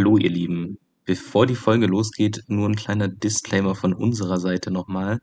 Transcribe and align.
Hallo 0.00 0.16
ihr 0.16 0.30
Lieben, 0.30 0.78
bevor 1.04 1.44
die 1.44 1.54
Folge 1.54 1.84
losgeht, 1.84 2.44
nur 2.46 2.66
ein 2.66 2.74
kleiner 2.74 3.06
Disclaimer 3.06 3.74
von 3.74 3.92
unserer 3.92 4.40
Seite 4.40 4.70
nochmal. 4.70 5.20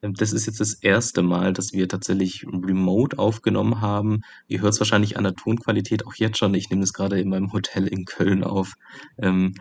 Ähm, 0.00 0.14
das 0.14 0.32
ist 0.32 0.46
jetzt 0.46 0.60
das 0.60 0.74
erste 0.74 1.22
Mal, 1.22 1.52
dass 1.52 1.72
wir 1.72 1.88
tatsächlich 1.88 2.46
remote 2.46 3.18
aufgenommen 3.18 3.80
haben. 3.80 4.20
Ihr 4.46 4.60
hört 4.60 4.74
es 4.74 4.80
wahrscheinlich 4.80 5.16
an 5.16 5.24
der 5.24 5.34
Tonqualität 5.34 6.06
auch 6.06 6.14
jetzt 6.14 6.38
schon. 6.38 6.54
Ich 6.54 6.70
nehme 6.70 6.82
das 6.82 6.92
gerade 6.92 7.18
in 7.18 7.28
meinem 7.28 7.52
Hotel 7.52 7.88
in 7.88 8.04
Köln 8.04 8.44
auf. 8.44 8.74
Ähm, 9.18 9.54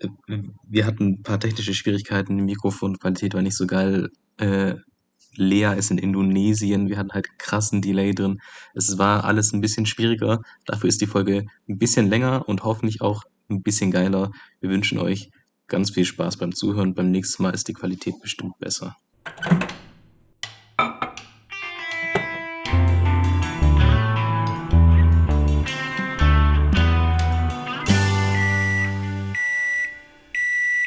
äh, 0.00 0.08
wir 0.68 0.84
hatten 0.84 1.14
ein 1.14 1.22
paar 1.22 1.40
technische 1.40 1.72
Schwierigkeiten, 1.72 2.36
die 2.36 2.42
Mikrofonqualität 2.42 3.32
war 3.32 3.40
nicht 3.40 3.56
so 3.56 3.66
geil. 3.66 4.10
Äh, 4.36 4.74
Lea 5.36 5.74
ist 5.76 5.90
in 5.90 5.98
Indonesien, 5.98 6.88
wir 6.88 6.98
hatten 6.98 7.12
halt 7.12 7.38
krassen 7.38 7.82
Delay 7.82 8.14
drin. 8.14 8.40
Es 8.74 8.98
war 8.98 9.24
alles 9.24 9.52
ein 9.52 9.60
bisschen 9.60 9.86
schwieriger, 9.86 10.42
dafür 10.66 10.88
ist 10.88 11.00
die 11.00 11.06
Folge 11.06 11.46
ein 11.68 11.78
bisschen 11.78 12.08
länger 12.08 12.48
und 12.48 12.64
hoffentlich 12.64 13.00
auch 13.00 13.24
ein 13.50 13.62
bisschen 13.62 13.90
geiler. 13.90 14.30
Wir 14.60 14.70
wünschen 14.70 14.98
euch 14.98 15.30
ganz 15.66 15.90
viel 15.90 16.04
Spaß 16.04 16.36
beim 16.36 16.54
Zuhören. 16.54 16.94
Beim 16.94 17.10
nächsten 17.10 17.42
Mal 17.42 17.54
ist 17.54 17.68
die 17.68 17.72
Qualität 17.72 18.14
bestimmt 18.20 18.58
besser. 18.58 18.96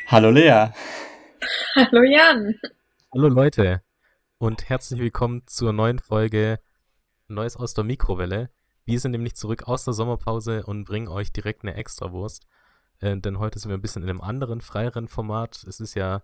Hallo 0.08 0.32
Lea. 0.32 0.68
Hallo 1.76 2.04
Jan. 2.04 2.56
Hallo 3.14 3.28
Leute 3.28 3.82
und 4.40 4.70
herzlich 4.70 5.00
willkommen 5.00 5.42
zur 5.48 5.74
neuen 5.74 5.98
Folge 5.98 6.60
Neues 7.28 7.58
aus 7.58 7.74
der 7.74 7.84
Mikrowelle. 7.84 8.52
Wir 8.86 9.00
sind 9.00 9.12
nämlich 9.12 9.36
zurück 9.36 9.64
aus 9.64 9.84
der 9.84 9.94
Sommerpause 9.94 10.64
und 10.66 10.86
bringen 10.86 11.08
euch 11.08 11.34
direkt 11.34 11.64
eine 11.64 11.74
Extrawurst. 11.74 12.46
Äh, 13.00 13.18
denn 13.18 13.40
heute 13.40 13.58
sind 13.58 13.70
wir 13.70 13.78
ein 13.78 13.82
bisschen 13.82 14.04
in 14.04 14.10
einem 14.10 14.22
anderen, 14.22 14.62
freieren 14.62 15.08
Format. 15.08 15.64
Es 15.68 15.80
ist 15.80 15.96
ja 15.96 16.22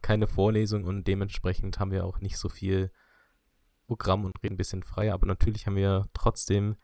keine 0.00 0.26
Vorlesung 0.26 0.84
und 0.84 1.06
dementsprechend 1.06 1.78
haben 1.78 1.90
wir 1.90 2.06
auch 2.06 2.20
nicht 2.20 2.38
so 2.38 2.48
viel 2.48 2.90
Programm 3.86 4.24
und 4.24 4.42
reden 4.42 4.54
ein 4.54 4.58
bisschen 4.58 4.82
freier. 4.82 5.12
Aber 5.12 5.26
natürlich 5.26 5.66
haben 5.66 5.76
wir 5.76 6.06
trotzdem 6.14 6.76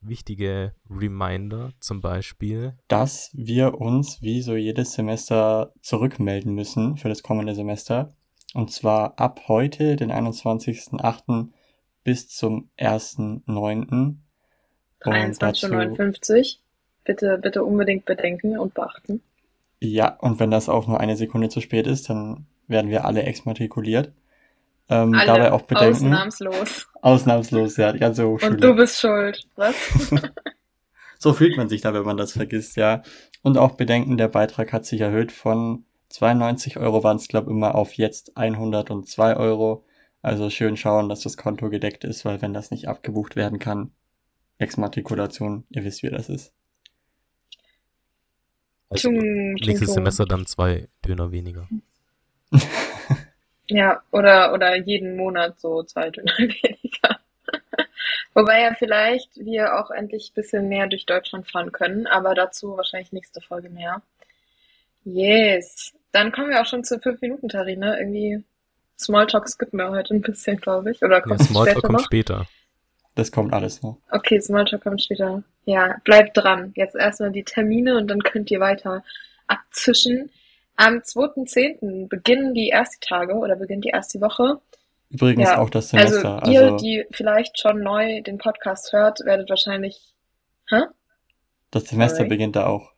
wichtige 0.00 0.74
Reminder, 0.90 1.70
zum 1.78 2.00
Beispiel, 2.00 2.76
dass 2.88 3.30
wir 3.32 3.74
uns 3.80 4.20
wie 4.22 4.42
so 4.42 4.56
jedes 4.56 4.92
Semester 4.92 5.72
zurückmelden 5.82 6.52
müssen 6.52 6.96
für 6.96 7.08
das 7.08 7.22
kommende 7.22 7.54
Semester. 7.54 8.16
Und 8.56 8.72
zwar 8.72 9.18
ab 9.20 9.42
heute, 9.48 9.96
den 9.96 10.10
21.08. 10.10 11.48
bis 12.04 12.26
zum 12.30 12.70
1.09. 12.78 14.14
23.59 15.02 16.56
Bitte, 17.04 17.36
bitte 17.36 17.64
unbedingt 17.64 18.06
bedenken 18.06 18.58
und 18.58 18.72
beachten. 18.72 19.20
Ja, 19.78 20.16
und 20.20 20.40
wenn 20.40 20.50
das 20.50 20.70
auch 20.70 20.86
nur 20.86 21.00
eine 21.00 21.16
Sekunde 21.16 21.50
zu 21.50 21.60
spät 21.60 21.86
ist, 21.86 22.08
dann 22.08 22.46
werden 22.66 22.90
wir 22.90 23.04
alle 23.04 23.24
exmatrikuliert. 23.24 24.12
Ähm, 24.88 25.12
alle, 25.12 25.26
dabei 25.26 25.52
auch 25.52 25.62
bedenken. 25.62 26.06
Ausnahmslos. 26.06 26.88
Ausnahmslos, 27.02 27.76
ja, 27.76 27.92
ganze 27.92 28.26
Hochschule. 28.26 28.54
Und 28.54 28.64
du 28.64 28.74
bist 28.74 28.98
schuld, 28.98 29.46
was? 29.56 29.74
so 31.18 31.34
fühlt 31.34 31.58
man 31.58 31.68
sich 31.68 31.82
da, 31.82 31.92
wenn 31.92 32.04
man 32.04 32.16
das 32.16 32.32
vergisst, 32.32 32.76
ja. 32.76 33.02
Und 33.42 33.58
auch 33.58 33.72
bedenken, 33.72 34.16
der 34.16 34.28
Beitrag 34.28 34.72
hat 34.72 34.86
sich 34.86 35.02
erhöht 35.02 35.30
von 35.30 35.84
92 36.08 36.76
Euro 36.76 37.02
waren 37.04 37.16
es, 37.16 37.28
glaube 37.28 37.50
immer 37.50 37.74
auf 37.74 37.94
jetzt 37.94 38.36
102 38.36 39.36
Euro. 39.36 39.84
Also 40.22 40.50
schön 40.50 40.76
schauen, 40.76 41.08
dass 41.08 41.20
das 41.20 41.36
Konto 41.36 41.70
gedeckt 41.70 42.04
ist, 42.04 42.24
weil 42.24 42.42
wenn 42.42 42.52
das 42.52 42.70
nicht 42.70 42.88
abgebucht 42.88 43.36
werden 43.36 43.58
kann, 43.58 43.92
Exmatrikulation, 44.58 45.64
ihr 45.70 45.84
wisst, 45.84 46.02
wie 46.02 46.10
das 46.10 46.28
ist. 46.28 46.52
Also, 48.88 49.10
nächstes 49.10 49.94
Semester 49.94 50.26
dann 50.26 50.46
zwei 50.46 50.86
Döner 51.04 51.32
weniger. 51.32 51.68
ja, 53.68 54.02
oder, 54.12 54.52
oder 54.52 54.76
jeden 54.76 55.16
Monat 55.16 55.60
so 55.60 55.82
zwei 55.82 56.10
Döner 56.10 56.32
weniger. 56.38 57.20
Wobei 58.34 58.62
ja 58.62 58.74
vielleicht 58.74 59.36
wir 59.36 59.78
auch 59.78 59.90
endlich 59.90 60.30
ein 60.30 60.34
bisschen 60.34 60.68
mehr 60.68 60.86
durch 60.86 61.06
Deutschland 61.06 61.50
fahren 61.50 61.72
können, 61.72 62.06
aber 62.06 62.34
dazu 62.34 62.76
wahrscheinlich 62.76 63.12
nächste 63.12 63.40
Folge 63.40 63.70
mehr. 63.70 64.02
Yes. 65.06 65.94
Dann 66.10 66.32
kommen 66.32 66.50
wir 66.50 66.60
auch 66.60 66.66
schon 66.66 66.82
zur 66.82 66.98
5-Minuten-Tarine. 66.98 67.98
Irgendwie 67.98 68.42
Smalltalk 68.98 69.48
skippen 69.48 69.78
wir 69.78 69.90
heute 69.90 70.14
ein 70.14 70.20
bisschen, 70.20 70.56
glaube 70.56 70.90
ich. 70.90 71.02
Oder 71.02 71.20
kommt 71.20 71.40
ja, 71.40 71.46
Smalltalk 71.46 71.76
später 71.76 71.86
kommt 71.86 71.98
noch? 71.98 72.04
später. 72.04 72.46
Das 73.14 73.32
kommt 73.32 73.54
alles 73.54 73.82
noch. 73.82 73.98
Okay, 74.10 74.40
Smalltalk 74.40 74.82
kommt 74.82 75.00
später. 75.00 75.44
Ja, 75.64 75.96
bleibt 76.04 76.36
dran. 76.36 76.72
Jetzt 76.74 76.96
erstmal 76.96 77.30
die 77.30 77.44
Termine 77.44 77.96
und 77.96 78.08
dann 78.08 78.20
könnt 78.22 78.50
ihr 78.50 78.58
weiter 78.58 79.04
abzischen. 79.46 80.30
Am 80.74 80.96
2.10. 80.96 82.08
beginnen 82.08 82.52
die 82.52 82.70
ersten 82.70 83.00
Tage 83.00 83.34
oder 83.34 83.54
beginnt 83.56 83.84
die 83.84 83.90
erste 83.90 84.20
Woche. 84.20 84.60
Übrigens 85.08 85.48
ja. 85.48 85.58
auch 85.58 85.70
das 85.70 85.90
Semester. 85.90 86.42
Also 86.42 86.52
ihr, 86.52 86.62
also, 86.62 86.76
die 86.78 87.04
vielleicht 87.12 87.60
schon 87.60 87.80
neu 87.80 88.22
den 88.22 88.38
Podcast 88.38 88.92
hört, 88.92 89.20
werdet 89.24 89.48
wahrscheinlich... 89.48 90.00
Hä? 90.68 90.82
Das 91.70 91.84
Semester 91.84 92.18
Sorry. 92.18 92.28
beginnt 92.28 92.56
da 92.56 92.66
auch. 92.66 92.92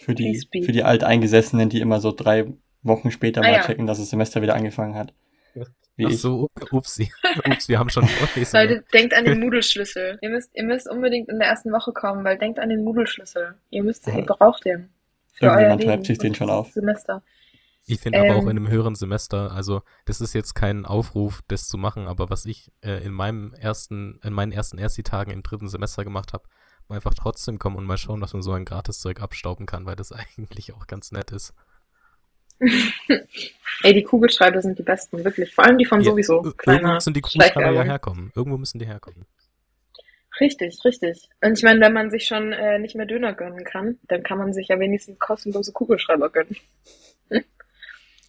Für 0.00 0.14
die, 0.14 0.40
für 0.64 0.72
die 0.72 0.82
Alteingesessenen, 0.82 1.68
die 1.68 1.80
immer 1.80 2.00
so 2.00 2.12
drei 2.12 2.46
Wochen 2.82 3.10
später 3.10 3.42
ah, 3.42 3.44
mal 3.44 3.52
ja. 3.52 3.62
checken, 3.62 3.86
dass 3.86 3.98
das 3.98 4.10
Semester 4.10 4.42
wieder 4.42 4.54
angefangen 4.54 4.94
hat. 4.94 5.12
Wie 5.96 6.06
Ach 6.06 6.12
so, 6.12 6.48
upsi. 6.70 7.12
Ups, 7.46 7.68
wir 7.68 7.78
haben 7.78 7.90
schon 7.90 8.06
Vorlesungen. 8.06 8.68
Leute, 8.68 8.84
denkt 8.94 9.12
an 9.12 9.26
den 9.26 9.38
Moodle-Schlüssel. 9.40 10.18
Ihr 10.22 10.30
müsst, 10.30 10.50
ihr 10.54 10.64
müsst 10.64 10.88
unbedingt 10.88 11.28
in 11.28 11.38
der 11.38 11.48
ersten 11.48 11.72
Woche 11.72 11.92
kommen, 11.92 12.24
weil 12.24 12.38
denkt 12.38 12.58
an 12.58 12.70
den 12.70 12.84
Moodle-Schlüssel. 12.84 13.56
Ihr 13.68 13.82
müsst, 13.82 14.06
ja. 14.06 14.16
ihr 14.16 14.24
braucht 14.24 14.64
den. 14.64 14.88
Für 15.34 15.46
Irgendjemand 15.46 15.82
schreibt 15.82 16.06
sich 16.06 16.18
den 16.18 16.34
schon 16.34 16.48
auf. 16.48 16.72
Semester. 16.72 17.22
Ich 17.86 18.00
finde 18.00 18.18
ähm, 18.18 18.30
aber 18.30 18.38
auch 18.38 18.44
in 18.44 18.50
einem 18.50 18.68
höheren 18.68 18.94
Semester, 18.94 19.52
also 19.52 19.82
das 20.06 20.20
ist 20.20 20.32
jetzt 20.32 20.54
kein 20.54 20.86
Aufruf, 20.86 21.42
das 21.48 21.66
zu 21.66 21.76
machen, 21.76 22.06
aber 22.06 22.30
was 22.30 22.46
ich 22.46 22.70
äh, 22.82 23.04
in 23.04 23.12
meinem 23.12 23.52
ersten, 23.54 24.20
in 24.22 24.32
meinen 24.32 24.52
ersten 24.52 24.78
Ersti-Tagen 24.78 25.32
im 25.32 25.42
dritten 25.42 25.68
Semester 25.68 26.04
gemacht 26.04 26.32
habe, 26.32 26.44
einfach 26.92 27.14
trotzdem 27.14 27.58
kommen 27.58 27.76
und 27.76 27.84
mal 27.84 27.98
schauen, 27.98 28.20
was 28.20 28.32
man 28.32 28.42
so 28.42 28.52
ein 28.52 28.64
Gratiszeug 28.64 29.20
abstauben 29.20 29.66
kann, 29.66 29.86
weil 29.86 29.96
das 29.96 30.12
eigentlich 30.38 30.72
auch 30.72 30.86
ganz 30.86 31.12
nett 31.12 31.30
ist. 31.30 31.54
Ey, 33.82 33.94
die 33.94 34.02
Kugelschreiber 34.02 34.60
sind 34.60 34.78
die 34.78 34.82
besten, 34.82 35.24
wirklich. 35.24 35.54
Vor 35.54 35.64
allem 35.64 35.78
die 35.78 35.86
von 35.86 36.00
ja, 36.00 36.10
sowieso. 36.10 36.44
Irgendwo 36.66 36.92
müssen 36.92 37.14
die 37.14 37.20
Kugelschreiber 37.22 37.72
ja 37.72 37.82
herkommen. 37.82 38.32
Irgendwo 38.34 38.58
müssen 38.58 38.78
die 38.78 38.86
herkommen. 38.86 39.24
Richtig, 40.40 40.78
richtig. 40.84 41.28
Und 41.42 41.58
ich 41.58 41.64
meine, 41.64 41.80
wenn 41.80 41.92
man 41.92 42.10
sich 42.10 42.26
schon 42.26 42.52
äh, 42.52 42.78
nicht 42.78 42.94
mehr 42.96 43.06
Döner 43.06 43.34
gönnen 43.34 43.64
kann, 43.64 43.98
dann 44.08 44.22
kann 44.22 44.38
man 44.38 44.52
sich 44.52 44.68
ja 44.68 44.78
wenigstens 44.78 45.18
kostenlose 45.18 45.72
Kugelschreiber 45.72 46.30
gönnen. 46.30 46.56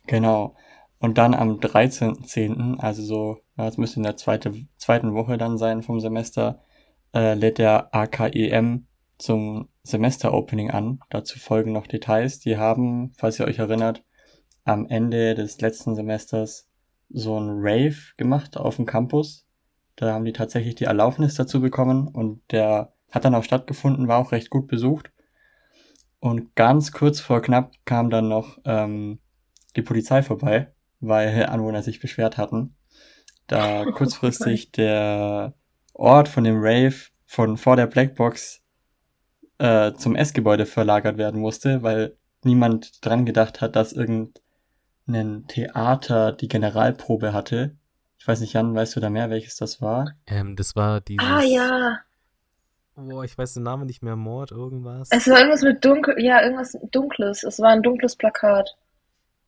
Genau. 0.07 0.55
Und 0.97 1.19
dann 1.19 1.35
am 1.35 1.59
13.10., 1.59 2.79
also 2.79 3.03
so, 3.03 3.41
das 3.55 3.77
müsste 3.77 3.97
in 3.97 4.03
der 4.03 4.17
zweite, 4.17 4.51
zweiten 4.77 5.13
Woche 5.13 5.37
dann 5.37 5.59
sein 5.59 5.83
vom 5.83 5.99
Semester, 5.99 6.63
äh, 7.13 7.33
lädt 7.33 7.57
der 7.57 7.93
AKEM 7.93 8.87
zum 9.17 9.69
Semesteropening 9.83 10.71
an. 10.71 10.99
Dazu 11.09 11.39
folgen 11.39 11.71
noch 11.71 11.87
Details. 11.87 12.39
Die 12.39 12.57
haben, 12.57 13.13
falls 13.17 13.39
ihr 13.39 13.45
euch 13.45 13.59
erinnert, 13.59 14.03
am 14.63 14.87
Ende 14.87 15.35
des 15.35 15.59
letzten 15.61 15.95
Semesters 15.95 16.69
so 17.09 17.39
ein 17.39 17.49
Rave 17.59 17.95
gemacht 18.17 18.57
auf 18.57 18.75
dem 18.77 18.85
Campus. 18.85 19.45
Da 19.95 20.13
haben 20.13 20.25
die 20.25 20.33
tatsächlich 20.33 20.75
die 20.75 20.85
Erlaubnis 20.85 21.35
dazu 21.35 21.61
bekommen 21.61 22.07
und 22.07 22.41
der 22.51 22.93
hat 23.11 23.25
dann 23.25 23.35
auch 23.35 23.43
stattgefunden, 23.43 24.07
war 24.07 24.19
auch 24.19 24.31
recht 24.31 24.49
gut 24.49 24.67
besucht. 24.67 25.11
Und 26.19 26.55
ganz 26.55 26.91
kurz 26.91 27.19
vor 27.19 27.41
knapp 27.41 27.73
kam 27.85 28.09
dann 28.09 28.29
noch 28.29 28.59
ähm, 28.63 29.19
die 29.75 29.81
Polizei 29.81 30.23
vorbei, 30.23 30.71
weil 30.99 31.45
Anwohner 31.47 31.81
sich 31.81 31.99
beschwert 31.99 32.37
hatten. 32.37 32.75
Da 33.47 33.85
kurzfristig 33.91 34.71
der 34.71 35.55
Ort 35.93 36.27
von 36.27 36.43
dem 36.43 36.57
Rave 36.59 36.95
von 37.25 37.57
vor 37.57 37.75
der 37.75 37.87
Blackbox 37.87 38.61
äh, 39.57 39.93
zum 39.93 40.15
S-Gebäude 40.15 40.65
verlagert 40.65 41.17
werden 41.17 41.39
musste, 41.39 41.83
weil 41.83 42.17
niemand 42.43 43.05
dran 43.05 43.25
gedacht 43.25 43.61
hat, 43.61 43.75
dass 43.75 43.93
irgendein 43.93 45.47
Theater 45.47 46.31
die 46.31 46.47
Generalprobe 46.47 47.33
hatte. 47.33 47.75
Ich 48.17 48.27
weiß 48.27 48.41
nicht, 48.41 48.53
Jan, 48.53 48.75
weißt 48.75 48.95
du 48.95 48.99
da 48.99 49.09
mehr, 49.09 49.29
welches 49.29 49.55
das 49.57 49.81
war? 49.81 50.13
Ähm, 50.27 50.55
das 50.55 50.75
war 50.75 51.01
dieses... 51.01 51.27
Ah, 51.27 51.41
ja. 51.41 51.99
Boah, 52.95 53.23
ich 53.23 53.37
weiß 53.37 53.53
den 53.53 53.63
Namen 53.63 53.85
nicht 53.85 54.03
mehr, 54.03 54.15
Mord, 54.15 54.51
irgendwas. 54.51 55.09
Es 55.11 55.27
war 55.27 55.39
irgendwas 55.39 55.61
mit 55.61 55.83
dunkel, 55.83 56.19
ja, 56.19 56.41
irgendwas 56.41 56.77
Dunkles. 56.91 57.43
Es 57.43 57.59
war 57.59 57.69
ein 57.69 57.81
dunkles 57.81 58.15
Plakat. 58.15 58.75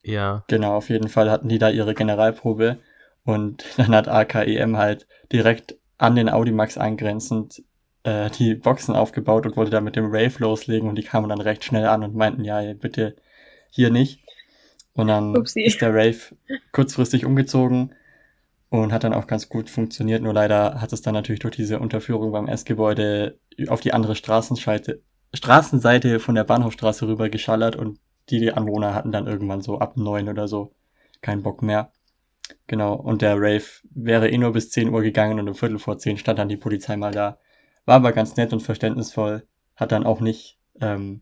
Ja. 0.04 0.44
Genau, 0.48 0.76
auf 0.76 0.90
jeden 0.90 1.08
Fall 1.08 1.30
hatten 1.30 1.50
die 1.50 1.60
da 1.60 1.70
ihre 1.70 1.94
Generalprobe 1.94 2.80
und 3.26 3.66
dann 3.78 3.96
hat 3.96 4.08
AKEM 4.08 4.78
halt 4.78 5.08
direkt 5.32 5.76
an 5.98 6.16
den 6.16 6.30
Audimax 6.30 6.78
angrenzend 6.78 7.64
äh, 8.04 8.30
die 8.32 8.56
Boxen 8.56 8.96
aufgebaut 8.96 9.46
und 9.46 9.58
wollte 9.58 9.72
da 9.72 9.82
mit 9.82 9.96
dem 9.96 10.06
Rave 10.08 10.34
loslegen 10.40 10.90
und 10.90 10.96
die 10.96 11.04
kamen 11.04 11.30
dann 11.30 11.42
recht 11.42 11.64
schnell 11.64 11.88
an 11.88 12.04
und 12.04 12.16
meinten, 12.16 12.44
ja, 12.44 12.74
bitte 12.74 13.16
hier 13.70 13.90
nicht. 13.90 14.20
Und 14.94 15.08
dann 15.08 15.36
Upsi. 15.36 15.62
ist 15.62 15.82
der 15.82 15.94
Rave 15.94 16.20
kurzfristig 16.72 17.26
umgezogen 17.26 17.96
und 18.70 18.92
hat 18.92 19.04
dann 19.04 19.14
auch 19.14 19.28
ganz 19.28 19.50
gut 19.50 19.70
funktioniert. 19.70 20.22
Nur 20.22 20.34
leider 20.34 20.82
hat 20.82 20.94
es 20.94 21.02
dann 21.02 21.14
natürlich 21.14 21.40
durch 21.40 21.56
diese 21.56 21.80
Unterführung 21.80 22.32
beim 22.32 22.48
S-Gebäude 22.48 23.38
auf 23.68 23.82
die 23.82 23.94
andere 23.94 24.16
Straßenseite, 24.16 25.02
Straßenseite 25.34 26.20
von 26.20 26.36
der 26.36 26.44
Bahnhofstraße 26.44 27.08
rüber 27.08 27.30
geschallert 27.30 27.76
und 27.76 28.00
die 28.30 28.52
Anwohner 28.52 28.94
hatten 28.94 29.12
dann 29.12 29.28
irgendwann 29.28 29.62
so 29.62 29.80
ab 29.80 29.98
neun 29.98 30.30
oder 30.30 30.48
so 30.48 30.74
keinen 31.22 31.44
Bock 31.44 31.62
mehr. 31.62 31.92
Genau, 32.68 32.94
und 32.96 33.22
der 33.22 33.36
Rave 33.36 33.66
wäre 33.92 34.30
eh 34.30 34.38
nur 34.38 34.54
bis 34.54 34.70
10 34.70 34.90
Uhr 34.90 35.02
gegangen 35.02 35.40
und 35.40 35.48
um 35.48 35.56
Viertel 35.56 35.80
vor 35.80 35.98
10 35.98 36.18
stand 36.18 36.40
dann 36.40 36.50
die 36.50 36.58
Polizei 36.58 36.98
mal 36.98 37.12
da. 37.12 37.40
War 37.86 37.96
aber 37.96 38.14
ganz 38.14 38.36
nett 38.36 38.54
und 38.54 38.62
verständnisvoll, 38.62 39.48
hat 39.76 39.92
dann 39.92 40.06
auch 40.06 40.22
nicht 40.22 40.60
ähm, 40.80 41.22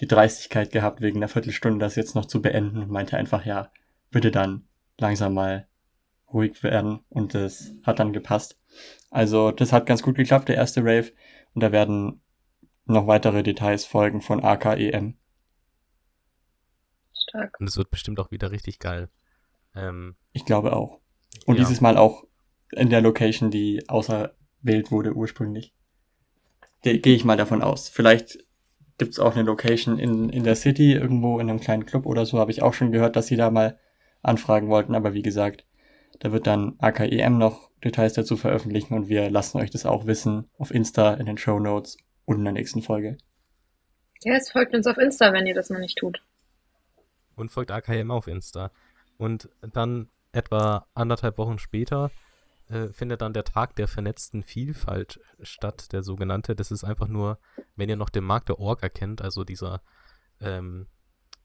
die 0.00 0.06
Dreistigkeit 0.06 0.72
gehabt, 0.72 1.00
wegen 1.00 1.18
einer 1.18 1.28
Viertelstunde 1.28 1.78
das 1.78 1.96
jetzt 1.96 2.14
noch 2.14 2.26
zu 2.26 2.40
beenden 2.40 2.78
und 2.78 2.90
meinte 2.90 3.16
einfach, 3.16 3.44
ja, 3.44 3.70
bitte 4.10 4.30
dann 4.30 4.66
langsam 4.98 5.34
mal 5.34 5.68
ruhig 6.32 6.62
werden 6.62 7.00
und 7.08 7.34
das 7.34 7.74
hat 7.82 7.98
dann 7.98 8.12
gepasst. 8.12 8.58
Also 9.10 9.50
das 9.50 9.72
hat 9.72 9.86
ganz 9.86 10.02
gut 10.02 10.16
geklappt, 10.16 10.48
der 10.48 10.56
erste 10.56 10.80
Rave 10.82 11.12
und 11.54 11.62
da 11.62 11.72
werden 11.72 12.22
noch 12.84 13.06
weitere 13.06 13.42
Details 13.42 13.84
folgen 13.84 14.20
von 14.20 14.42
AKEM. 14.42 15.16
Stark. 17.12 17.58
Und 17.60 17.68
es 17.68 17.76
wird 17.76 17.90
bestimmt 17.90 18.20
auch 18.20 18.30
wieder 18.30 18.50
richtig 18.50 18.78
geil. 18.78 19.10
Ähm, 19.74 20.16
Ich 20.32 20.44
glaube 20.44 20.74
auch. 20.76 21.00
Und 21.46 21.56
Ja. 21.56 21.62
dieses 21.64 21.80
Mal 21.80 21.96
auch 21.96 22.24
in 22.72 22.88
der 22.90 23.00
Location, 23.00 23.50
die 23.50 23.88
auserwählt 23.88 24.90
wurde 24.92 25.14
ursprünglich. 25.14 25.74
Ge- 26.82 26.98
Gehe 26.98 27.14
ich 27.16 27.24
mal 27.24 27.36
davon 27.36 27.62
aus. 27.62 27.88
Vielleicht 27.88 28.38
gibt's 28.98 29.18
auch 29.18 29.34
eine 29.34 29.42
Location 29.44 29.98
in, 29.98 30.28
in 30.28 30.44
der 30.44 30.54
City, 30.56 30.92
irgendwo 30.92 31.40
in 31.40 31.48
einem 31.50 31.58
kleinen 31.60 31.86
Club 31.86 32.06
oder 32.06 32.26
so, 32.26 32.38
habe 32.38 32.50
ich 32.50 32.62
auch 32.62 32.74
schon 32.74 32.92
gehört, 32.92 33.16
dass 33.16 33.26
sie 33.26 33.36
da 33.36 33.50
mal 33.50 33.78
anfragen 34.22 34.68
wollten. 34.68 34.94
Aber 34.94 35.14
wie 35.14 35.22
gesagt, 35.22 35.66
da 36.20 36.32
wird 36.32 36.46
dann 36.46 36.76
AKEM 36.78 37.38
noch 37.38 37.70
Details 37.82 38.12
dazu 38.12 38.36
veröffentlichen 38.36 38.94
und 38.94 39.08
wir 39.08 39.30
lassen 39.30 39.58
euch 39.58 39.70
das 39.70 39.86
auch 39.86 40.06
wissen 40.06 40.48
auf 40.58 40.70
Insta, 40.70 41.14
in 41.14 41.26
den 41.26 41.38
Show 41.38 41.58
Notes 41.58 41.96
und 42.26 42.38
in 42.38 42.44
der 42.44 42.52
nächsten 42.52 42.82
Folge. 42.82 43.16
Ja, 44.22 44.34
es 44.34 44.50
folgt 44.50 44.74
uns 44.74 44.86
auf 44.86 44.98
Insta, 44.98 45.32
wenn 45.32 45.46
ihr 45.46 45.54
das 45.54 45.70
noch 45.70 45.78
nicht 45.80 45.96
tut. 45.98 46.22
und 47.36 47.50
folgt 47.50 47.70
AKM 47.70 48.10
auf 48.10 48.26
Insta. 48.26 48.70
Und 49.20 49.50
dann 49.60 50.08
etwa 50.32 50.86
anderthalb 50.94 51.36
Wochen 51.36 51.58
später 51.58 52.10
äh, 52.70 52.88
findet 52.88 53.20
dann 53.20 53.34
der 53.34 53.44
Tag 53.44 53.76
der 53.76 53.86
vernetzten 53.86 54.42
Vielfalt 54.42 55.20
statt, 55.42 55.92
der 55.92 56.02
sogenannte. 56.02 56.56
Das 56.56 56.70
ist 56.70 56.84
einfach 56.84 57.06
nur, 57.06 57.38
wenn 57.76 57.90
ihr 57.90 57.96
noch 57.96 58.08
den 58.08 58.24
Markt 58.24 58.48
der 58.48 58.58
Orga 58.58 58.88
kennt, 58.88 59.20
also 59.20 59.44
dieser 59.44 59.82
ähm, 60.40 60.86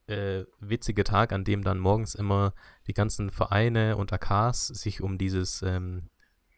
äh, 0.08 0.46
witzige 0.62 1.04
Tag, 1.04 1.34
an 1.34 1.44
dem 1.44 1.66
dann 1.66 1.80
morgens 1.80 2.16
immer 2.16 2.54
die 2.88 2.94
ganzen 2.94 3.30
Vereine 3.30 3.98
und 3.98 4.14
AKs 4.14 4.68
sich 4.68 5.02
um 5.02 5.18
dieses, 5.18 5.62
ähm, 5.62 6.10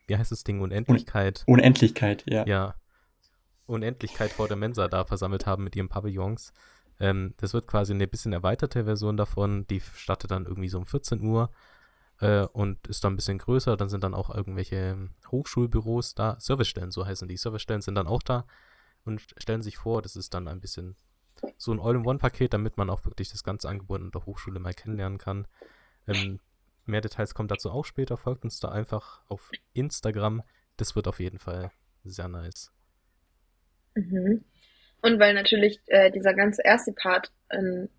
wie 0.05 0.17
heißt 0.17 0.31
das 0.31 0.43
Ding, 0.43 0.61
Unendlichkeit, 0.61 1.45
Unendlichkeit, 1.47 2.25
ja. 2.27 2.45
ja, 2.45 2.75
Unendlichkeit 3.65 4.29
vor 4.29 4.47
der 4.47 4.57
Mensa 4.57 4.87
da 4.87 5.03
versammelt 5.03 5.47
haben 5.47 5.63
mit 5.63 5.75
ihren 5.75 5.89
Pavillons. 5.89 6.53
Ähm, 6.99 7.33
das 7.37 7.53
wird 7.53 7.67
quasi 7.67 7.93
eine 7.93 8.07
bisschen 8.07 8.33
erweiterte 8.33 8.85
Version 8.85 9.17
davon. 9.17 9.67
Die 9.67 9.81
startet 9.81 10.31
dann 10.31 10.45
irgendwie 10.45 10.69
so 10.69 10.77
um 10.77 10.85
14 10.85 11.21
Uhr 11.21 11.51
äh, 12.19 12.45
und 12.47 12.87
ist 12.87 13.03
dann 13.03 13.13
ein 13.13 13.17
bisschen 13.17 13.37
größer. 13.37 13.77
Dann 13.77 13.89
sind 13.89 14.03
dann 14.03 14.13
auch 14.13 14.33
irgendwelche 14.33 14.75
ähm, 14.75 15.11
Hochschulbüros 15.31 16.15
da. 16.15 16.39
Servicestellen, 16.39 16.91
so 16.91 17.05
heißen 17.05 17.27
die. 17.27 17.37
Servicestellen 17.37 17.81
sind 17.81 17.95
dann 17.95 18.07
auch 18.07 18.23
da 18.23 18.45
und 19.05 19.21
stellen 19.37 19.61
sich 19.61 19.77
vor, 19.77 20.01
das 20.01 20.15
ist 20.15 20.33
dann 20.33 20.47
ein 20.47 20.59
bisschen 20.59 20.95
so 21.57 21.71
ein 21.71 21.79
All-in-One-Paket, 21.79 22.53
damit 22.53 22.77
man 22.77 22.89
auch 22.89 23.05
wirklich 23.05 23.29
das 23.29 23.43
ganze 23.43 23.69
Angebot 23.69 24.01
an 24.01 24.11
der 24.11 24.25
Hochschule 24.25 24.59
mal 24.59 24.73
kennenlernen 24.73 25.17
kann. 25.17 25.47
Ähm, 26.07 26.39
mehr 26.85 27.01
Details 27.01 27.33
kommen 27.33 27.47
dazu 27.47 27.69
auch 27.71 27.85
später. 27.85 28.17
Folgt 28.17 28.43
uns 28.43 28.59
da 28.59 28.69
einfach 28.69 29.21
auf 29.27 29.51
Instagram. 29.73 30.41
Das 30.77 30.95
wird 30.95 31.07
auf 31.07 31.19
jeden 31.19 31.39
Fall 31.39 31.71
sehr 32.03 32.27
nice. 32.27 32.71
Mhm. 33.95 34.43
Und 35.01 35.19
weil 35.19 35.33
natürlich 35.33 35.79
äh, 35.87 36.11
dieser 36.11 36.33
ganze 36.33 36.61
erste 36.63 36.91
Part 36.91 37.31
ähm, 37.51 37.89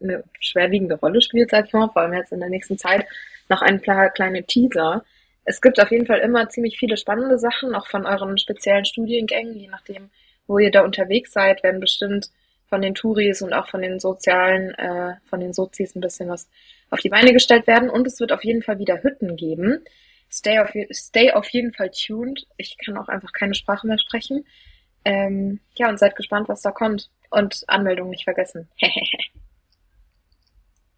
eine 0.00 0.24
schwerwiegende 0.40 0.96
Rolle 0.96 1.20
spielt, 1.20 1.50
sag 1.50 1.66
ich 1.66 1.72
mal, 1.72 1.88
vor 1.88 2.02
allem 2.02 2.14
jetzt 2.14 2.32
in 2.32 2.40
der 2.40 2.48
nächsten 2.48 2.78
Zeit, 2.78 3.06
noch 3.48 3.62
ein 3.62 3.80
paar 3.82 4.10
kleine 4.10 4.44
Teaser. 4.44 5.04
Es 5.44 5.60
gibt 5.60 5.80
auf 5.80 5.90
jeden 5.90 6.06
Fall 6.06 6.18
immer 6.20 6.48
ziemlich 6.48 6.78
viele 6.78 6.96
spannende 6.96 7.38
Sachen, 7.38 7.74
auch 7.74 7.86
von 7.86 8.06
euren 8.06 8.36
speziellen 8.38 8.84
Studiengängen, 8.84 9.54
je 9.54 9.68
nachdem, 9.68 10.10
wo 10.46 10.58
ihr 10.58 10.70
da 10.70 10.82
unterwegs 10.82 11.32
seid, 11.32 11.62
werden 11.62 11.80
bestimmt 11.80 12.30
von 12.68 12.82
den 12.82 12.94
Touris 12.94 13.42
und 13.42 13.52
auch 13.52 13.68
von 13.68 13.80
den 13.80 14.00
sozialen, 14.00 14.74
äh, 14.74 15.14
von 15.26 15.40
den 15.40 15.52
Sozis 15.52 15.94
ein 15.94 16.00
bisschen 16.00 16.28
was 16.28 16.48
auf 16.90 17.00
die 17.00 17.08
Beine 17.08 17.32
gestellt 17.32 17.66
werden. 17.66 17.88
Und 17.90 18.06
es 18.06 18.18
wird 18.18 18.32
auf 18.32 18.44
jeden 18.44 18.62
Fall 18.62 18.78
wieder 18.78 19.02
Hütten 19.02 19.36
geben. 19.36 19.84
Stay 20.30 20.58
auf, 20.58 20.72
stay 20.90 21.30
auf 21.30 21.48
jeden 21.50 21.72
Fall 21.72 21.90
tuned. 21.90 22.46
Ich 22.56 22.76
kann 22.84 22.96
auch 22.96 23.08
einfach 23.08 23.32
keine 23.32 23.54
Sprache 23.54 23.86
mehr 23.86 23.98
sprechen. 23.98 24.44
Ähm, 25.06 25.60
ja, 25.76 25.88
und 25.88 26.00
seid 26.00 26.16
gespannt, 26.16 26.48
was 26.48 26.62
da 26.62 26.72
kommt. 26.72 27.10
Und 27.30 27.62
Anmeldung 27.68 28.10
nicht 28.10 28.24
vergessen. 28.24 28.68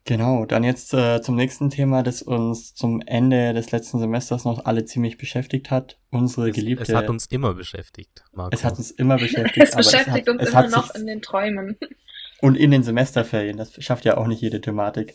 Genau, 0.04 0.46
dann 0.46 0.64
jetzt 0.64 0.94
äh, 0.94 1.20
zum 1.20 1.36
nächsten 1.36 1.68
Thema, 1.68 2.02
das 2.02 2.22
uns 2.22 2.74
zum 2.74 3.02
Ende 3.04 3.52
des 3.52 3.72
letzten 3.72 3.98
Semesters 3.98 4.46
noch 4.46 4.64
alle 4.64 4.86
ziemlich 4.86 5.18
beschäftigt 5.18 5.70
hat. 5.70 5.98
Unsere 6.10 6.48
Es, 6.48 6.56
geliebte. 6.56 6.84
es 6.84 6.94
hat 6.94 7.10
uns 7.10 7.26
immer 7.26 7.52
beschäftigt, 7.52 8.24
Marco. 8.32 8.48
es 8.54 8.64
hat 8.64 8.78
uns 8.78 8.90
immer 8.90 9.18
beschäftigt. 9.18 9.58
es 9.66 9.74
aber 9.74 9.82
beschäftigt 9.82 10.26
hat, 10.26 10.28
uns 10.30 10.42
es 10.44 10.48
immer 10.48 10.58
hat 10.62 10.70
noch 10.70 10.94
in 10.94 11.06
den 11.06 11.20
Träumen. 11.20 11.76
Und 12.40 12.56
in 12.56 12.70
den 12.70 12.82
Semesterferien, 12.84 13.58
das 13.58 13.74
schafft 13.84 14.06
ja 14.06 14.16
auch 14.16 14.26
nicht 14.26 14.40
jede 14.40 14.62
Thematik. 14.62 15.14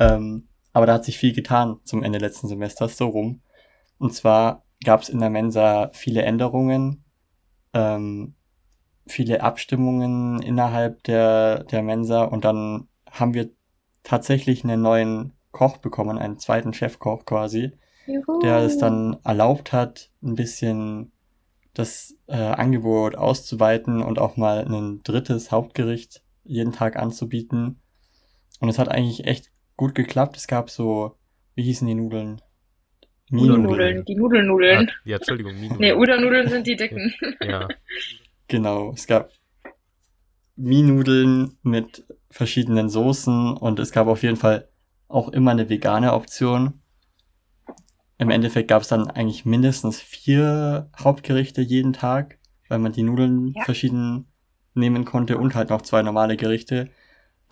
Ähm, 0.00 0.48
aber 0.72 0.86
da 0.86 0.94
hat 0.94 1.04
sich 1.04 1.16
viel 1.16 1.32
getan 1.32 1.78
zum 1.84 2.02
Ende 2.02 2.18
letzten 2.18 2.48
Semesters, 2.48 2.96
so 2.96 3.06
rum. 3.06 3.40
Und 3.98 4.14
zwar 4.14 4.64
gab 4.84 5.02
es 5.02 5.10
in 5.10 5.20
der 5.20 5.30
Mensa 5.30 5.90
viele 5.92 6.22
Änderungen, 6.22 7.03
ähm, 7.74 8.34
viele 9.06 9.42
Abstimmungen 9.42 10.40
innerhalb 10.42 11.02
der, 11.04 11.64
der 11.64 11.82
Mensa 11.82 12.24
und 12.24 12.44
dann 12.44 12.88
haben 13.10 13.34
wir 13.34 13.50
tatsächlich 14.02 14.64
einen 14.64 14.82
neuen 14.82 15.32
Koch 15.52 15.78
bekommen, 15.78 16.18
einen 16.18 16.38
zweiten 16.38 16.72
Chefkoch 16.72 17.24
quasi, 17.26 17.72
Juhu. 18.06 18.40
der 18.40 18.58
es 18.58 18.78
dann 18.78 19.18
erlaubt 19.24 19.72
hat, 19.72 20.10
ein 20.22 20.34
bisschen 20.34 21.12
das 21.74 22.16
äh, 22.28 22.36
Angebot 22.36 23.16
auszuweiten 23.16 24.02
und 24.02 24.18
auch 24.18 24.36
mal 24.36 24.64
ein 24.64 25.02
drittes 25.02 25.50
Hauptgericht 25.50 26.22
jeden 26.44 26.72
Tag 26.72 26.96
anzubieten. 26.96 27.80
Und 28.60 28.68
es 28.68 28.78
hat 28.78 28.88
eigentlich 28.88 29.26
echt 29.26 29.50
gut 29.76 29.94
geklappt. 29.94 30.36
Es 30.36 30.46
gab 30.46 30.70
so, 30.70 31.16
wie 31.54 31.64
hießen 31.64 31.86
die 31.86 31.94
Nudeln? 31.94 32.40
Nudelnudeln, 33.30 34.04
die 34.04 34.14
Nudelnudeln. 34.14 34.88
Ah, 34.88 34.92
ja, 35.04 35.16
Entschuldigung, 35.16 35.58
Minu. 35.58 35.76
Nee, 35.78 35.92
Udernudeln 35.92 36.48
sind 36.48 36.66
die 36.66 36.76
dicken. 36.76 37.12
Ja, 37.42 37.68
Genau, 38.48 38.92
es 38.92 39.06
gab 39.06 39.30
Mie-Nudeln 40.56 41.56
mit 41.62 42.04
verschiedenen 42.30 42.88
Soßen 42.88 43.54
und 43.56 43.78
es 43.78 43.90
gab 43.92 44.06
auf 44.06 44.22
jeden 44.22 44.36
Fall 44.36 44.68
auch 45.08 45.28
immer 45.30 45.50
eine 45.52 45.68
vegane 45.68 46.12
Option. 46.12 46.80
Im 48.18 48.30
Endeffekt 48.30 48.68
gab 48.68 48.82
es 48.82 48.88
dann 48.88 49.10
eigentlich 49.10 49.44
mindestens 49.44 50.00
vier 50.00 50.90
Hauptgerichte 50.98 51.62
jeden 51.62 51.92
Tag, 51.92 52.38
weil 52.68 52.78
man 52.78 52.92
die 52.92 53.02
Nudeln 53.02 53.52
Ja. 53.56 53.64
verschieden 53.64 54.26
nehmen 54.74 55.04
konnte 55.04 55.38
und 55.38 55.54
halt 55.54 55.70
noch 55.70 55.82
zwei 55.82 56.02
normale 56.02 56.36
Gerichte. 56.36 56.90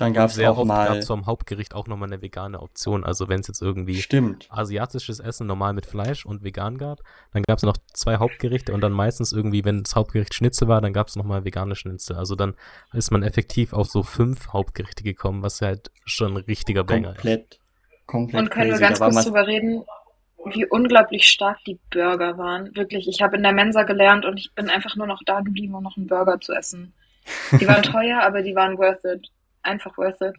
Dann 0.02 0.12
gab 0.14 0.30
es 0.30 0.34
sehr 0.34 0.50
auch 0.50 0.58
oft 0.58 0.66
mal. 0.66 0.88
gab 0.88 0.96
es 0.96 1.06
zum 1.06 1.26
Hauptgericht 1.26 1.74
auch 1.74 1.86
nochmal 1.86 2.08
eine 2.08 2.20
vegane 2.20 2.60
Option. 2.60 3.04
Also 3.04 3.28
wenn 3.28 3.40
es 3.40 3.46
jetzt 3.46 3.62
irgendwie 3.62 4.00
Stimmt. 4.00 4.48
asiatisches 4.50 5.20
Essen 5.20 5.46
normal 5.46 5.74
mit 5.74 5.86
Fleisch 5.86 6.26
und 6.26 6.42
vegan 6.42 6.76
gab, 6.76 7.00
dann 7.32 7.44
gab 7.44 7.58
es 7.58 7.62
noch 7.62 7.76
zwei 7.92 8.16
Hauptgerichte 8.16 8.72
und 8.72 8.80
dann 8.80 8.92
meistens 8.92 9.32
irgendwie, 9.32 9.64
wenn 9.64 9.84
das 9.84 9.94
Hauptgericht 9.94 10.34
Schnitzel 10.34 10.66
war, 10.66 10.80
dann 10.80 10.92
gab 10.92 11.06
es 11.06 11.14
nochmal 11.14 11.44
vegane 11.44 11.76
Schnitzel. 11.76 12.16
Also 12.16 12.34
dann 12.34 12.54
ist 12.92 13.12
man 13.12 13.22
effektiv 13.22 13.72
auf 13.72 13.86
so 13.86 14.02
fünf 14.02 14.48
Hauptgerichte 14.52 15.04
gekommen, 15.04 15.42
was 15.42 15.60
halt 15.60 15.92
schon 16.04 16.32
ein 16.32 16.44
richtiger 16.44 16.82
Banger 16.82 17.10
ist. 17.10 17.16
Komplett. 17.16 17.58
Komplett 18.06 18.42
Und 18.42 18.50
können 18.50 18.72
wir 18.72 18.78
ganz 18.80 18.98
kurz 18.98 19.24
drüber 19.24 19.46
reden, 19.46 19.84
wie 20.46 20.66
unglaublich 20.66 21.28
stark 21.28 21.58
die 21.64 21.78
Burger 21.90 22.36
waren. 22.38 22.74
Wirklich, 22.74 23.06
ich 23.06 23.22
habe 23.22 23.36
in 23.36 23.44
der 23.44 23.52
Mensa 23.52 23.84
gelernt 23.84 24.24
und 24.24 24.38
ich 24.38 24.52
bin 24.54 24.68
einfach 24.68 24.96
nur 24.96 25.06
noch 25.06 25.20
da 25.24 25.40
geblieben, 25.40 25.74
um 25.76 25.84
noch 25.84 25.96
einen 25.96 26.08
Burger 26.08 26.40
zu 26.40 26.52
essen. 26.52 26.92
Die 27.52 27.68
waren 27.68 27.82
teuer, 27.84 28.20
aber 28.22 28.42
die 28.42 28.56
waren 28.56 28.76
worth 28.78 29.04
it. 29.04 29.30
Einfach 29.62 29.96
worth 29.98 30.20
it. 30.20 30.34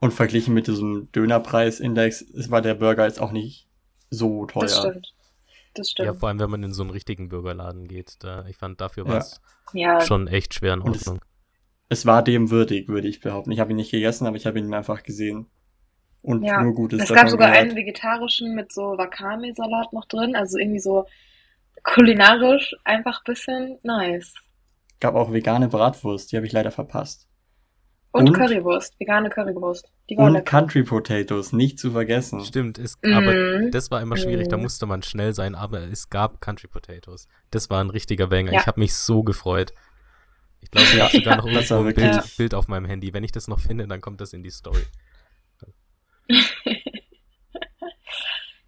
und 0.00 0.12
verglichen 0.12 0.54
mit 0.54 0.66
diesem 0.66 1.10
Dönerpreisindex 1.12 2.50
war 2.50 2.60
der 2.62 2.74
Burger 2.74 3.04
jetzt 3.06 3.20
auch 3.20 3.32
nicht 3.32 3.68
so 4.10 4.46
teuer. 4.46 4.62
Das 4.62 4.78
stimmt. 4.78 5.14
Das 5.74 5.88
Ja, 5.96 6.04
stimmt. 6.04 6.20
vor 6.20 6.28
allem, 6.28 6.38
wenn 6.40 6.50
man 6.50 6.62
in 6.62 6.72
so 6.72 6.82
einen 6.82 6.90
richtigen 6.90 7.28
Burgerladen 7.28 7.86
geht. 7.88 8.16
Da, 8.24 8.44
ich 8.46 8.56
fand, 8.56 8.80
dafür 8.80 9.04
Ja. 9.06 9.10
war 9.12 9.18
es 9.18 9.40
Ja, 9.72 10.00
schon 10.00 10.26
echt 10.28 10.54
schwer 10.54 10.74
in 10.74 10.80
Und 10.80 10.96
es- 10.96 11.06
Ordnung. 11.06 11.24
Es 11.90 12.04
war 12.06 12.22
dem 12.22 12.50
würdig, 12.50 12.88
würde 12.88 13.08
ich 13.08 13.20
behaupten. 13.20 13.50
Ich 13.50 13.60
habe 13.60 13.70
ihn 13.72 13.76
nicht 13.76 13.90
gegessen, 13.90 14.26
aber 14.26 14.36
ich 14.36 14.46
habe 14.46 14.58
ihn 14.58 14.72
einfach 14.74 15.02
gesehen. 15.02 15.46
Und 16.20 16.42
Ja. 16.42 16.62
nur 16.62 16.74
Gutes 16.74 17.02
es 17.02 17.08
gab 17.08 17.28
sogar 17.28 17.50
gehört. 17.50 17.66
einen 17.68 17.76
vegetarischen 17.76 18.54
mit 18.54 18.72
so 18.72 18.98
Wakame-Salat 18.98 19.92
noch 19.92 20.04
drin. 20.06 20.34
Also 20.36 20.58
irgendwie 20.58 20.80
so 20.80 21.06
kulinarisch 21.84 22.74
einfach 22.84 23.22
bisschen 23.24 23.78
nice. 23.82 24.34
Gab 25.00 25.14
auch 25.14 25.32
vegane 25.32 25.68
Bratwurst, 25.68 26.32
die 26.32 26.36
habe 26.36 26.46
ich 26.46 26.52
leider 26.52 26.70
verpasst. 26.72 27.27
Und, 28.10 28.28
Und- 28.28 28.34
Currywurst, 28.34 28.98
vegane 28.98 29.28
Currywurst. 29.28 29.86
Die 30.08 30.16
war 30.16 30.26
Und 30.26 30.32
lecker. 30.32 30.44
Country 30.60 30.82
Potatoes, 30.82 31.52
nicht 31.52 31.78
zu 31.78 31.90
vergessen. 31.92 32.42
Stimmt, 32.44 32.78
es, 32.78 32.96
Mhm. 33.02 33.12
aber 33.12 33.70
das 33.70 33.90
war 33.90 34.00
immer 34.00 34.16
schwierig, 34.16 34.48
da 34.48 34.56
Mhm. 34.56 34.62
musste 34.62 34.86
man 34.86 35.02
schnell 35.02 35.34
sein, 35.34 35.54
aber 35.54 35.80
es 35.82 36.08
gab 36.08 36.40
Country 36.40 36.68
Potatoes. 36.68 37.28
Das 37.50 37.68
war 37.68 37.82
ein 37.84 37.90
richtiger 37.90 38.28
Banger. 38.28 38.52
Ja. 38.52 38.60
Ich 38.60 38.66
habe 38.66 38.80
mich 38.80 38.94
so 38.94 39.22
gefreut. 39.22 39.72
Ich 40.60 40.70
glaube, 40.70 40.88
ich 40.92 41.00
habe 41.00 41.12
sogar 41.16 41.36
noch 41.36 41.44
Das 41.52 41.70
irgendwo 41.70 41.88
ein 41.90 41.94
Bild, 41.94 42.36
Bild 42.38 42.54
auf 42.54 42.66
meinem 42.66 42.86
Handy. 42.86 43.12
Wenn 43.12 43.24
ich 43.24 43.32
das 43.32 43.46
noch 43.46 43.60
finde, 43.60 43.86
dann 43.86 44.00
kommt 44.00 44.20
das 44.20 44.32
in 44.32 44.42
die 44.42 44.50
Story. 44.50 44.82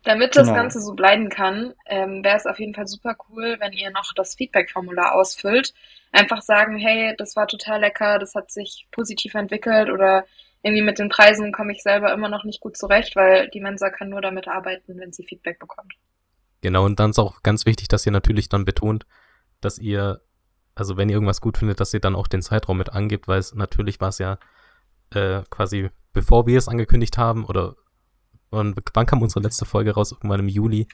Damit 0.05 0.35
das 0.35 0.49
Genau. 0.49 0.59
Ganze 0.59 0.81
so 0.81 0.95
bleiben 0.95 1.29
kann, 1.29 1.75
ähm, 1.87 2.25
wäre 2.25 2.37
es 2.37 2.47
auf 2.47 2.59
jeden 2.59 2.75
Fall 2.75 2.87
super 2.87 3.17
cool, 3.29 3.57
wenn 3.61 3.73
ihr 3.73 3.91
noch 3.91 4.13
das 4.15 4.35
Feedback-Formular 4.35 5.15
ausfüllt. 5.15 5.75
Einfach 6.11 6.41
sagen, 6.41 6.79
hey, 6.79 7.15
das 7.19 7.37
war 7.37 7.47
total 7.47 7.81
lecker, 7.81 8.19
das 8.19 8.35
hat 8.35 8.51
sich 8.51 8.87
positiv 8.91 9.35
entwickelt 9.35 9.91
oder 9.91 10.25
irgendwie 10.63 10.83
mit 10.83 10.99
den 10.99 11.09
Preisen 11.09 11.53
komme 11.53 11.73
ich 11.73 11.83
selber 11.83 12.13
immer 12.13 12.29
noch 12.29 12.45
nicht 12.45 12.61
gut 12.61 12.77
zurecht, 12.77 13.17
weil 13.17 13.49
die 13.49 13.61
Mensa 13.61 13.91
kann 13.91 14.09
nur 14.09 14.21
damit 14.21 14.49
arbeiten, 14.49 14.99
wenn 14.99 15.13
sie 15.13 15.25
Feedback 15.25 15.59
bekommt. 15.59 15.95
Genau, 16.63 16.85
und 16.85 17.01
dann 17.01 17.11
ist 17.11 17.19
auch 17.19 17.43
ganz 17.43 17.65
wichtig, 17.65 17.89
dass 17.89 18.05
ihr 18.05 18.13
natürlich 18.13 18.49
dann 18.49 18.65
betont, 18.65 19.07
dass 19.61 19.79
ihr, 19.79 20.21
also 20.75 20.97
wenn 20.97 21.09
ihr 21.09 21.15
irgendwas 21.15 21.41
gut 21.41 21.59
findet, 21.59 21.81
dass 21.81 21.95
ihr 21.95 22.01
dann 22.01 22.17
auch 22.17 22.27
den 22.27 22.43
Zeitraum 22.43 22.79
mit 22.79 22.91
angebt, 22.91 23.29
weil 23.29 23.39
es 23.39 23.55
natürlich 23.55 24.01
war 24.01 24.11
es 24.11 24.19
ja 24.19 24.39
äh, 25.15 25.43
quasi, 25.49 25.91
bevor 26.13 26.47
wir 26.47 26.59
es 26.59 26.69
angekündigt 26.69 27.17
haben, 27.17 27.45
oder 27.45 27.77
wann, 28.51 28.75
wann 28.95 29.07
kam 29.07 29.23
unsere 29.23 29.41
letzte 29.41 29.65
Folge 29.65 29.93
raus? 29.93 30.13
Irgendwann 30.13 30.41
im 30.41 30.49
Juli? 30.49 30.89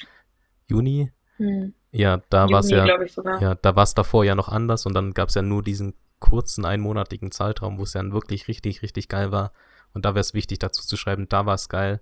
Juni? 0.69 1.13
Hm. 1.37 1.75
Ja, 1.93 2.23
da 2.31 2.49
war 2.51 2.61
es 2.61 2.71
Juni, 2.71 2.79
ja, 2.79 2.85
glaube 2.85 3.05
ich 3.05 3.13
sogar. 3.13 3.41
ja, 3.41 3.55
da 3.55 3.77
war 3.77 3.85
es 3.85 3.95
davor 3.95 4.25
ja 4.25 4.35
noch 4.35 4.49
anders 4.49 4.87
und 4.87 4.95
dann 4.95 5.13
gab 5.15 5.29
es 5.29 5.35
ja 5.35 5.43
nur 5.43 5.63
diesen 5.63 5.95
kurzen 6.19 6.65
einmonatigen 6.65 7.31
Zeitraum, 7.31 7.79
wo 7.79 7.83
es 7.83 7.93
dann 7.93 8.13
wirklich 8.13 8.49
richtig, 8.49 8.83
richtig 8.83 9.09
geil 9.09 9.33
war. 9.33 9.53
Und 9.93 10.05
da 10.05 10.11
wäre 10.11 10.21
es 10.21 10.35
wichtig, 10.35 10.59
dazu 10.59 10.87
zu 10.87 10.97
schreiben, 10.97 11.29
da 11.29 11.47
war 11.47 11.55
es 11.55 11.69
geil, 11.69 12.01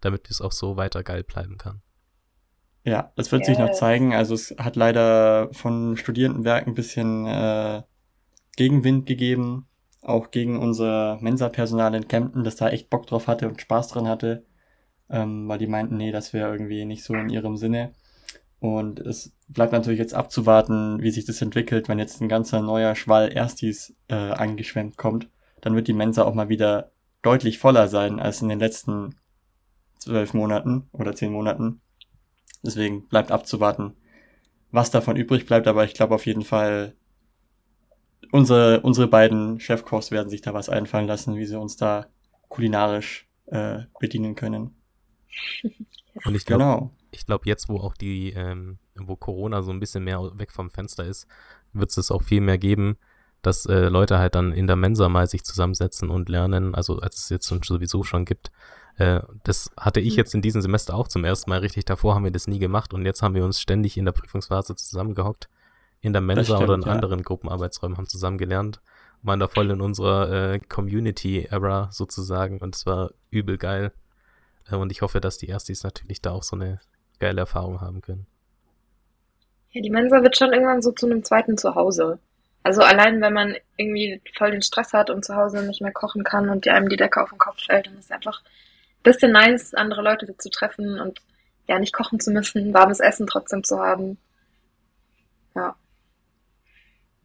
damit 0.00 0.30
es 0.30 0.40
auch 0.40 0.52
so 0.52 0.76
weiter 0.76 1.02
geil 1.02 1.24
bleiben 1.24 1.58
kann. 1.58 1.82
Ja, 2.84 3.12
das 3.14 3.30
wird 3.30 3.46
sich 3.46 3.58
noch 3.58 3.70
zeigen. 3.72 4.12
Also 4.12 4.34
es 4.34 4.54
hat 4.58 4.74
leider 4.74 5.48
von 5.52 5.96
Studierendenwerken 5.96 6.72
ein 6.72 6.74
bisschen 6.74 7.26
äh, 7.26 7.82
Gegenwind 8.56 9.06
gegeben, 9.06 9.68
auch 10.02 10.32
gegen 10.32 10.58
unser 10.58 11.18
Mensa-Personal 11.20 11.94
in 11.94 12.08
Kempten, 12.08 12.42
das 12.42 12.56
da 12.56 12.68
echt 12.68 12.90
Bock 12.90 13.06
drauf 13.06 13.28
hatte 13.28 13.48
und 13.48 13.60
Spaß 13.60 13.88
dran 13.88 14.08
hatte, 14.08 14.44
ähm, 15.12 15.46
weil 15.46 15.58
die 15.58 15.66
meinten, 15.66 15.96
nee, 15.98 16.10
das 16.10 16.32
wäre 16.32 16.50
irgendwie 16.50 16.84
nicht 16.84 17.04
so 17.04 17.14
in 17.14 17.28
ihrem 17.28 17.56
Sinne. 17.56 17.92
Und 18.58 18.98
es 19.00 19.32
bleibt 19.48 19.72
natürlich 19.72 19.98
jetzt 19.98 20.14
abzuwarten, 20.14 21.02
wie 21.02 21.10
sich 21.10 21.26
das 21.26 21.42
entwickelt, 21.42 21.88
wenn 21.88 21.98
jetzt 21.98 22.20
ein 22.20 22.28
ganzer 22.28 22.62
neuer 22.62 22.94
Schwall 22.94 23.30
Erstis 23.30 23.94
äh, 24.08 24.14
angeschwemmt 24.14 24.96
kommt, 24.96 25.28
dann 25.60 25.76
wird 25.76 25.86
die 25.86 25.92
Mensa 25.92 26.24
auch 26.24 26.34
mal 26.34 26.48
wieder 26.48 26.92
deutlich 27.20 27.58
voller 27.58 27.88
sein 27.88 28.20
als 28.20 28.40
in 28.40 28.48
den 28.48 28.58
letzten 28.58 29.16
zwölf 29.98 30.32
Monaten 30.32 30.88
oder 30.92 31.14
zehn 31.14 31.32
Monaten. 31.32 31.80
Deswegen 32.64 33.06
bleibt 33.08 33.30
abzuwarten, 33.30 33.94
was 34.70 34.90
davon 34.90 35.16
übrig 35.16 35.44
bleibt, 35.46 35.66
aber 35.66 35.84
ich 35.84 35.94
glaube 35.94 36.14
auf 36.14 36.26
jeden 36.26 36.42
Fall, 36.42 36.94
unsere, 38.30 38.80
unsere 38.80 39.08
beiden 39.08 39.60
Chefkochs 39.60 40.10
werden 40.10 40.30
sich 40.30 40.40
da 40.40 40.54
was 40.54 40.68
einfallen 40.68 41.06
lassen, 41.06 41.36
wie 41.36 41.46
sie 41.46 41.58
uns 41.58 41.76
da 41.76 42.06
kulinarisch 42.48 43.28
äh, 43.46 43.80
bedienen 44.00 44.34
können. 44.34 44.81
Und 46.24 46.34
ich 46.34 46.44
glaube, 46.44 46.62
Genau. 46.64 46.90
ich 47.10 47.26
glaube, 47.26 47.44
jetzt, 47.46 47.68
wo 47.68 47.78
auch 47.78 47.94
die, 47.94 48.30
ähm, 48.32 48.78
wo 48.96 49.16
Corona 49.16 49.62
so 49.62 49.70
ein 49.70 49.80
bisschen 49.80 50.04
mehr 50.04 50.20
weg 50.38 50.52
vom 50.52 50.70
Fenster 50.70 51.04
ist, 51.04 51.26
wird 51.72 51.96
es 51.96 52.10
auch 52.10 52.22
viel 52.22 52.40
mehr 52.40 52.58
geben, 52.58 52.96
dass 53.40 53.66
äh, 53.66 53.88
Leute 53.88 54.18
halt 54.18 54.34
dann 54.34 54.52
in 54.52 54.66
der 54.66 54.76
Mensa 54.76 55.08
mal 55.08 55.26
sich 55.26 55.44
zusammensetzen 55.44 56.10
und 56.10 56.28
lernen, 56.28 56.74
also 56.74 56.98
als 56.98 57.18
es 57.18 57.28
jetzt 57.30 57.48
sowieso 57.48 58.02
schon 58.04 58.24
gibt. 58.24 58.52
Äh, 58.96 59.20
das 59.42 59.70
hatte 59.76 60.00
ich 60.00 60.14
Mhm. 60.14 60.18
jetzt 60.18 60.34
in 60.34 60.42
diesem 60.42 60.60
Semester 60.62 60.94
auch 60.94 61.08
zum 61.08 61.24
ersten 61.24 61.48
Mal 61.50 61.60
richtig. 61.60 61.86
Davor 61.86 62.14
haben 62.14 62.24
wir 62.24 62.30
das 62.30 62.46
nie 62.46 62.58
gemacht 62.58 62.92
und 62.92 63.04
jetzt 63.06 63.22
haben 63.22 63.34
wir 63.34 63.44
uns 63.44 63.58
ständig 63.60 63.96
in 63.96 64.04
der 64.04 64.12
Prüfungsphase 64.12 64.76
zusammengehockt, 64.76 65.48
in 66.02 66.12
der 66.12 66.22
Mensa 66.22 66.44
stimmt, 66.44 66.62
oder 66.62 66.74
in 66.74 66.82
ja. 66.82 66.92
anderen 66.92 67.22
Gruppenarbeitsräumen, 67.22 67.96
haben 67.96 68.06
zusammen 68.06 68.36
gelernt, 68.38 68.80
waren 69.22 69.40
da 69.40 69.48
voll 69.48 69.70
in 69.70 69.80
unserer 69.80 70.52
äh, 70.52 70.60
Community-Era 70.60 71.88
sozusagen 71.90 72.58
und 72.58 72.76
es 72.76 72.86
war 72.86 73.10
übel 73.30 73.56
geil. 73.56 73.92
Äh, 74.70 74.76
und 74.76 74.92
ich 74.92 75.02
hoffe, 75.02 75.20
dass 75.20 75.38
die 75.38 75.48
Erstis 75.48 75.82
natürlich 75.84 76.20
da 76.22 76.32
auch 76.32 76.42
so 76.42 76.56
eine 76.56 76.80
geile 77.18 77.40
Erfahrung 77.40 77.80
haben 77.80 78.00
können. 78.00 78.26
Ja, 79.70 79.80
die 79.80 79.90
Mensa 79.90 80.22
wird 80.22 80.36
schon 80.36 80.52
irgendwann 80.52 80.82
so 80.82 80.92
zu 80.92 81.06
einem 81.06 81.24
zweiten 81.24 81.56
Zuhause. 81.56 82.18
Also 82.62 82.82
allein, 82.82 83.20
wenn 83.20 83.32
man 83.32 83.56
irgendwie 83.76 84.20
voll 84.36 84.50
den 84.52 84.62
Stress 84.62 84.92
hat 84.92 85.10
und 85.10 85.24
zu 85.24 85.34
Hause 85.34 85.64
nicht 85.66 85.80
mehr 85.80 85.92
kochen 85.92 86.22
kann 86.24 86.48
und 86.48 86.66
einem 86.68 86.88
die 86.88 86.96
Decke 86.96 87.22
auf 87.22 87.30
den 87.30 87.38
Kopf 87.38 87.64
fällt, 87.64 87.86
dann 87.86 87.94
ist 87.98 88.04
es 88.06 88.10
einfach 88.10 88.40
ein 88.42 89.02
bisschen 89.02 89.32
nice, 89.32 89.74
andere 89.74 90.02
Leute 90.02 90.36
zu 90.36 90.50
treffen 90.50 91.00
und 91.00 91.20
ja, 91.66 91.78
nicht 91.78 91.92
kochen 91.92 92.20
zu 92.20 92.30
müssen, 92.30 92.72
warmes 92.74 93.00
Essen 93.00 93.26
trotzdem 93.26 93.64
zu 93.64 93.78
haben. 93.80 94.18
Ja. 95.56 95.74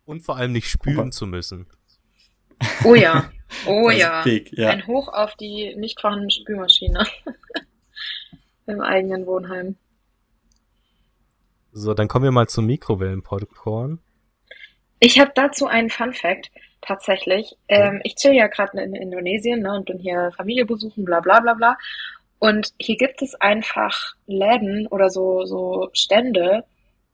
Und 0.05 0.21
vor 0.21 0.37
allem 0.37 0.53
nicht 0.53 0.69
spülen 0.69 0.99
Aber- 0.99 1.11
zu 1.11 1.27
müssen. 1.27 1.67
Oh 2.83 2.95
ja. 2.95 3.29
Oh 3.65 3.89
ist 3.89 3.99
ja. 3.99 4.23
Big, 4.23 4.51
ja. 4.57 4.69
Ein 4.69 4.85
Hoch 4.87 5.07
auf 5.09 5.35
die 5.35 5.75
nicht 5.75 5.99
vorhandene 5.99 6.31
Spülmaschine. 6.31 7.05
Im 8.67 8.81
eigenen 8.81 9.25
Wohnheim. 9.25 9.77
So, 11.71 11.93
dann 11.93 12.07
kommen 12.07 12.25
wir 12.25 12.31
mal 12.31 12.47
zum 12.47 12.65
Mikrowellenpopcorn. 12.65 13.99
Ich 14.99 15.19
habe 15.19 15.31
dazu 15.35 15.67
einen 15.67 15.89
Fun 15.89 16.13
Fact 16.13 16.51
tatsächlich. 16.81 17.55
Ähm, 17.67 18.01
ich 18.03 18.15
chill 18.15 18.33
ja 18.33 18.47
gerade 18.47 18.81
in 18.81 18.95
Indonesien 18.95 19.61
ne, 19.61 19.73
und 19.75 19.85
bin 19.85 19.99
hier 19.99 20.31
Familie 20.35 20.65
besuchen, 20.65 21.05
bla 21.05 21.19
bla 21.19 21.39
bla 21.39 21.53
bla. 21.53 21.77
Und 22.39 22.73
hier 22.79 22.97
gibt 22.97 23.21
es 23.21 23.35
einfach 23.35 24.15
Läden 24.25 24.87
oder 24.87 25.09
so, 25.09 25.45
so 25.45 25.89
Stände, 25.93 26.65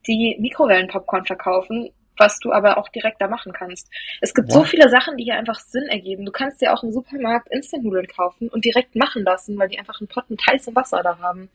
die 0.08 0.38
Mikrowellenpopcorn 0.40 1.26
verkaufen, 1.26 1.92
was 2.18 2.40
du 2.40 2.52
aber 2.52 2.78
auch 2.78 2.90
direkt 2.90 3.22
da 3.22 3.28
machen 3.28 3.54
kannst. 3.54 3.90
Es 4.22 4.34
gibt 4.34 4.52
so 4.52 4.60
What? 4.62 4.68
viele 4.70 4.90
Sachen, 4.90 5.18
die 5.18 5.24
hier 5.26 5.36
einfach 5.36 5.60
Sinn 5.60 5.84
ergeben. 5.90 6.26
Du 6.26 6.32
kannst 6.32 6.62
dir 6.62 6.74
auch 6.74 6.84
im 6.84 6.92
Supermarkt 6.92 7.50
Instant-Nudeln 7.52 8.08
kaufen 8.08 8.50
und 8.50 8.66
direkt 8.66 8.96
machen 8.96 9.24
lassen, 9.24 9.58
weil 9.58 9.70
die 9.70 9.80
einfach 9.80 10.00
einen 10.00 10.08
Pot 10.08 10.30
mit 10.30 10.42
heißem 10.46 10.76
Wasser 10.76 11.02
da 11.04 11.18
haben. 11.20 11.50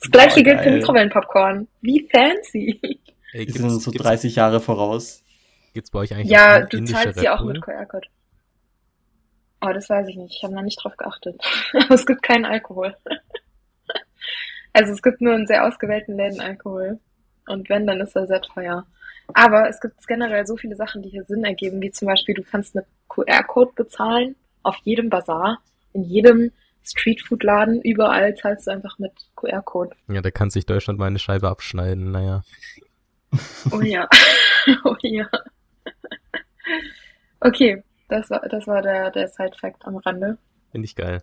Das 0.00 0.10
Boah, 0.10 0.18
gleiche 0.18 0.42
gilt 0.42 0.60
für. 0.60 0.70
Mikrowellenpopcorn. 0.70 1.68
Wie 1.80 2.08
fancy. 2.12 2.80
Ey, 3.32 3.46
Die 3.46 3.52
gibt's, 3.52 3.60
sind 3.60 3.70
so 3.80 3.90
gibt's, 3.90 4.04
30 4.06 4.36
Jahre 4.36 4.60
voraus. 4.60 5.24
gibt's 5.72 5.90
bei 5.90 6.00
euch 6.00 6.14
eigentlich 6.14 6.30
Ja, 6.30 6.60
du 6.60 6.84
zahlst 6.84 7.20
ja 7.20 7.32
Red 7.32 7.40
auch 7.40 7.44
mit 7.44 7.60
QR-Code. 7.62 8.08
Oh, 9.62 9.72
das 9.72 9.88
weiß 9.88 10.08
ich 10.08 10.16
nicht. 10.16 10.36
Ich 10.36 10.42
habe 10.44 10.54
noch 10.54 10.62
nicht 10.62 10.82
drauf 10.82 10.96
geachtet. 10.96 11.40
Aber 11.72 11.94
es 11.94 12.06
gibt 12.06 12.22
keinen 12.22 12.44
Alkohol. 12.44 12.94
Also 14.72 14.92
es 14.92 15.00
gibt 15.02 15.22
nur 15.22 15.34
in 15.34 15.46
sehr 15.46 15.64
ausgewählten 15.66 16.18
Läden 16.18 16.38
Alkohol. 16.40 17.00
Und 17.46 17.70
wenn, 17.70 17.86
dann 17.86 17.98
ist 18.00 18.14
er 18.14 18.26
sehr 18.26 18.42
teuer. 18.42 18.86
Aber 19.34 19.68
es 19.68 19.80
gibt 19.80 20.06
generell 20.06 20.46
so 20.46 20.56
viele 20.56 20.76
Sachen, 20.76 21.02
die 21.02 21.08
hier 21.08 21.24
Sinn 21.24 21.44
ergeben, 21.44 21.80
wie 21.82 21.90
zum 21.90 22.06
Beispiel, 22.06 22.34
du 22.34 22.42
kannst 22.42 22.74
mit 22.74 22.84
QR-Code 23.08 23.72
bezahlen, 23.74 24.36
auf 24.62 24.76
jedem 24.84 25.10
Bazar, 25.10 25.58
in 25.92 26.04
jedem 26.04 26.52
Streetfood-Laden, 26.84 27.82
überall 27.82 28.34
zahlst 28.36 28.66
du 28.66 28.70
einfach 28.70 28.98
mit 28.98 29.12
QR-Code. 29.34 29.96
Ja, 30.08 30.20
da 30.20 30.30
kann 30.30 30.50
sich 30.50 30.66
Deutschland 30.66 30.98
mal 30.98 31.06
eine 31.06 31.18
Scheibe 31.18 31.48
abschneiden, 31.48 32.12
naja. 32.12 32.42
Oh 33.70 33.80
ja. 33.80 34.08
oh 34.84 34.96
ja. 35.02 35.28
Okay, 37.40 37.82
das 38.08 38.30
war, 38.30 38.40
das 38.48 38.66
war 38.66 38.82
der, 38.82 39.10
der 39.10 39.28
Side-Fact 39.28 39.84
am 39.84 39.96
Rande. 39.96 40.38
Finde 40.70 40.84
ich 40.84 40.94
geil. 40.94 41.22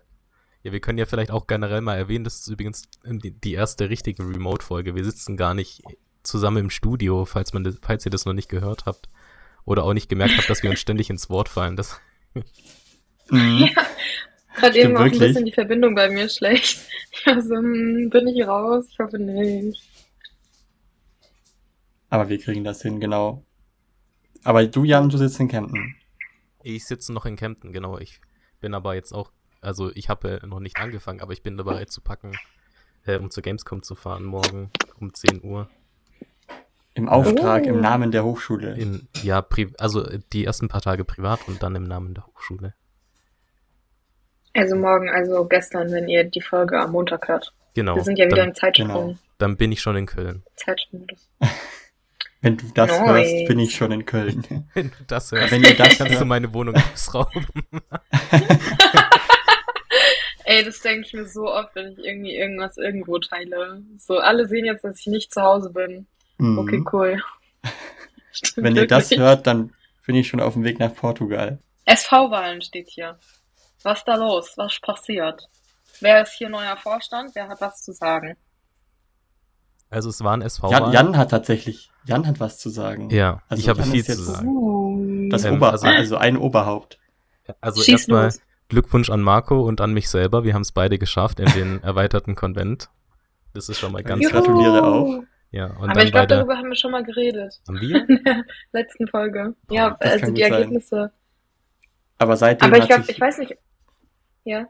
Ja, 0.62 0.72
wir 0.72 0.80
können 0.80 0.98
ja 0.98 1.06
vielleicht 1.06 1.30
auch 1.30 1.46
generell 1.46 1.80
mal 1.80 1.96
erwähnen, 1.96 2.24
das 2.24 2.40
ist 2.40 2.48
übrigens 2.48 2.84
die, 3.04 3.32
die 3.32 3.52
erste 3.52 3.90
richtige 3.90 4.22
Remote-Folge. 4.22 4.94
Wir 4.94 5.04
sitzen 5.04 5.36
gar 5.36 5.54
nicht 5.54 5.82
zusammen 6.24 6.56
im 6.58 6.70
Studio, 6.70 7.24
falls 7.24 7.52
man 7.52 7.64
das, 7.64 7.76
falls 7.80 8.04
ihr 8.04 8.10
das 8.10 8.24
noch 8.24 8.32
nicht 8.32 8.48
gehört 8.48 8.86
habt. 8.86 9.08
Oder 9.64 9.84
auch 9.84 9.94
nicht 9.94 10.08
gemerkt 10.08 10.36
habt, 10.36 10.50
dass 10.50 10.62
wir 10.62 10.70
uns 10.70 10.80
ständig 10.80 11.08
ins 11.08 11.30
Wort 11.30 11.48
fallen. 11.48 11.76
Das, 11.76 12.00
Mhm. 13.30 13.70
Ja, 13.74 13.86
gerade 14.54 14.78
eben 14.78 14.96
auch 14.96 15.00
ein 15.00 15.10
bisschen 15.10 15.44
die 15.44 15.52
Verbindung 15.52 15.94
bei 15.94 16.08
mir 16.08 16.28
schlecht. 16.28 16.78
Ich 17.16 17.26
war 17.28 17.40
so, 17.40 17.54
hm, 17.54 18.10
bin 18.10 18.26
ich 18.26 18.44
raus? 18.44 18.88
Ich 18.90 18.98
hoffe 18.98 19.20
nicht. 19.20 19.80
Aber 22.10 22.28
wir 22.28 22.40
kriegen 22.40 22.64
das 22.64 22.82
hin, 22.82 22.98
genau. 22.98 23.44
Aber 24.42 24.66
du, 24.66 24.82
Jan, 24.82 25.08
du 25.08 25.16
sitzt 25.16 25.38
in 25.38 25.46
Kempten. 25.46 25.94
ich 26.64 26.84
sitze 26.84 27.12
noch 27.12 27.24
in 27.24 27.36
Kempten, 27.36 27.72
genau. 27.72 27.98
Ich 27.98 28.20
bin 28.58 28.74
aber 28.74 28.96
jetzt 28.96 29.12
auch, 29.12 29.30
also 29.60 29.92
ich 29.94 30.08
habe 30.08 30.40
noch 30.44 30.58
nicht 30.58 30.76
angefangen, 30.78 31.20
aber 31.20 31.32
ich 31.32 31.44
bin 31.44 31.56
dabei 31.56 31.84
zu 31.84 32.00
packen, 32.00 32.32
äh, 33.06 33.16
um 33.16 33.30
zur 33.30 33.44
Gamescom 33.44 33.84
zu 33.84 33.94
fahren 33.94 34.24
morgen 34.24 34.70
um 34.98 35.14
10 35.14 35.44
Uhr. 35.44 35.70
Im 36.94 37.08
Auftrag, 37.08 37.62
Oh. 37.64 37.68
im 37.68 37.80
Namen 37.80 38.12
der 38.12 38.24
Hochschule. 38.24 38.74
In, 38.74 39.08
ja, 39.22 39.42
pri 39.42 39.72
also 39.78 40.06
die 40.32 40.44
ersten 40.44 40.68
paar 40.68 40.80
Tage 40.80 41.04
privat 41.04 41.40
und 41.48 41.62
dann 41.62 41.74
im 41.74 41.82
Namen 41.84 42.14
der 42.14 42.26
Hochschule. 42.26 42.74
Also 44.54 44.76
morgen, 44.76 45.08
also 45.08 45.44
gestern, 45.46 45.90
wenn 45.90 46.08
ihr 46.08 46.22
die 46.24 46.40
Folge 46.40 46.78
am 46.78 46.92
Montag 46.92 47.26
hört. 47.26 47.52
Genau. 47.74 47.96
Wir 47.96 48.04
sind 48.04 48.16
ja 48.18 48.26
wieder 48.26 48.36
dann, 48.36 48.50
im 48.50 48.54
Zeitsprung. 48.54 48.86
genau. 48.88 49.18
dann 49.38 49.56
bin 49.56 49.72
ich 49.72 49.80
schon 49.80 49.96
in 49.96 50.06
Köln. 50.06 50.44
Zeitmodus. 50.56 51.28
Wenn 52.40 52.58
du 52.58 52.66
das 52.74 52.90
Nice. 52.90 53.00
hörst, 53.08 53.48
bin 53.48 53.58
ich 53.58 53.74
schon 53.74 53.90
in 53.90 54.04
Köln. 54.04 54.44
Wenn 54.74 54.90
du 54.90 54.96
das 55.08 55.32
hörst, 55.32 55.50
Wenn 55.50 55.64
ihr 55.64 55.74
das 55.76 55.96
kannst 55.98 56.20
du 56.20 56.24
meine 56.26 56.52
Wohnung 56.54 56.74
ausrauben. 56.94 57.46
Ey, 60.44 60.62
das 60.62 60.80
denke 60.80 61.06
ich 61.06 61.14
mir 61.14 61.26
so 61.26 61.50
oft, 61.50 61.74
wenn 61.74 61.92
ich 61.92 61.98
irgendwie 61.98 62.36
irgendwas 62.36 62.76
irgendwo 62.76 63.18
teile. 63.18 63.82
So, 63.98 64.18
alle 64.18 64.46
sehen 64.46 64.66
jetzt, 64.66 64.84
dass 64.84 65.00
ich 65.00 65.06
nicht 65.06 65.32
zu 65.32 65.40
Hause 65.42 65.70
bin. 65.70 66.06
Mhm. 66.38 66.58
Okay, 66.58 66.84
cool. 66.92 67.22
Wenn 68.56 68.76
ihr 68.76 68.86
das 68.86 69.10
hört, 69.12 69.46
dann 69.46 69.72
bin 70.06 70.16
ich 70.16 70.28
schon 70.28 70.40
auf 70.40 70.54
dem 70.54 70.64
Weg 70.64 70.78
nach 70.78 70.94
Portugal. 70.94 71.58
SV-Wahlen 71.86 72.62
steht 72.62 72.88
hier. 72.88 73.18
Was 73.82 73.98
ist 73.98 74.08
da 74.08 74.16
los? 74.16 74.52
Was 74.56 74.78
passiert? 74.80 75.48
Wer 76.00 76.22
ist 76.22 76.32
hier 76.32 76.48
neuer 76.48 76.76
Vorstand? 76.76 77.30
Wer 77.34 77.48
hat 77.48 77.60
was 77.60 77.82
zu 77.82 77.92
sagen? 77.92 78.36
Also 79.90 80.08
es 80.08 80.22
waren 80.24 80.42
SV. 80.42 80.70
Jan, 80.70 80.92
Jan 80.92 81.16
hat 81.16 81.30
tatsächlich, 81.30 81.90
Jan 82.04 82.26
hat 82.26 82.40
was 82.40 82.58
zu 82.58 82.68
sagen. 82.68 83.10
Ja, 83.10 83.42
Also 83.48 83.60
ich 83.62 83.68
habe 83.68 83.82
viel 83.84 84.04
zu 84.04 84.14
sagen. 84.20 84.48
Uh. 84.48 85.28
Das 85.30 85.44
Ähm, 85.44 85.56
Ober, 85.56 85.70
also- 85.72 85.86
also, 85.86 86.16
ein 86.16 86.36
Oberhaupt. 86.36 86.98
Also 87.60 87.82
erstmal. 87.82 88.32
Glückwunsch 88.68 89.10
an 89.10 89.20
Marco 89.20 89.60
und 89.62 89.80
an 89.82 89.92
mich 89.92 90.08
selber. 90.08 90.42
Wir 90.42 90.54
haben 90.54 90.62
es 90.62 90.72
beide 90.72 90.98
geschafft 90.98 91.38
in 91.38 91.52
den 91.52 91.82
erweiterten 91.82 92.34
Konvent. 92.34 92.88
Das 93.52 93.68
ist 93.68 93.78
schon 93.78 93.92
mal 93.92 94.02
ganz 94.02 94.24
Ich 94.24 94.32
gratuliere 94.32 94.82
auch. 94.82 95.22
Ja, 95.54 95.66
und 95.66 95.84
Aber 95.84 95.92
dann 95.92 96.06
ich 96.06 96.10
glaube, 96.12 96.26
darüber 96.26 96.56
haben 96.56 96.68
wir 96.68 96.74
schon 96.74 96.90
mal 96.90 97.04
geredet. 97.04 97.60
Haben 97.68 97.80
wir? 97.80 97.96
In 98.08 98.24
der 98.24 98.44
letzten 98.72 99.06
Folge. 99.06 99.54
Ja, 99.70 99.96
Das 100.00 100.12
also 100.14 100.26
die 100.26 100.32
gut 100.32 100.40
sein. 100.40 100.52
Ergebnisse. 100.52 101.12
Aber 102.18 102.36
seitdem, 102.36 102.68
Aber 102.68 102.78
ich 102.78 102.88
glaube, 102.88 103.04
sich, 103.04 103.14
ich 103.14 103.20
weiß 103.20 103.38
nicht. 103.38 103.56
Ja, 104.42 104.66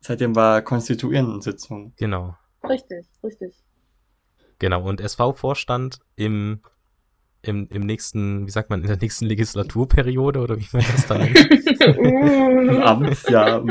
seitdem 0.00 0.34
war 0.34 0.62
Konstituierendensitzung. 0.62 1.92
Genau. 1.98 2.34
richtig, 2.66 3.06
richtig. 3.22 3.54
Genau. 4.58 4.88
Und 4.88 5.02
SV-Vorstand 5.02 5.98
im, 6.16 6.62
im, 7.42 7.68
im 7.68 7.82
nächsten, 7.82 8.46
wie 8.46 8.50
sagt 8.50 8.70
man, 8.70 8.80
in 8.80 8.86
der 8.86 8.96
nächsten 8.96 9.26
Legislaturperiode 9.26 10.40
oder 10.40 10.58
wie 10.58 10.68
man 10.72 10.82
das 10.92 11.06
dann 11.08 11.20
nennt, 11.20 11.80
Im. 11.80 12.82
Amtsjahr. 12.82 13.62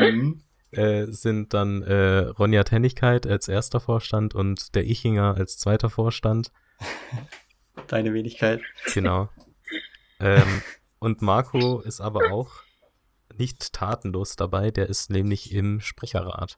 Äh, 0.72 1.06
sind 1.08 1.54
dann 1.54 1.84
äh, 1.84 2.20
Ronja 2.20 2.64
Tennigkeit 2.64 3.28
als 3.28 3.48
erster 3.48 3.80
Vorstand 3.80 4.34
und 4.36 4.76
der 4.76 4.86
Ichinger 4.86 5.36
als 5.36 5.58
zweiter 5.58 5.90
Vorstand. 5.90 6.52
Deine 7.88 8.14
Wenigkeit. 8.14 8.62
Genau. 8.94 9.30
ähm, 10.20 10.62
und 11.00 11.22
Marco 11.22 11.82
ist 11.82 12.00
aber 12.00 12.32
auch 12.32 12.52
nicht 13.38 13.74
tatenlos 13.74 14.36
dabei, 14.36 14.72
der 14.72 14.88
ist 14.88 15.10
nämlich 15.10 15.54
im 15.54 15.80
Sprecherrat. 15.80 16.58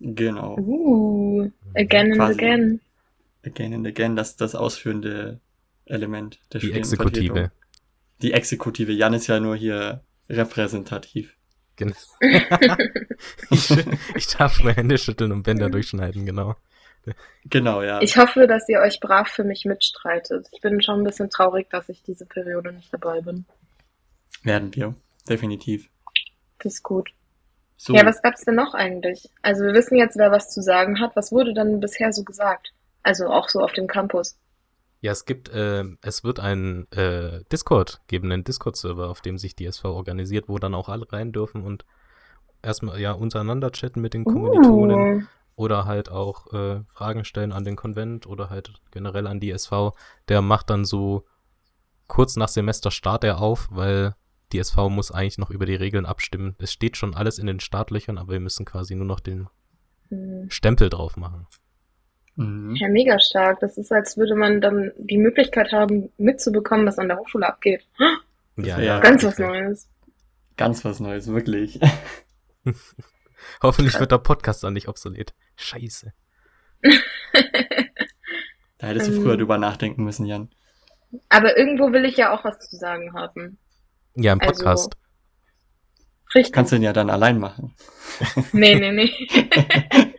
Genau. 0.00 0.56
Uh, 0.58 1.50
again 1.74 2.12
and 2.12 2.16
Quasi. 2.16 2.32
again. 2.32 2.80
Again 3.44 3.74
and 3.74 3.86
again, 3.86 4.16
das 4.16 4.36
das 4.36 4.54
ausführende 4.54 5.40
Element 5.86 6.40
der 6.52 6.60
Die 6.60 6.72
Exekutive. 6.72 7.52
Die 8.20 8.32
Exekutive. 8.32 8.92
Jan 8.92 9.14
ist 9.14 9.26
ja 9.26 9.40
nur 9.40 9.56
hier 9.56 10.04
repräsentativ. 10.28 11.36
Genau. 11.82 11.96
ich, 13.50 13.70
ich 14.14 14.26
darf 14.28 14.62
mir 14.62 14.74
Hände 14.74 14.98
schütteln 14.98 15.32
und 15.32 15.42
Bänder 15.42 15.70
durchschneiden, 15.70 16.26
genau. 16.26 16.56
Genau, 17.46 17.82
ja. 17.82 18.00
Ich 18.00 18.16
hoffe, 18.16 18.46
dass 18.46 18.68
ihr 18.68 18.78
euch 18.80 19.00
brav 19.00 19.28
für 19.28 19.44
mich 19.44 19.64
mitstreitet. 19.64 20.48
Ich 20.52 20.60
bin 20.60 20.80
schon 20.82 21.00
ein 21.00 21.04
bisschen 21.04 21.30
traurig, 21.30 21.68
dass 21.70 21.88
ich 21.88 22.02
diese 22.02 22.26
Periode 22.26 22.72
nicht 22.72 22.92
dabei 22.92 23.20
bin. 23.20 23.44
Werden 24.44 24.74
wir. 24.74 24.94
Definitiv. 25.28 25.88
Das 26.58 26.74
ist 26.74 26.82
gut. 26.82 27.10
So. 27.76 27.94
Ja, 27.94 28.06
was 28.06 28.22
gab's 28.22 28.44
denn 28.44 28.54
noch 28.54 28.74
eigentlich? 28.74 29.28
Also 29.42 29.64
wir 29.64 29.74
wissen 29.74 29.96
jetzt, 29.96 30.16
wer 30.16 30.30
was 30.30 30.50
zu 30.50 30.62
sagen 30.62 31.00
hat. 31.00 31.16
Was 31.16 31.32
wurde 31.32 31.52
dann 31.52 31.80
bisher 31.80 32.12
so 32.12 32.22
gesagt? 32.22 32.72
Also 33.02 33.26
auch 33.26 33.48
so 33.48 33.60
auf 33.60 33.72
dem 33.72 33.88
Campus. 33.88 34.38
Ja, 35.02 35.10
es 35.10 35.24
gibt, 35.24 35.48
äh, 35.48 35.84
es 36.00 36.22
wird 36.22 36.38
einen 36.38 36.90
äh, 36.92 37.42
Discord 37.50 38.00
geben, 38.06 38.30
einen 38.30 38.44
Discord-Server, 38.44 39.10
auf 39.10 39.20
dem 39.20 39.36
sich 39.36 39.56
die 39.56 39.66
SV 39.66 39.94
organisiert, 39.94 40.48
wo 40.48 40.58
dann 40.58 40.76
auch 40.76 40.88
alle 40.88 41.10
rein 41.12 41.32
dürfen 41.32 41.62
und 41.62 41.84
erstmal 42.62 43.00
ja 43.00 43.10
untereinander 43.10 43.72
chatten 43.72 44.00
mit 44.00 44.14
den 44.14 44.24
Kommilitonen 44.24 45.22
Uh, 45.54 45.62
oder 45.62 45.84
halt 45.84 46.08
auch 46.08 46.52
äh, 46.52 46.82
Fragen 46.88 47.24
stellen 47.24 47.52
an 47.52 47.64
den 47.64 47.76
Konvent 47.76 48.26
oder 48.26 48.48
halt 48.48 48.72
generell 48.90 49.26
an 49.26 49.40
die 49.40 49.50
SV. 49.50 49.94
Der 50.28 50.40
macht 50.40 50.70
dann 50.70 50.84
so 50.84 51.26
kurz 52.06 52.36
nach 52.36 52.48
Semesterstart 52.48 53.24
er 53.24 53.40
auf, 53.40 53.68
weil 53.70 54.14
die 54.52 54.58
SV 54.58 54.88
muss 54.88 55.10
eigentlich 55.10 55.38
noch 55.38 55.50
über 55.50 55.66
die 55.66 55.74
Regeln 55.74 56.06
abstimmen. 56.06 56.54
Es 56.58 56.72
steht 56.72 56.96
schon 56.96 57.14
alles 57.14 57.38
in 57.38 57.46
den 57.46 57.60
Startlöchern, 57.60 58.18
aber 58.18 58.32
wir 58.32 58.40
müssen 58.40 58.64
quasi 58.64 58.94
nur 58.94 59.06
noch 59.06 59.20
den 59.20 59.48
hm. 60.08 60.48
Stempel 60.48 60.88
drauf 60.88 61.16
machen. 61.16 61.46
Mhm. 62.36 62.74
ja, 62.76 62.88
mega 62.88 63.18
stark. 63.20 63.60
Das 63.60 63.76
ist, 63.78 63.92
als 63.92 64.16
würde 64.16 64.34
man 64.34 64.60
dann 64.60 64.92
die 64.96 65.18
Möglichkeit 65.18 65.72
haben, 65.72 66.10
mitzubekommen, 66.16 66.86
was 66.86 66.98
an 66.98 67.08
der 67.08 67.18
Hochschule 67.18 67.46
abgeht. 67.46 67.86
Ja, 68.56 68.80
ja 68.80 69.00
Ganz 69.00 69.22
was 69.22 69.38
richtig. 69.38 69.46
Neues. 69.46 69.88
Ganz 70.56 70.84
was 70.84 71.00
Neues, 71.00 71.28
wirklich. 71.28 71.78
Hoffentlich 73.62 73.98
wird 73.98 74.12
der 74.12 74.18
Podcast 74.18 74.62
dann 74.64 74.72
nicht 74.74 74.88
obsolet. 74.88 75.34
Scheiße. 75.56 76.12
Da 78.78 78.88
hättest 78.88 79.06
du 79.10 79.12
Ähm. 79.14 79.22
früher 79.22 79.36
drüber 79.36 79.58
nachdenken 79.58 80.02
müssen, 80.02 80.26
Jan. 80.26 80.50
Aber 81.28 81.56
irgendwo 81.56 81.92
will 81.92 82.04
ich 82.04 82.16
ja 82.16 82.32
auch 82.34 82.44
was 82.44 82.58
zu 82.68 82.74
sagen 82.76 83.12
haben. 83.14 83.56
Ja, 84.16 84.32
im 84.32 84.40
Also- 84.40 84.50
Podcast. 84.52 84.96
Richtig. 86.34 86.52
Kannst 86.52 86.72
du 86.72 86.76
den 86.76 86.82
ja 86.82 86.92
dann 86.92 87.08
allein 87.08 87.38
machen. 87.38 87.76
Nee, 88.52 88.74
nee, 88.74 88.90
nee. 88.90 89.12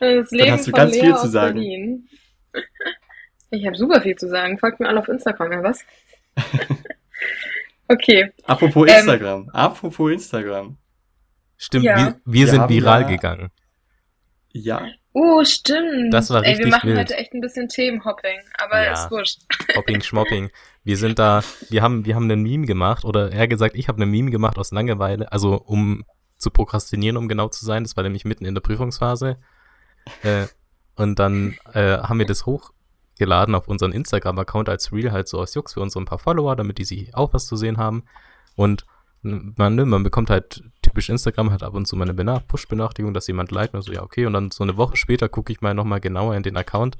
Das 0.00 0.30
Leben 0.30 0.52
hast 0.52 0.66
du 0.66 0.70
von 0.70 0.78
ganz 0.80 0.94
Lea 0.94 1.00
viel 1.00 1.16
zu 1.16 1.28
sagen. 1.28 1.54
Berlin. 1.54 2.08
Ich 3.50 3.66
habe 3.66 3.76
super 3.76 4.00
viel 4.00 4.16
zu 4.16 4.28
sagen. 4.28 4.58
Folgt 4.58 4.78
mir 4.80 4.88
alle 4.88 5.00
auf 5.00 5.08
Instagram, 5.08 5.52
ja 5.52 5.62
was? 5.62 5.84
Okay. 7.88 8.30
Apropos 8.44 8.86
Ähm. 8.88 8.96
Instagram. 8.96 9.48
Apropos 9.50 10.12
Instagram. 10.12 10.76
Stimmt, 11.56 11.84
Ja. 11.84 11.96
wir, 11.96 12.04
wir 12.04 12.32
Wir 12.34 12.46
sind 12.48 12.68
viral 12.68 13.02
ja- 13.02 13.08
gegangen. 13.08 13.50
Ja. 14.52 14.86
Oh, 15.14 15.42
stimmt. 15.44 16.12
Das 16.12 16.30
war 16.30 16.42
Ey, 16.44 16.50
richtig 16.50 16.66
wir 16.66 16.70
machen 16.70 16.88
wild. 16.90 16.98
heute 16.98 17.16
echt 17.16 17.32
ein 17.32 17.40
bisschen 17.40 17.68
Themenhopping, 17.68 18.38
aber 18.58 18.84
Ja. 18.84 18.92
ist 18.92 19.10
wurscht. 19.10 19.40
Hopping, 19.76 20.02
Schmopping. 20.02 20.50
Wir 20.84 20.96
sind 20.96 21.18
da, 21.18 21.42
wir 21.70 21.82
haben, 21.82 22.04
wir 22.04 22.14
haben 22.14 22.30
einen 22.30 22.42
Meme 22.42 22.66
gemacht, 22.66 23.04
oder 23.04 23.32
eher 23.32 23.48
gesagt, 23.48 23.74
ich 23.74 23.88
habe 23.88 24.00
einen 24.02 24.10
Meme 24.10 24.30
gemacht 24.30 24.58
aus 24.58 24.70
Langeweile, 24.70 25.32
also 25.32 25.54
um 25.56 26.04
zu 26.36 26.50
prokrastinieren, 26.50 27.16
um 27.16 27.26
genau 27.26 27.48
zu 27.48 27.64
sein. 27.64 27.82
Das 27.84 27.96
war 27.96 28.04
nämlich 28.04 28.24
mitten 28.24 28.44
in 28.44 28.54
der 28.54 28.60
Prüfungsphase. 28.60 29.38
Äh, 30.22 30.46
und 30.96 31.18
dann 31.18 31.56
äh, 31.72 31.98
haben 31.98 32.18
wir 32.18 32.26
das 32.26 32.46
hochgeladen 32.46 33.54
auf 33.54 33.68
unseren 33.68 33.92
Instagram-Account 33.92 34.68
als 34.68 34.92
Reel, 34.92 35.12
halt 35.12 35.28
so 35.28 35.38
aus 35.38 35.54
Jux 35.54 35.74
für 35.74 35.80
unsere 35.80 36.02
ein 36.02 36.06
paar 36.06 36.18
Follower, 36.18 36.56
damit 36.56 36.78
die 36.78 36.84
sich 36.84 37.14
auch 37.14 37.32
was 37.32 37.46
zu 37.46 37.56
sehen 37.56 37.76
haben. 37.78 38.04
Und 38.56 38.84
man, 39.22 39.74
ne, 39.74 39.84
man 39.84 40.02
bekommt 40.02 40.30
halt 40.30 40.62
typisch 40.82 41.08
Instagram 41.08 41.50
halt 41.50 41.62
ab 41.62 41.74
und 41.74 41.86
zu 41.86 41.96
mal 41.96 42.04
eine 42.04 42.14
Bena- 42.14 42.40
Push-Benachrichtigung, 42.40 43.14
dass 43.14 43.26
jemand 43.26 43.50
liked 43.50 43.74
und 43.74 43.82
so, 43.82 43.92
ja, 43.92 44.02
okay. 44.02 44.26
Und 44.26 44.32
dann 44.32 44.50
so 44.50 44.62
eine 44.64 44.76
Woche 44.76 44.96
später 44.96 45.28
gucke 45.28 45.52
ich 45.52 45.60
mal 45.60 45.74
nochmal 45.74 46.00
genauer 46.00 46.36
in 46.36 46.42
den 46.42 46.56
Account 46.56 46.96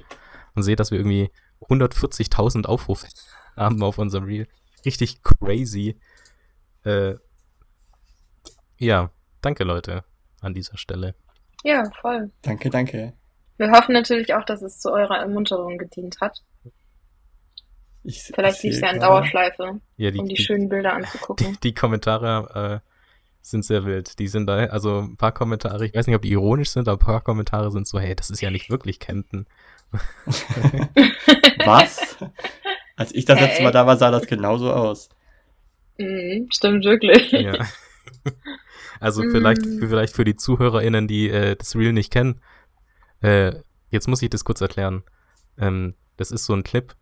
und 0.55 0.63
sehe, 0.63 0.75
dass 0.75 0.91
wir 0.91 0.97
irgendwie 0.97 1.31
140.000 1.61 2.65
Aufrufe 2.65 3.07
haben 3.55 3.81
auf 3.83 3.97
unserem 3.97 4.25
Reel. 4.25 4.47
Richtig 4.85 5.21
crazy. 5.23 5.99
Äh, 6.83 7.15
ja, 8.77 9.11
danke 9.41 9.63
Leute 9.63 10.03
an 10.41 10.53
dieser 10.53 10.77
Stelle. 10.77 11.15
Ja, 11.63 11.83
voll. 12.01 12.31
Danke, 12.41 12.69
danke. 12.69 13.13
Wir 13.57 13.71
hoffen 13.71 13.93
natürlich 13.93 14.33
auch, 14.33 14.45
dass 14.45 14.61
es 14.61 14.79
zu 14.79 14.91
eurer 14.91 15.17
Ermunterung 15.17 15.77
gedient 15.77 16.21
hat. 16.21 16.41
Ich, 18.03 18.23
Vielleicht 18.33 18.57
ich 18.59 18.63
lief 18.63 18.75
es 18.75 18.79
ja 18.81 18.91
in 18.91 18.99
Dauerschleife, 19.01 19.81
Ja, 19.97 20.11
die, 20.11 20.19
um 20.19 20.27
die 20.27 20.35
die, 20.35 20.41
schönen 20.43 20.69
Bilder 20.69 20.91
die, 20.91 20.95
anzugucken. 20.95 21.57
die 21.61 21.73
Kommentare 21.73 22.81
äh, 22.81 22.89
sind 23.41 23.65
sehr 23.65 23.83
wild. 23.85 24.17
Die 24.19 24.27
sind 24.29 24.47
da, 24.47 24.55
also 24.67 24.99
ein 25.01 25.17
paar 25.17 25.33
Kommentare, 25.33 25.85
ich 25.85 25.93
weiß 25.93 26.07
nicht, 26.07 26.15
ob 26.15 26.21
die 26.21 26.31
ironisch 26.31 26.69
sind, 26.69 26.87
aber 26.87 27.01
ein 27.01 27.05
paar 27.05 27.21
Kommentare 27.21 27.71
sind 27.71 27.87
so, 27.87 27.99
hey, 27.99 28.15
das 28.15 28.29
ist 28.29 28.39
ja 28.41 28.51
nicht 28.51 28.69
wirklich 28.69 28.99
Camden. 28.99 29.45
Was? 31.65 32.17
Als 32.95 33.13
ich 33.13 33.25
das 33.25 33.39
Hey. 33.39 33.47
letzte 33.47 33.63
Mal 33.63 33.71
da 33.71 33.85
war, 33.85 33.97
sah 33.97 34.11
das 34.11 34.27
genauso 34.27 34.71
aus. 34.71 35.09
Mhm, 35.97 36.47
stimmt 36.53 36.85
wirklich. 36.85 37.31
Ja. 37.31 37.53
Also 38.99 39.21
vielleicht, 39.23 39.65
Mm. 39.65 39.79
vielleicht 39.79 40.15
für 40.15 40.25
die 40.25 40.35
ZuhörerInnen, 40.35 41.07
die 41.07 41.29
äh, 41.29 41.55
das 41.55 41.75
Reel 41.75 41.93
nicht 41.93 42.11
kennen, 42.11 42.41
äh, 43.21 43.53
jetzt 43.89 44.07
muss 44.07 44.21
ich 44.21 44.29
das 44.29 44.43
kurz 44.43 44.61
erklären. 44.61 45.03
Ähm, 45.57 45.95
das 46.17 46.31
ist 46.31 46.45
so 46.45 46.53
ein 46.53 46.63
Clip, 46.63 46.93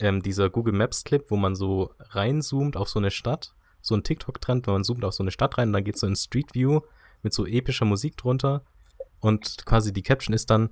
ähm, 0.00 0.22
dieser 0.22 0.50
Google 0.50 0.74
Maps 0.74 1.04
Clip, 1.04 1.24
wo 1.30 1.36
man 1.36 1.54
so 1.54 1.94
reinzoomt 1.98 2.76
auf 2.76 2.88
so 2.88 2.98
eine 2.98 3.10
Stadt, 3.10 3.54
so 3.80 3.94
ein 3.94 4.02
TikTok-Trend, 4.02 4.66
wenn 4.66 4.74
man 4.74 4.84
zoomt 4.84 5.04
auf 5.04 5.14
so 5.14 5.22
eine 5.22 5.30
Stadt 5.30 5.58
rein, 5.58 5.68
und 5.68 5.72
dann 5.74 5.84
geht 5.84 5.98
so 5.98 6.06
in 6.06 6.16
Street 6.16 6.54
View 6.54 6.80
mit 7.22 7.32
so 7.34 7.46
epischer 7.46 7.84
Musik 7.84 8.16
drunter 8.16 8.64
und 9.20 9.64
quasi 9.66 9.92
die 9.92 10.02
Caption 10.02 10.34
ist 10.34 10.50
dann, 10.50 10.70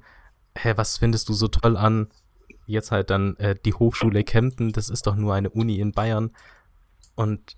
hä, 0.56 0.72
was 0.76 0.98
findest 0.98 1.28
du 1.28 1.32
so 1.32 1.48
toll 1.48 1.76
an? 1.76 2.08
Jetzt 2.66 2.90
halt 2.90 3.10
dann 3.10 3.36
äh, 3.36 3.54
die 3.64 3.74
Hochschule 3.74 4.24
Kempten, 4.24 4.72
das 4.72 4.88
ist 4.88 5.06
doch 5.06 5.16
nur 5.16 5.34
eine 5.34 5.50
Uni 5.50 5.78
in 5.78 5.92
Bayern 5.92 6.30
und 7.14 7.56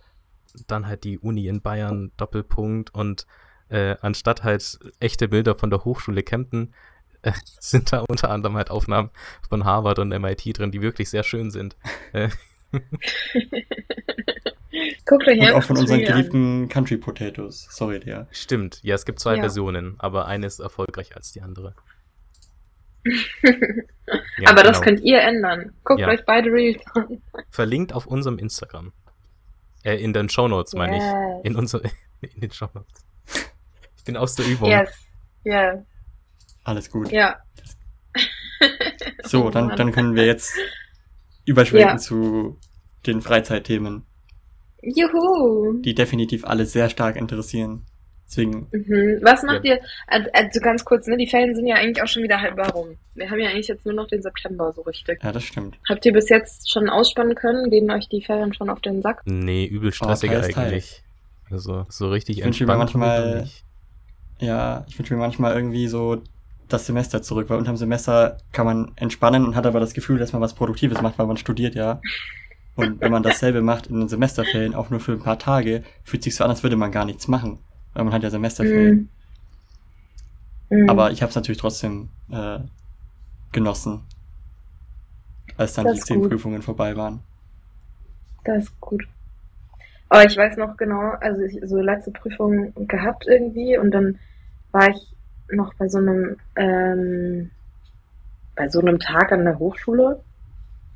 dann 0.66 0.86
halt 0.86 1.04
die 1.04 1.18
Uni 1.18 1.46
in 1.48 1.60
Bayern, 1.62 2.12
Doppelpunkt 2.16 2.94
und 2.94 3.26
äh, 3.68 3.96
anstatt 4.00 4.42
halt 4.44 4.78
echte 5.00 5.28
Bilder 5.28 5.54
von 5.54 5.70
der 5.70 5.84
Hochschule 5.84 6.22
Kempten 6.22 6.74
äh, 7.22 7.32
sind 7.60 7.92
da 7.92 8.04
unter 8.08 8.30
anderem 8.30 8.56
halt 8.56 8.70
Aufnahmen 8.70 9.10
von 9.48 9.64
Harvard 9.64 9.98
und 9.98 10.08
MIT 10.08 10.58
drin, 10.58 10.70
die 10.70 10.82
wirklich 10.82 11.08
sehr 11.10 11.22
schön 11.22 11.50
sind. 11.50 11.76
Äh, 12.12 12.28
Guckt 15.04 15.28
euch 15.28 15.38
Und 15.38 15.50
auch 15.52 15.62
von 15.62 15.76
unseren 15.76 16.00
geliebten 16.00 16.68
Country 16.68 16.96
Potatoes. 16.96 17.66
Sorry, 17.70 18.00
der. 18.00 18.26
stimmt, 18.30 18.80
ja, 18.82 18.94
es 18.94 19.04
gibt 19.04 19.20
zwei 19.20 19.34
Ja. 19.36 19.40
Versionen, 19.42 19.96
aber 19.98 20.26
eine 20.26 20.46
ist 20.46 20.60
erfolgreicher 20.60 21.16
als 21.16 21.32
die 21.32 21.42
andere. 21.42 21.74
Ja, 24.38 24.50
Aber 24.50 24.62
das 24.62 24.80
genau. 24.80 24.84
könnt 24.96 25.00
ihr 25.06 25.20
ändern. 25.22 25.72
Guckt 25.84 26.00
Ja. 26.00 26.08
euch 26.08 26.24
beide 26.26 26.50
Reels 26.50 26.82
an. 26.94 27.22
Verlinkt 27.50 27.92
auf 27.94 28.06
unserem 28.06 28.36
Instagram. 28.38 28.92
Äh, 29.84 29.96
in 29.96 30.12
den 30.12 30.28
Shownotes, 30.28 30.74
meine 30.74 30.96
Yes. 30.96 31.04
ich. 31.40 31.50
In, 31.50 31.56
unser, 31.56 31.80
in 32.20 32.40
den 32.40 32.50
Shownotes. 32.52 33.04
Ich 33.96 34.04
bin 34.04 34.16
aus 34.16 34.34
der 34.34 34.46
Übung. 34.46 34.68
Yes. 34.70 34.90
Yeah. 35.44 35.84
Alles 36.64 36.90
gut. 36.90 37.10
Ja. 37.10 37.36
So, 39.24 39.50
dann, 39.50 39.76
dann 39.76 39.90
können 39.92 40.14
wir 40.14 40.26
jetzt 40.26 40.54
überschwenken 41.44 41.90
Ja. 41.90 41.96
zu 41.96 42.58
den 43.06 43.20
Freizeitthemen, 43.20 44.04
Juhu. 44.82 45.80
die 45.82 45.94
definitiv 45.94 46.44
alle 46.44 46.66
sehr 46.66 46.88
stark 46.88 47.16
interessieren. 47.16 47.84
Deswegen, 48.32 48.66
Mhm. 48.72 49.18
Was 49.20 49.42
macht 49.42 49.62
ihr, 49.64 49.78
also, 50.06 50.30
also 50.32 50.60
ganz 50.60 50.86
kurz, 50.86 51.06
ne, 51.06 51.18
die 51.18 51.26
Ferien 51.26 51.54
sind 51.54 51.66
ja 51.66 51.76
eigentlich 51.76 52.02
auch 52.02 52.06
schon 52.08 52.22
wieder 52.22 52.40
halb 52.40 52.58
rum. 52.74 52.96
Wir 53.14 53.30
haben 53.30 53.38
ja 53.38 53.50
eigentlich 53.50 53.68
jetzt 53.68 53.84
nur 53.84 53.94
noch 53.94 54.06
den 54.06 54.22
September 54.22 54.72
so 54.72 54.80
richtig. 54.82 55.22
ja, 55.22 55.32
das 55.32 55.44
stimmt. 55.44 55.76
Habt 55.86 56.06
ihr 56.06 56.14
bis 56.14 56.30
jetzt 56.30 56.70
schon 56.70 56.88
ausspannen 56.88 57.34
können? 57.34 57.68
Gehen 57.68 57.90
euch 57.90 58.08
die 58.08 58.22
Ferien 58.22 58.54
schon 58.54 58.70
auf 58.70 58.80
den 58.80 59.02
Sack? 59.02 59.20
Nee, 59.26 59.66
übel 59.66 59.92
stressig 59.92 60.30
teils. 60.30 60.56
eigentlich. 60.56 61.02
Also, 61.50 61.84
so 61.90 62.08
richtig 62.08 62.38
Ich 62.38 62.44
wünsche 62.44 62.64
mir 62.64 62.72
entspannt 62.72 62.94
manchmal-. 62.94 63.48
Ja, 64.40 64.86
ich 64.88 64.98
wünsche 64.98 65.12
mir 65.12 65.20
manchmal 65.20 65.54
irgendwie 65.54 65.86
so 65.86 66.22
das 66.68 66.86
Semester 66.86 67.20
zurück, 67.20 67.50
weil 67.50 67.58
unterm 67.58 67.76
Semester 67.76 68.38
kann 68.52 68.64
man 68.64 68.92
entspannen 68.96 69.44
und 69.44 69.56
hat 69.56 69.66
aber 69.66 69.78
das 69.78 69.92
Gefühl, 69.92 70.18
dass 70.18 70.32
man 70.32 70.40
was 70.40 70.54
Produktives 70.54 71.02
macht, 71.02 71.18
weil 71.18 71.26
man 71.26 71.36
studiert, 71.36 71.74
ja. 71.74 72.00
Und 72.76 73.02
wenn 73.02 73.12
man 73.12 73.22
dasselbe 73.22 73.60
macht 73.60 73.88
in 73.88 74.00
den 74.00 74.08
Semesterferien, 74.08 74.74
auch 74.74 74.88
nur 74.88 75.00
für 75.00 75.12
ein 75.12 75.22
paar 75.22 75.38
Tage, 75.38 75.82
fühlt 76.04 76.22
sich 76.22 76.34
so 76.34 76.44
an, 76.44 76.48
als 76.50 76.62
würde 76.62 76.76
man 76.76 76.90
gar 76.90 77.04
nichts 77.04 77.28
machen, 77.28 77.58
weil 77.94 78.04
man 78.04 78.12
hat 78.12 78.22
ja 78.22 78.30
Semesterferien. 78.30 79.08
Mhm. 80.70 80.88
Aber 80.88 81.10
ich 81.10 81.22
habe 81.22 81.30
es 81.30 81.36
natürlich 81.36 81.60
trotzdem 81.60 82.08
äh, 82.30 82.58
genossen, 83.52 84.02
als 85.56 85.74
dann 85.74 85.86
Das 85.86 85.96
die 85.96 86.00
zehn 86.00 86.20
gut. 86.20 86.30
Prüfungen 86.30 86.62
vorbei 86.62 86.96
waren. 86.96 87.20
Das 88.44 88.64
ist 88.64 88.80
gut. 88.80 89.06
Aber 90.08 90.24
ich 90.24 90.36
weiß 90.36 90.56
noch 90.56 90.76
genau, 90.76 91.12
also 91.20 91.42
ich 91.42 91.58
so 91.64 91.78
letzte 91.78 92.10
Prüfung 92.10 92.72
gehabt 92.86 93.26
irgendwie 93.26 93.78
und 93.78 93.92
dann 93.92 94.18
war 94.70 94.90
ich 94.90 95.14
noch 95.50 95.72
bei 95.74 95.88
so 95.88 95.98
einem, 95.98 96.36
ähm, 96.56 97.50
bei 98.54 98.68
so 98.68 98.80
einem 98.80 98.98
Tag 98.98 99.32
an 99.32 99.44
der 99.44 99.58
Hochschule, 99.58 100.20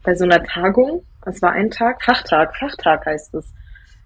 bei 0.02 0.14
so 0.14 0.24
einer 0.24 0.42
Tagung. 0.42 1.02
Das 1.24 1.40
war 1.42 1.52
ein 1.52 1.70
Tag, 1.70 2.02
Fachtag, 2.02 2.56
Fachtag 2.56 3.06
heißt 3.06 3.34
es. 3.34 3.52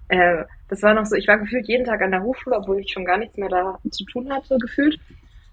Äh, 0.09 0.45
das 0.71 0.83
war 0.83 0.95
noch 0.95 1.05
so, 1.05 1.17
ich 1.17 1.27
war 1.27 1.39
gefühlt 1.39 1.67
jeden 1.69 1.85
Tag 1.85 2.01
an 2.01 2.13
der 2.13 2.23
Hochschule, 2.23 2.57
obwohl 2.57 2.81
ich 2.81 2.93
schon 2.93 3.05
gar 3.05 3.19
nichts 3.19 3.37
mehr 3.37 3.49
da 3.49 3.79
zu 3.91 4.05
tun 4.05 4.33
hatte, 4.33 4.57
gefühlt. 4.59 4.99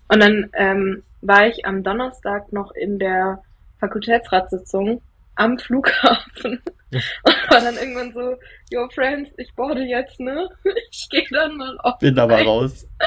Und 0.07 0.21
dann 0.21 0.49
ähm, 0.53 1.03
war 1.21 1.47
ich 1.47 1.65
am 1.65 1.83
Donnerstag 1.83 2.53
noch 2.53 2.71
in 2.71 2.99
der 2.99 3.41
Fakultätsratssitzung 3.79 5.01
am 5.35 5.57
Flughafen 5.57 6.61
und 6.91 7.51
war 7.51 7.61
dann 7.61 7.75
irgendwann 7.75 8.13
so, 8.13 8.37
yo 8.69 8.87
Friends, 8.93 9.31
ich 9.37 9.53
boarde 9.55 9.83
jetzt, 9.83 10.19
ne? 10.19 10.47
Ich 10.91 11.07
gehe 11.09 11.25
dann 11.31 11.57
mal 11.57 11.77
auf. 11.79 11.99
Bin 11.99 12.17
aber 12.17 12.41
raus. 12.43 12.87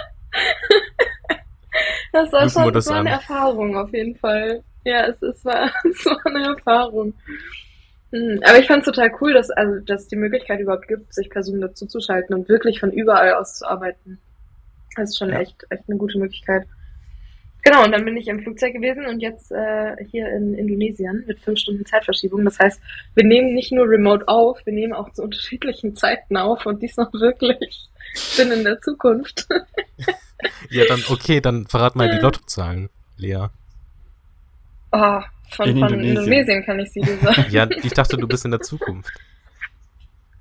Das 2.12 2.33
war 2.33 2.51
schon 2.51 2.73
das 2.73 2.85
das 2.85 2.92
war 2.92 3.01
eine 3.01 3.11
an. 3.11 3.20
Erfahrung 3.20 3.77
auf 3.77 3.92
jeden 3.94 4.16
Fall. 4.16 4.64
Ja, 4.85 5.07
es, 5.07 5.23
es, 5.23 5.44
war, 5.44 5.70
es 5.88 6.05
war 6.05 6.18
eine 6.27 6.57
Erfahrung. 6.57 7.14
Hm, 8.12 8.40
Aber 8.44 8.59
ich 8.59 8.66
fand 8.66 8.81
es 8.81 8.87
total 8.92 9.11
cool, 9.20 9.33
dass 9.35 9.51
also 9.51 9.79
dass 9.85 10.03
es 10.03 10.09
die 10.09 10.16
Möglichkeit 10.16 10.61
überhaupt 10.61 10.88
gibt, 10.88 11.14
sich 11.14 11.31
per 11.31 11.42
Zoom 11.42 11.61
dazu 11.61 11.87
zu 11.87 12.01
schalten 12.01 12.35
und 12.35 12.49
wirklich 12.49 12.81
von 12.81 12.90
überall 12.92 13.35
aus 13.35 13.59
zu 13.59 13.68
arbeiten. 13.68 14.18
Das 14.96 15.11
ist 15.11 15.18
schon 15.18 15.31
Ja. 15.31 15.40
echt, 15.40 15.64
echt 15.70 15.85
eine 15.88 15.96
gute 15.99 16.18
Möglichkeit. 16.18 16.66
Genau, 17.62 17.85
und 17.85 17.92
dann 17.92 18.07
bin 18.07 18.16
ich 18.16 18.27
im 18.27 18.40
Flugzeug 18.42 18.73
gewesen 18.73 19.05
und 19.07 19.20
jetzt 19.20 19.53
äh, 19.53 19.94
hier 20.11 20.29
in 20.31 20.55
Indonesien 20.55 21.25
mit 21.27 21.40
fünf 21.40 21.59
Stunden 21.59 21.85
Zeitverschiebung. 21.85 22.42
Das 22.44 22.59
heißt, 22.59 22.81
wir 23.14 23.25
nehmen 23.25 23.53
nicht 23.55 23.70
nur 23.70 23.87
remote 23.87 24.27
auf, 24.29 24.64
wir 24.64 24.73
nehmen 24.73 24.94
auch 24.94 25.12
zu 25.12 25.23
unterschiedlichen 25.23 25.94
Zeiten 25.94 26.38
auf 26.38 26.64
und 26.64 26.83
diesmal 26.83 27.09
wirklich. 27.12 27.88
Ich 28.14 28.37
bin 28.38 28.51
in 28.51 28.64
der 28.64 28.81
Zukunft. 28.81 29.46
Ja, 30.70 30.85
dann, 30.87 31.05
okay, 31.11 31.40
dann 31.42 31.66
verrat 31.66 31.96
mal 31.96 32.11
die 32.11 32.16
Lottozahlen, 32.18 32.88
Lea. 33.18 33.49
Oh, 34.92 35.20
von, 35.50 35.68
In 35.68 35.78
von 35.78 35.88
Indonesien. 35.88 36.16
Indonesien 36.16 36.64
kann 36.64 36.80
ich 36.80 36.90
sie 36.90 37.00
dir 37.00 37.16
sagen. 37.18 37.46
Ja, 37.50 37.68
ich 37.82 37.92
dachte, 37.92 38.16
du 38.16 38.26
bist 38.26 38.44
in 38.44 38.50
der 38.50 38.60
Zukunft. 38.60 39.12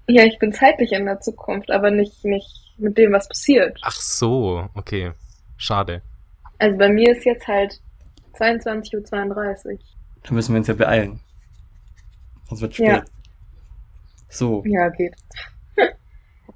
Ja, 0.07 0.23
ich 0.23 0.39
bin 0.39 0.51
zeitlich 0.53 0.91
in 0.91 1.05
der 1.05 1.19
Zukunft, 1.19 1.69
aber 1.71 1.91
nicht, 1.91 2.23
nicht 2.25 2.73
mit 2.77 2.97
dem, 2.97 3.11
was 3.11 3.27
passiert. 3.27 3.77
Ach 3.83 3.91
so, 3.99 4.67
okay. 4.73 5.11
Schade. 5.57 6.01
Also 6.57 6.77
bei 6.77 6.89
mir 6.89 7.11
ist 7.15 7.25
jetzt 7.25 7.47
halt 7.47 7.79
22.32 8.39 9.65
Uhr. 9.73 9.79
Da 10.23 10.33
müssen 10.33 10.53
wir 10.53 10.59
uns 10.59 10.67
ja 10.67 10.73
beeilen. 10.73 11.19
Sonst 12.47 12.61
wird 12.61 12.73
spät. 12.73 12.87
Ja. 12.87 13.03
So, 14.29 14.63
Ja, 14.65 14.89
geht. 14.89 15.15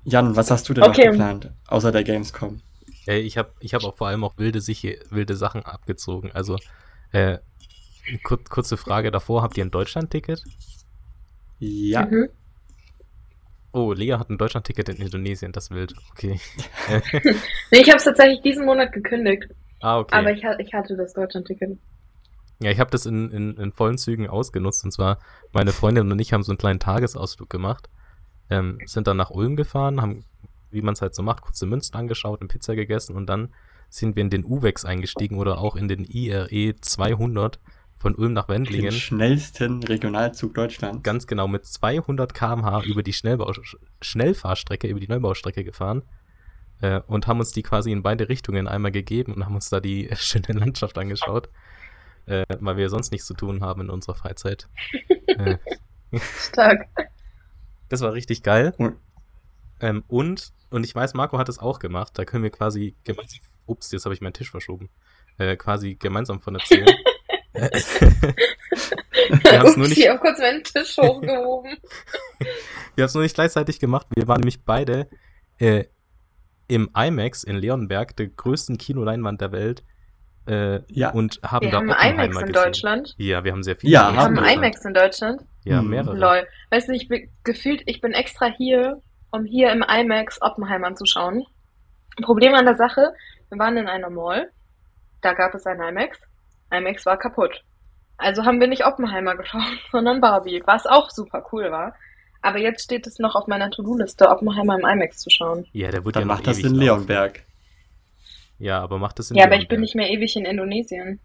Jan, 0.06 0.36
was 0.36 0.52
hast 0.52 0.68
du 0.68 0.74
denn 0.74 0.84
Okay. 0.84 1.06
noch 1.06 1.12
geplant, 1.12 1.52
außer 1.68 1.92
der 1.92 2.04
Gamescom? 2.04 2.62
Äh, 3.08 3.20
ich 3.20 3.38
habe 3.38 3.54
ich 3.60 3.74
hab 3.74 3.84
auch 3.84 3.96
vor 3.96 4.08
allem 4.08 4.24
auch 4.24 4.38
wilde, 4.38 4.60
Siche, 4.62 5.00
wilde 5.10 5.36
Sachen 5.36 5.64
abgezogen. 5.64 6.32
Also, 6.34 6.58
äh, 7.12 7.38
kur 8.24 8.40
kurze 8.44 8.78
Frage 8.78 9.12
davor, 9.12 9.42
habt 9.42 9.58
ihr 9.58 9.66
ein 9.66 9.72
Deutschland-Ticket? 9.72 10.44
Ja, 11.60 12.06
Mhm. 12.06 12.30
Oh, 13.76 13.92
Lea 13.92 14.14
hat 14.14 14.30
ein 14.30 14.38
Deutschland-Ticket 14.38 14.90
in 14.90 14.98
Indonesien, 14.98 15.52
das 15.52 15.66
ist 15.66 15.72
wild. 15.72 15.96
Okay. 16.12 16.40
Nee, 17.72 17.80
ich 17.82 17.88
habe 17.90 17.98
es 17.98 18.04
tatsächlich 18.04 18.42
diesen 18.42 18.66
Monat 18.66 18.92
gekündigt, 18.92 19.46
ah, 19.82 19.98
okay. 20.00 20.16
aber 20.16 20.32
ich, 20.32 20.46
ha- 20.46 20.58
ich 20.60 20.72
hatte 20.74 20.96
das 20.96 21.14
Deutschland-Ticket. 21.14 21.80
Ja, 22.60 22.70
ich 22.70 22.80
habe 22.80 22.92
das 22.92 23.08
in, 23.08 23.32
in, 23.32 23.58
in 23.58 23.72
vollen 23.72 23.98
Zügen 23.98 24.30
ausgenutzt. 24.30 24.84
Und 24.86 24.92
zwar, 24.92 25.18
meine 25.54 25.72
Freundin 25.72 26.12
und 26.12 26.20
ich 26.20 26.34
haben 26.34 26.44
so 26.44 26.52
einen 26.52 26.60
kleinen 26.60 26.80
Tagesausflug 26.80 27.50
gemacht. 27.50 27.90
Ähm, 28.50 28.78
sind 28.86 29.08
dann 29.08 29.18
nach 29.18 29.32
Ulm 29.32 29.56
gefahren, 29.56 30.02
haben, 30.02 30.24
wie 30.70 30.82
man 30.84 30.94
es 30.94 31.02
halt 31.02 31.16
so 31.16 31.24
macht, 31.24 31.42
kurze 31.42 31.66
Münzen 31.66 31.96
angeschaut 31.96 32.42
und 32.42 32.50
Pizza 32.50 32.76
gegessen. 32.76 33.16
Und 33.16 33.26
dann 33.26 33.54
sind 33.90 34.16
wir 34.16 34.22
in 34.22 34.30
den 34.30 34.46
UVEX 34.46 34.86
eingestiegen 34.86 35.38
oder 35.40 35.58
auch 35.58 35.76
in 35.76 35.88
den 35.88 36.06
IRE 36.06 36.76
200 36.80 37.60
von 38.04 38.14
Ulm 38.16 38.34
nach 38.34 38.46
den 38.46 38.54
Wendlingen. 38.56 38.92
schnellsten 38.92 39.82
Regionalzug 39.82 40.54
Deutschlands. 40.54 41.02
Ganz 41.04 41.26
genau 41.26 41.48
mit 41.48 41.66
200 41.66 42.34
km/h 42.34 42.84
über 42.84 43.02
die 43.02 43.14
Schnellbau 43.14 43.52
Schnellfahrstrecke, 44.02 44.88
über 44.88 45.00
die 45.00 45.08
Neubaustrecke 45.08 45.64
gefahren. 45.64 46.04
Äh, 46.82 47.00
und 47.08 47.28
haben 47.28 47.40
uns 47.40 47.52
die 47.52 47.64
quasi 47.64 47.92
in 47.92 48.04
beide 48.04 48.28
Richtungen 48.30 48.68
einmal 48.68 48.92
gegeben 48.92 49.34
und 49.34 49.46
haben 49.46 49.56
uns 49.56 49.70
da 49.70 49.80
die 49.80 50.10
schöne 50.16 50.48
Landschaft 50.60 50.98
angeschaut. 50.98 51.50
Äh, 52.26 52.46
weil 52.60 52.78
wir 52.78 52.90
sonst 52.90 53.12
nichts 53.12 53.26
zu 53.28 53.34
tun 53.34 53.62
haben 53.62 53.82
in 53.82 53.90
unserer 53.90 54.16
Freizeit. 54.16 54.68
äh, 55.28 55.58
Stark. 56.40 56.88
das 57.90 58.02
war 58.02 58.14
richtig 58.14 58.44
geil. 58.44 58.74
Und- 58.78 58.98
Ähm, 59.80 60.04
und, 60.08 60.54
und 60.70 60.86
ich 60.86 60.94
weiß, 60.96 61.14
Marco 61.16 61.38
hat 61.38 61.50
es 61.50 61.60
auch 61.60 61.80
gemacht. 61.80 62.12
Da 62.16 62.24
können 62.26 62.44
wir 62.44 62.52
quasi 62.52 62.96
gemeinsam. 63.04 63.40
Ups, 63.66 63.92
jetzt 63.92 64.06
habe 64.06 64.14
ich 64.14 64.22
meinen 64.22 64.34
Tisch 64.34 64.52
verschoben. 64.52 64.90
Äh, 65.38 65.56
quasi 65.58 65.96
gemeinsam 65.96 66.40
von 66.42 66.56
erzählen. 66.56 66.86
Wir 67.54 67.70
haben 69.60 69.68
es 69.68 69.78
nur 69.78 69.88
nicht, 69.88 69.98
ich 70.00 70.10
habe 70.10 70.20
kurz 70.20 70.40
meinen 70.40 70.64
Tisch 70.64 70.98
hochgehoben. 70.98 71.78
wir 72.96 73.04
haben's 73.04 73.14
nur 73.14 73.24
nicht 73.24 73.36
gleichzeitig 73.36 73.80
gemacht. 73.80 74.08
Wir 74.16 74.28
waren 74.28 74.40
nämlich 74.40 74.64
beide 74.64 75.08
äh, 75.60 75.86
im 76.68 76.90
IMAX 76.96 77.44
in 77.44 77.56
Leonberg, 77.58 78.16
der 78.16 78.28
größten 78.28 78.78
Kinoleinwand 78.78 79.42
der 79.42 79.52
Welt. 79.52 79.84
Äh, 80.48 80.82
Ja. 80.88 81.12
und 81.12 81.40
haben 81.44 81.66
Wir 81.66 81.72
da 81.72 81.78
haben 81.78 81.90
Oppenheimer 81.90 82.24
IMAX 82.26 82.38
in 82.42 82.48
gesehen. 82.48 82.64
Deutschland. 82.64 83.14
Ja, 83.18 83.44
wir 83.44 83.52
haben 83.52 83.64
sehr 83.64 83.76
viel. 83.78 83.90
Ja, 83.92 84.12
Wir 84.12 84.20
haben 84.20 84.40
haben. 84.40 84.46
IMAX 84.58 84.84
in 84.86 84.94
Deutschland. 84.94 85.42
Ja, 85.64 85.82
mehrere. 85.82 86.18
Lol. 86.18 86.48
Weißt 86.72 86.90
du, 86.90 86.94
ich 86.94 87.08
bin 87.08 87.30
gefühlt, 87.44 87.84
ich 87.86 88.02
bin 88.02 88.12
extra 88.14 88.48
hier, 88.58 89.02
um 89.32 89.46
hier 89.46 89.72
im 89.72 89.84
IMAX 89.88 90.42
Oppenheimer 90.42 90.88
anzuschauen. 90.88 91.46
Problem 92.24 92.54
an 92.56 92.66
der 92.66 92.76
Sache, 92.76 93.14
wir 93.50 93.58
waren 93.60 93.78
in 93.78 93.88
einer 93.88 94.10
Mall, 94.10 94.50
da 95.22 95.34
gab 95.34 95.54
es 95.56 95.66
ein 95.66 95.80
IMAX. 95.82 96.20
IMAX 96.74 97.06
war 97.06 97.18
kaputt. 97.18 97.64
Also 98.18 98.46
haben 98.46 98.60
wir 98.60 98.68
nicht 98.68 98.86
Oppenheimer 98.86 99.36
geschaut, 99.38 99.62
sondern 99.92 100.22
Barbie, 100.22 100.62
was 100.66 100.86
auch 100.86 101.10
super 101.10 101.46
cool 101.52 101.72
war. 101.72 101.96
Aber 102.42 102.58
jetzt 102.60 102.84
steht 102.84 103.08
es 103.08 103.20
noch 103.20 103.36
auf 103.36 103.48
meiner 103.48 103.72
To-Do-Liste, 103.72 104.28
Oppenheimer 104.30 104.78
im 104.78 104.86
IMAX 104.86 105.20
zu 105.20 105.30
schauen. 105.30 105.66
Ja, 105.72 105.92
der 105.92 106.04
wird 106.04 106.16
Dann 106.18 106.24
ja 106.24 106.28
macht 106.28 106.46
das 106.48 106.58
in 106.60 106.66
laufen. 106.76 106.80
Leonberg. 106.80 107.44
Ja, 108.60 108.82
aber 108.82 108.98
macht 108.98 109.18
das 109.20 109.32
in 109.32 109.38
Ja, 109.38 109.46
aber 109.46 109.56
ich 109.56 109.68
bin 109.68 109.80
Leonberg. 109.80 109.82
nicht 109.82 109.96
mehr 109.96 110.10
ewig 110.10 110.36
in 110.36 110.46
Indonesien. 110.46 111.20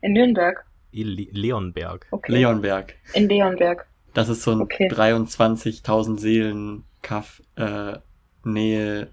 In 0.00 0.12
Nürnberg. 0.12 0.64
Le 0.92 1.26
Leonberg. 1.32 2.06
Okay. 2.10 2.32
Leonberg. 2.32 2.94
In 3.14 3.28
Leonberg. 3.28 3.86
Das 4.14 4.28
ist 4.28 4.42
so 4.42 4.52
ein 4.52 4.62
Okay. 4.62 4.88
23.000 4.88 6.18
Seelen 6.18 6.84
Kaff 7.02 7.42
äh, 7.56 7.98
Nähe. 8.44 9.12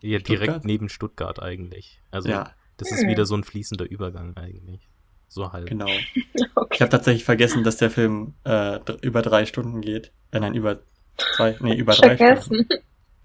Ja, 0.00 0.18
direkt 0.18 0.42
Stuttgart? 0.44 0.64
neben 0.64 0.88
Stuttgart 0.88 1.42
eigentlich. 1.42 2.00
Also 2.10 2.28
Ja, 2.30 2.50
das 2.78 2.90
ist 2.92 3.06
wieder 3.06 3.24
so 3.26 3.36
ein 3.36 3.44
fließender 3.44 3.88
Übergang 3.90 4.36
eigentlich. 4.36 4.88
So 5.28 5.52
halt. 5.52 5.68
genau. 5.68 5.86
Ich 6.34 6.44
Okay. 6.54 6.78
habe 6.80 6.90
tatsächlich 6.90 7.24
vergessen, 7.24 7.64
dass 7.64 7.76
der 7.76 7.90
Film 7.90 8.34
äh, 8.44 8.78
über 9.02 9.22
drei 9.22 9.46
Stunden 9.46 9.80
geht. 9.80 10.12
Äh, 10.30 10.40
nein, 10.40 10.54
über 10.54 10.80
zwei, 11.36 11.56
nee, 11.60 11.74
über 11.74 11.92
drei 11.94 12.16
Stunden. 12.16 12.18
Vergessen. 12.18 12.68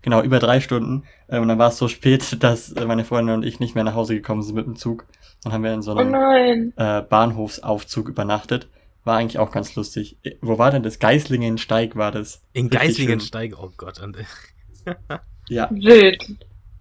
Genau, 0.04 0.22
über 0.22 0.40
drei 0.40 0.60
Stunden. 0.62 1.04
Äh, 1.28 1.40
und 1.40 1.48
dann 1.48 1.58
war 1.60 1.70
es 1.70 1.78
so 1.78 1.88
spät, 1.88 2.38
dass 2.44 2.72
äh, 2.72 2.86
meine 2.86 3.04
Freundin 3.04 3.36
und 3.36 3.44
ich 3.44 3.60
nicht 3.60 3.76
mehr 3.76 3.84
nach 3.84 3.96
Hause 3.96 4.16
gekommen 4.16 4.42
sind 4.44 4.56
mit 4.56 4.66
dem 4.66 4.76
Zug. 4.76 5.06
Dann 5.44 5.54
haben 5.54 5.64
wir 5.64 5.74
in 5.74 5.82
so 5.82 5.94
Oh 5.94 5.98
einem 5.98 6.12
nein. 6.12 6.74
äh, 6.78 7.02
Bahnhofsaufzug 7.02 8.10
übernachtet. 8.10 8.70
war 9.04 9.18
eigentlich 9.18 9.40
auch 9.40 9.52
ganz 9.52 9.76
lustig. 9.76 10.18
Äh, 10.24 10.36
Wo 10.42 10.58
war 10.58 10.72
denn 10.72 10.84
das? 10.84 11.00
Geislingensteig 11.00 11.96
war 11.96 12.12
das. 12.12 12.42
In 12.54 12.70
Geislingensteig, 12.70 13.54
oh 13.58 13.72
Gott. 13.76 14.02
Ja, 15.50 15.70
Wild. 15.72 16.24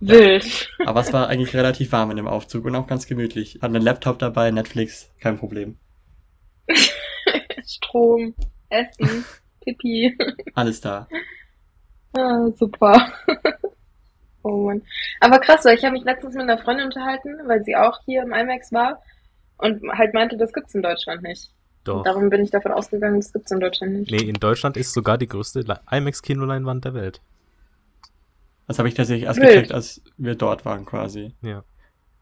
Wild. 0.00 0.70
aber 0.86 1.00
es 1.00 1.12
war 1.12 1.28
eigentlich 1.28 1.54
relativ 1.54 1.92
warm 1.92 2.10
in 2.10 2.16
dem 2.16 2.26
Aufzug 2.26 2.64
und 2.64 2.74
auch 2.74 2.86
ganz 2.86 3.06
gemütlich. 3.06 3.56
Hat 3.62 3.64
einen 3.70 3.82
Laptop 3.82 4.18
dabei, 4.18 4.50
Netflix, 4.50 5.10
kein 5.20 5.38
Problem. 5.38 5.78
Strom, 7.66 8.34
Essen, 8.68 9.24
Pipi. 9.62 10.16
Alles 10.54 10.80
da. 10.80 11.06
Ah, 12.16 12.48
super. 12.56 13.12
oh 14.42 14.66
Mann. 14.66 14.82
Aber 15.20 15.38
krass, 15.38 15.64
weil 15.64 15.76
ich 15.76 15.84
habe 15.84 15.92
mich 15.94 16.04
letztens 16.04 16.34
mit 16.34 16.42
einer 16.44 16.58
Freundin 16.58 16.86
unterhalten, 16.86 17.36
weil 17.46 17.62
sie 17.62 17.76
auch 17.76 17.98
hier 18.04 18.22
im 18.22 18.32
IMAX 18.32 18.72
war 18.72 19.02
und 19.58 19.80
halt 19.92 20.14
meinte, 20.14 20.36
das 20.36 20.52
gibt's 20.52 20.74
in 20.74 20.82
Deutschland 20.82 21.22
nicht. 21.22 21.50
doch. 21.84 22.02
Darum 22.02 22.30
bin 22.30 22.42
ich 22.42 22.50
davon 22.50 22.72
ausgegangen, 22.72 23.20
das 23.20 23.32
gibt's 23.32 23.50
in 23.50 23.60
Deutschland 23.60 23.92
nicht. 23.92 24.10
Nee, 24.10 24.28
in 24.28 24.34
Deutschland 24.34 24.76
ist 24.76 24.92
sogar 24.92 25.18
die 25.18 25.28
größte 25.28 25.60
Le- 25.60 25.80
IMAX-Kinoleinwand 25.90 26.84
der 26.84 26.94
Welt. 26.94 27.20
Das 28.66 28.78
habe 28.78 28.88
ich 28.88 28.94
tatsächlich 28.94 29.24
erst 29.26 29.40
Wild. 29.40 29.48
gecheckt, 29.50 29.72
als 29.72 30.02
wir 30.16 30.34
dort 30.36 30.64
waren 30.64 30.84
quasi. 30.84 31.34
Ja. 31.42 31.64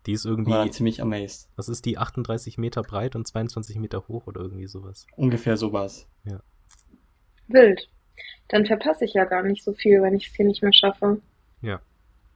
Die 0.07 0.12
ist 0.12 0.24
irgendwie, 0.24 0.53
War 0.53 0.70
ziemlich 0.70 1.03
amazed. 1.03 1.51
was 1.57 1.68
ist 1.68 1.85
die, 1.85 1.98
38 1.98 2.57
Meter 2.57 2.83
breit 2.83 3.14
und 3.16 3.27
22 3.27 3.77
Meter 3.77 4.09
hoch 4.09 4.27
oder 4.27 4.40
irgendwie 4.40 4.66
sowas. 4.66 5.07
Ungefähr 5.16 5.57
sowas. 5.57 6.09
Wild. 7.48 7.88
Dann 8.48 8.66
verpasse 8.66 9.05
ich 9.05 9.14
ja 9.14 9.24
gar 9.24 9.42
nicht 9.42 9.64
so 9.64 9.72
viel, 9.72 10.01
wenn 10.03 10.14
ich 10.14 10.29
es 10.29 10.35
hier 10.35 10.46
nicht 10.46 10.62
mehr 10.62 10.72
schaffe. 10.72 11.20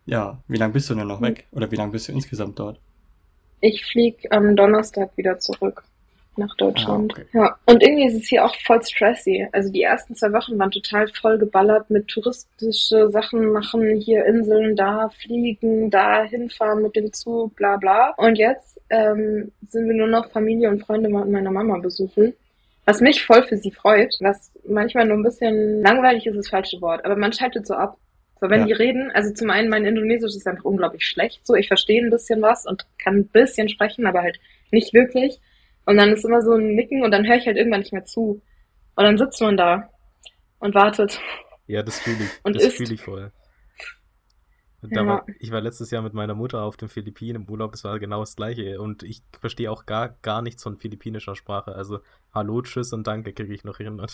Ja, 0.04 0.42
wie 0.48 0.56
lange 0.56 0.72
bist 0.72 0.90
du 0.90 0.94
denn 0.96 1.06
noch 1.06 1.20
weg? 1.20 1.46
Oder 1.52 1.70
wie 1.70 1.76
lange 1.76 1.92
bist 1.92 2.08
du 2.08 2.12
insgesamt 2.12 2.58
dort? 2.58 2.80
Ich 3.60 3.84
flieg 3.86 4.26
am 4.30 4.56
Donnerstag 4.56 5.16
wieder 5.16 5.38
zurück 5.38 5.84
nach 6.36 6.56
Deutschland. 6.56 7.12
Ah, 7.14 7.20
okay. 7.20 7.26
Ja, 7.32 7.56
und 7.66 7.82
irgendwie 7.82 8.06
ist 8.06 8.14
es 8.22 8.28
hier 8.28 8.44
auch 8.44 8.54
voll 8.64 8.82
stressy. 8.82 9.46
Also 9.52 9.70
die 9.70 9.82
ersten 9.82 10.14
zwei 10.14 10.32
Wochen 10.32 10.58
waren 10.58 10.70
total 10.70 11.08
voll 11.08 11.38
geballert 11.38 11.90
mit 11.90 12.08
touristische 12.08 13.10
Sachen 13.10 13.52
machen, 13.52 13.96
hier 13.96 14.24
Inseln, 14.24 14.74
da 14.76 15.10
fliegen, 15.10 15.90
da 15.90 16.24
hinfahren 16.24 16.82
mit 16.82 16.96
dem 16.96 17.12
Zug, 17.12 17.54
bla 17.56 17.76
bla. 17.76 18.14
Und 18.16 18.38
jetzt 18.38 18.80
ähm, 18.90 19.52
sind 19.68 19.86
wir 19.86 19.94
nur 19.94 20.08
noch 20.08 20.30
Familie 20.30 20.70
und 20.70 20.84
Freunde 20.84 21.08
und 21.10 21.30
meiner 21.30 21.50
Mama 21.50 21.78
besuchen. 21.78 22.34
Was 22.84 23.00
mich 23.00 23.24
voll 23.24 23.44
für 23.44 23.56
sie 23.56 23.70
freut, 23.70 24.16
was 24.20 24.52
manchmal 24.66 25.06
nur 25.06 25.16
ein 25.16 25.22
bisschen 25.22 25.82
langweilig 25.82 26.26
ist, 26.26 26.36
das 26.36 26.48
falsche 26.48 26.80
Wort, 26.80 27.04
aber 27.04 27.14
man 27.16 27.32
schaltet 27.32 27.66
so 27.66 27.74
ab. 27.74 27.96
So, 28.40 28.50
wenn 28.50 28.60
Ja. 28.62 28.66
die 28.66 28.72
reden, 28.72 29.12
also 29.12 29.32
zum 29.32 29.50
einen 29.50 29.68
mein 29.68 29.84
Indonesisch 29.84 30.34
ist 30.34 30.48
einfach 30.48 30.64
unglaublich 30.64 31.04
schlecht, 31.06 31.46
so 31.46 31.54
ich 31.54 31.68
verstehe 31.68 32.02
ein 32.02 32.10
bisschen 32.10 32.42
was 32.42 32.66
und 32.66 32.84
kann 32.98 33.18
ein 33.18 33.28
bisschen 33.28 33.68
sprechen, 33.68 34.04
aber 34.04 34.22
halt 34.22 34.40
nicht 34.72 34.92
wirklich. 34.94 35.38
Und 35.86 35.96
dann 35.96 36.10
ist 36.12 36.24
immer 36.24 36.42
so 36.42 36.52
ein 36.52 36.74
Nicken 36.74 37.02
und 37.02 37.10
dann 37.10 37.26
höre 37.26 37.36
ich 37.36 37.46
halt 37.46 37.56
irgendwann 37.56 37.80
nicht 37.80 37.92
mehr 37.92 38.04
zu. 38.04 38.42
Und 38.94 39.04
dann 39.04 39.18
sitzt 39.18 39.40
man 39.40 39.56
da 39.56 39.90
und 40.58 40.74
wartet. 40.74 41.20
Ja, 41.66 41.82
das 41.82 41.98
fühle 42.00 42.24
ich. 42.24 42.30
Und 42.44 42.56
das 42.56 42.66
fühle 42.74 42.94
ich 42.94 43.00
voll. 43.00 43.32
Da 44.82 45.02
Ja. 45.02 45.06
war, 45.06 45.26
ich 45.38 45.52
war 45.52 45.60
letztes 45.60 45.90
Jahr 45.92 46.02
mit 46.02 46.12
meiner 46.12 46.34
Mutter 46.34 46.62
auf 46.62 46.76
den 46.76 46.88
Philippinen 46.88 47.42
im 47.42 47.48
Urlaub, 47.48 47.70
das 47.72 47.84
war 47.84 47.98
genau 48.00 48.20
das 48.20 48.34
gleiche. 48.34 48.80
Und 48.80 49.04
ich 49.04 49.22
verstehe 49.40 49.70
auch 49.70 49.86
gar, 49.86 50.16
gar 50.22 50.42
nichts 50.42 50.62
von 50.62 50.76
philippinischer 50.76 51.36
Sprache. 51.36 51.74
Also 51.74 52.00
Hallo, 52.34 52.62
Tschüss 52.62 52.92
und 52.92 53.06
Danke 53.06 53.32
kriege 53.32 53.54
ich 53.54 53.64
noch 53.64 53.78
hin. 53.78 54.00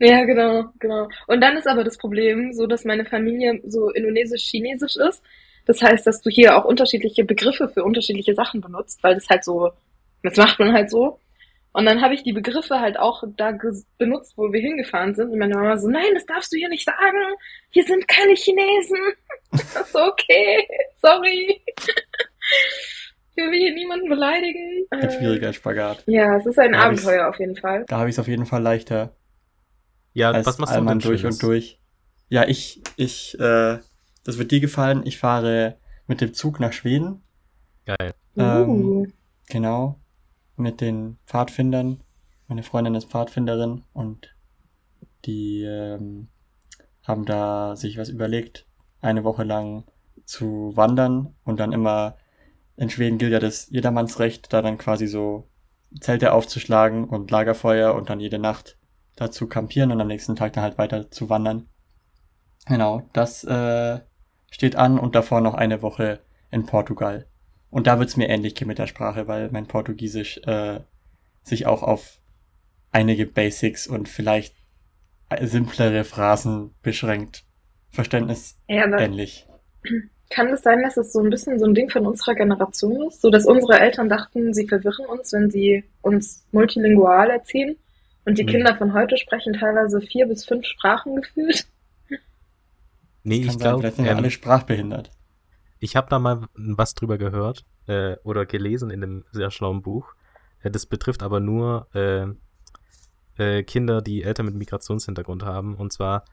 Ja, 0.00 0.24
genau, 0.24 0.66
genau. 0.78 1.08
Und 1.26 1.40
dann 1.40 1.56
ist 1.56 1.66
aber 1.66 1.82
das 1.82 1.98
Problem 1.98 2.52
so, 2.52 2.68
dass 2.68 2.84
meine 2.84 3.04
Familie 3.04 3.60
so 3.66 3.90
indonesisch-chinesisch 3.90 4.94
ist. 4.94 5.24
Das 5.66 5.82
heißt, 5.82 6.06
dass 6.06 6.22
du 6.22 6.30
hier 6.30 6.56
auch 6.56 6.64
unterschiedliche 6.64 7.24
Begriffe 7.24 7.68
für 7.68 7.82
unterschiedliche 7.82 8.32
Sachen 8.34 8.60
benutzt, 8.60 9.02
weil 9.02 9.14
das 9.16 9.28
halt 9.28 9.42
so, 9.42 9.72
das 10.22 10.36
macht 10.36 10.58
man 10.58 10.72
halt 10.72 10.90
so. 10.90 11.18
Und 11.72 11.84
dann 11.84 12.00
habe 12.00 12.14
ich 12.14 12.22
die 12.22 12.32
Begriffe 12.32 12.80
halt 12.80 12.98
auch 12.98 13.22
da 13.36 13.52
benutzt, 13.98 14.32
wo 14.36 14.52
wir 14.52 14.60
hingefahren 14.60 15.14
sind. 15.14 15.30
Und 15.30 15.38
meine 15.38 15.54
Mama 15.54 15.76
so, 15.76 15.88
nein, 15.88 16.14
das 16.14 16.26
darfst 16.26 16.52
du 16.52 16.56
hier 16.56 16.68
nicht 16.68 16.84
sagen. 16.84 17.34
Hier 17.70 17.84
sind 17.84 18.06
keine 18.08 18.34
Chinesen. 18.34 18.98
Ich 19.50 19.62
so, 19.62 19.98
okay, 20.00 20.68
sorry. 21.00 21.58
Ich 23.34 23.36
will 23.36 23.58
hier 23.58 23.72
niemanden 23.72 24.10
beleidigen. 24.10 24.84
Ein 24.90 25.10
schwieriger 25.10 25.54
Spagat. 25.54 26.02
Ja, 26.06 26.36
es 26.36 26.44
ist 26.44 26.58
ein 26.58 26.72
Da 26.72 26.80
Abenteuer 26.80 27.28
auf 27.28 27.38
jeden 27.38 27.56
Fall. 27.56 27.86
Da 27.88 27.96
habe 27.96 28.10
ich 28.10 28.16
es 28.16 28.18
auf 28.18 28.28
jeden 28.28 28.44
Fall 28.44 28.60
leichter 28.60 29.14
ja, 30.18 30.32
als 30.32 30.46
was 30.46 30.58
machst 30.58 30.74
du 30.74 30.84
denn 30.84 30.98
durch 30.98 31.24
und 31.24 31.40
durch. 31.42 31.78
Ja, 32.28 32.46
ich, 32.46 32.82
ich, 32.96 33.38
äh, 33.38 33.78
das 34.24 34.38
wird 34.38 34.50
dir 34.50 34.58
gefallen. 34.58 35.02
Ich 35.04 35.18
fahre 35.18 35.76
mit 36.08 36.20
dem 36.20 36.34
Zug 36.34 36.58
nach 36.58 36.72
Schweden. 36.72 37.22
Geil. 37.86 38.14
Ähm, 38.36 38.68
Uh. 38.68 39.06
Genau. 39.48 40.00
Mit 40.58 40.80
den 40.80 41.18
Pfadfindern. 41.24 42.02
Meine 42.48 42.62
Freundin 42.62 42.96
ist 42.96 43.08
Pfadfinderin 43.08 43.84
und 43.92 44.34
die 45.24 45.62
ähm, 45.62 46.28
haben 47.04 47.24
da 47.24 47.76
sich 47.76 47.96
was 47.96 48.08
überlegt, 48.08 48.66
eine 49.00 49.22
Woche 49.22 49.44
lang 49.44 49.84
zu 50.24 50.72
wandern 50.74 51.36
und 51.44 51.60
dann 51.60 51.72
immer 51.72 52.16
in 52.76 52.90
Schweden 52.90 53.18
gilt 53.18 53.32
ja 53.32 53.38
das 53.38 53.70
Jedermannsrecht, 53.70 54.52
da 54.52 54.60
dann 54.60 54.78
quasi 54.78 55.06
so 55.06 55.48
Zelte 56.00 56.32
aufzuschlagen 56.32 57.04
und 57.04 57.30
Lagerfeuer 57.30 57.94
und 57.94 58.10
dann 58.10 58.20
jede 58.20 58.38
Nacht 58.38 58.78
dazu 59.16 59.46
campieren 59.46 59.92
und 59.92 60.00
am 60.00 60.08
nächsten 60.08 60.36
Tag 60.36 60.52
dann 60.52 60.64
halt 60.64 60.78
weiter 60.78 61.10
zu 61.10 61.30
wandern. 61.30 61.68
Genau, 62.66 63.08
das 63.12 63.44
äh, 63.44 64.00
steht 64.50 64.76
an 64.76 64.98
und 64.98 65.14
davor 65.14 65.40
noch 65.40 65.54
eine 65.54 65.82
Woche 65.82 66.20
in 66.50 66.66
Portugal. 66.66 67.26
Und 67.70 67.86
da 67.86 67.98
wird's 67.98 68.16
mir 68.16 68.28
ähnlich 68.28 68.54
gehen 68.54 68.68
mit 68.68 68.78
der 68.78 68.86
Sprache, 68.86 69.28
weil 69.28 69.50
mein 69.50 69.66
Portugiesisch 69.66 70.38
äh, 70.46 70.80
sich 71.42 71.66
auch 71.66 71.82
auf 71.82 72.18
einige 72.92 73.26
Basics 73.26 73.86
und 73.86 74.08
vielleicht 74.08 74.54
simplere 75.42 76.04
Phrasen 76.04 76.74
beschränkt. 76.82 77.44
Verständnis 77.90 78.56
Ja, 78.68 78.86
ähnlich. 78.98 79.46
kann 80.30 80.48
es 80.48 80.62
sein, 80.62 80.82
dass 80.82 80.96
es 80.96 81.12
so 81.12 81.20
ein 81.20 81.30
bisschen 81.30 81.58
so 81.58 81.66
ein 81.66 81.74
Ding 81.74 81.90
von 81.90 82.06
unserer 82.06 82.34
Generation 82.34 83.08
ist? 83.08 83.20
So, 83.20 83.30
dass 83.30 83.44
unsere 83.46 83.78
Eltern 83.80 84.08
dachten, 84.08 84.52
sie 84.54 84.66
verwirren 84.66 85.06
uns, 85.06 85.32
wenn 85.32 85.50
sie 85.50 85.84
uns 86.02 86.46
multilingual 86.52 87.30
erziehen? 87.30 87.76
Und 88.24 88.38
die 88.38 88.42
Hm. 88.42 88.48
Kinder 88.48 88.76
von 88.76 88.92
heute 88.94 89.16
sprechen 89.16 89.54
teilweise 89.54 90.00
vier 90.00 90.26
bis 90.26 90.44
fünf 90.46 90.66
Sprachen 90.66 91.16
gefühlt? 91.16 91.66
Nee, 93.22 93.42
ich 93.44 93.58
glaube, 93.58 93.78
vielleicht 93.78 93.96
sind 93.96 94.04
wir 94.06 94.12
ähm, 94.12 94.18
alle 94.18 94.30
sprachbehindert. 94.30 95.10
Ich 95.80 95.96
habe 95.96 96.08
da 96.10 96.18
mal 96.18 96.48
was 96.54 96.94
drüber 96.94 97.18
gehört 97.18 97.64
äh, 97.86 98.16
oder 98.24 98.46
gelesen 98.46 98.90
in 98.90 99.02
einem 99.02 99.24
sehr 99.32 99.50
schlauen 99.50 99.82
Buch. 99.82 100.14
Äh, 100.62 100.70
das 100.70 100.86
betrifft 100.86 101.22
aber 101.22 101.40
nur 101.40 101.86
äh, 101.94 102.26
äh, 103.36 103.62
Kinder, 103.62 104.02
die 104.02 104.22
Eltern 104.22 104.46
mit 104.46 104.54
Migrationshintergrund 104.56 105.44
haben. 105.44 105.74
Und 105.76 105.92
zwar 105.92 106.24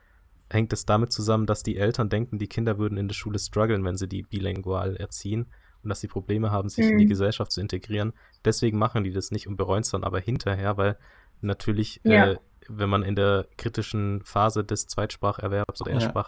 hängt 0.50 0.74
es 0.74 0.86
damit 0.86 1.12
zusammen, 1.12 1.46
dass 1.46 1.64
die 1.64 1.78
Eltern 1.78 2.10
denken, 2.10 2.40
die 2.40 2.48
Kinder 2.48 2.78
würden 2.78 2.98
in 2.98 3.08
der 3.08 3.16
Schule 3.16 3.40
strugglen, 3.40 3.84
wenn 3.84 3.98
sie 3.98 4.08
die 4.08 4.24
bilingual 4.24 4.96
erziehen 4.96 5.48
und 5.84 5.90
dass 5.90 6.02
sie 6.02 6.08
Probleme 6.08 6.52
haben, 6.52 6.70
sich 6.70 6.90
in 6.90 6.98
die 6.98 7.06
Mhm. 7.06 7.10
Gesellschaft 7.10 7.52
zu 7.52 7.62
integrieren. 7.62 8.14
Deswegen 8.44 8.78
machen 8.78 9.04
die 9.04 9.12
das 9.12 9.32
nicht 9.32 9.48
und 9.48 9.56
bereuen 9.58 9.82
es 9.82 9.90
dann 9.92 10.04
aber 10.04 10.20
hinterher, 10.20 10.78
weil 10.78 10.98
natürlich, 11.42 12.02
Ja. 12.04 12.32
äh, 12.32 12.38
wenn 12.68 12.90
man 12.90 13.04
in 13.04 13.16
der 13.16 13.46
kritischen 13.58 14.24
Phase 14.24 14.64
des 14.64 14.88
Zweitspracherwerbs 14.88 15.82
oder 15.82 15.92
Ja. 15.92 16.26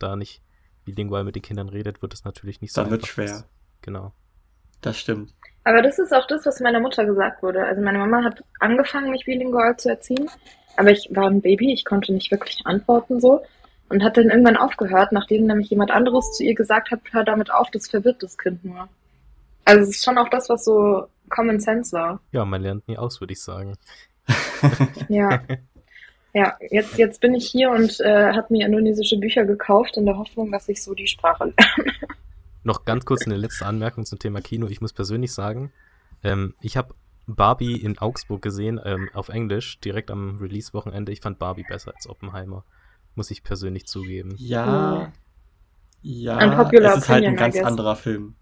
Da 0.00 0.16
nicht 0.16 0.42
bilingual 0.94 1.24
mit 1.24 1.34
den 1.34 1.42
Kindern 1.42 1.68
redet, 1.68 2.02
wird 2.02 2.14
es 2.14 2.24
natürlich 2.24 2.60
nicht 2.60 2.72
so 2.72 2.82
Dann 2.82 2.92
einfach. 2.92 3.06
schwer. 3.06 3.44
Genau. 3.82 4.12
Das 4.80 4.98
stimmt. 4.98 5.32
Aber 5.64 5.82
das 5.82 5.98
ist 5.98 6.14
auch 6.14 6.26
das, 6.26 6.46
was 6.46 6.60
meiner 6.60 6.80
Mutter 6.80 7.04
gesagt 7.04 7.42
wurde. 7.42 7.64
Also 7.64 7.82
meine 7.82 7.98
Mama 7.98 8.24
hat 8.24 8.42
angefangen, 8.60 9.10
mich 9.10 9.24
bilingual 9.26 9.76
zu 9.76 9.90
erziehen, 9.90 10.28
aber 10.76 10.90
ich 10.90 11.08
war 11.12 11.26
ein 11.28 11.42
Baby, 11.42 11.72
ich 11.72 11.84
konnte 11.84 12.12
nicht 12.12 12.30
wirklich 12.30 12.60
antworten 12.64 13.20
so 13.20 13.42
und 13.88 14.02
hat 14.02 14.16
dann 14.16 14.30
irgendwann 14.30 14.56
aufgehört, 14.56 15.12
nachdem 15.12 15.46
nämlich 15.46 15.70
jemand 15.70 15.90
anderes 15.90 16.32
zu 16.32 16.44
ihr 16.44 16.54
gesagt 16.54 16.90
hat, 16.90 17.00
hör 17.10 17.24
damit 17.24 17.50
auf, 17.50 17.70
das 17.70 17.88
verwirrt 17.88 18.22
das 18.22 18.38
Kind 18.38 18.64
nur. 18.64 18.88
Also 19.64 19.82
es 19.82 19.90
ist 19.90 20.04
schon 20.04 20.16
auch 20.16 20.28
das, 20.30 20.48
was 20.48 20.64
so 20.64 21.06
Common 21.28 21.60
Sense 21.60 21.92
war. 21.94 22.20
Ja, 22.32 22.44
man 22.44 22.62
lernt 22.62 22.88
nie 22.88 22.96
aus, 22.96 23.20
würde 23.20 23.32
ich 23.32 23.42
sagen. 23.42 23.76
Ja. 25.08 25.40
Ja, 26.34 26.56
jetzt, 26.70 26.98
jetzt 26.98 27.20
bin 27.20 27.34
ich 27.34 27.46
hier 27.48 27.70
und 27.70 28.00
äh, 28.00 28.32
habe 28.34 28.46
mir 28.50 28.66
indonesische 28.66 29.18
Bücher 29.18 29.44
gekauft 29.44 29.96
in 29.96 30.04
der 30.04 30.16
Hoffnung, 30.18 30.52
dass 30.52 30.68
ich 30.68 30.82
so 30.82 30.94
die 30.94 31.06
Sprache 31.06 31.44
lerne. 31.44 31.92
Noch 32.64 32.84
ganz 32.84 33.04
kurz 33.06 33.24
eine 33.26 33.36
letzte 33.36 33.64
Anmerkung 33.66 34.04
zum 34.04 34.18
Thema 34.18 34.40
Kino. 34.42 34.66
Ich 34.68 34.80
muss 34.80 34.92
persönlich 34.92 35.32
sagen, 35.32 35.72
ähm, 36.22 36.54
ich 36.60 36.76
habe 36.76 36.94
Barbie 37.26 37.76
in 37.80 37.98
Augsburg 37.98 38.42
gesehen, 38.42 38.80
ähm, 38.84 39.08
auf 39.14 39.28
Englisch, 39.30 39.80
direkt 39.80 40.10
am 40.10 40.38
Release-Wochenende. 40.38 41.12
Ich 41.12 41.20
fand 41.20 41.38
Barbie 41.38 41.64
besser 41.66 41.92
als 41.94 42.08
Oppenheimer. 42.08 42.64
Muss 43.14 43.30
ich 43.30 43.42
persönlich 43.42 43.86
zugeben. 43.86 44.34
Ja. 44.38 45.12
Ja, 46.02 46.38
Unpopular 46.44 46.92
es 46.92 46.98
ist 47.04 47.08
halt 47.08 47.24
ein 47.24 47.36
ganz 47.36 47.56
anderer 47.58 47.96
Film. 47.96 48.34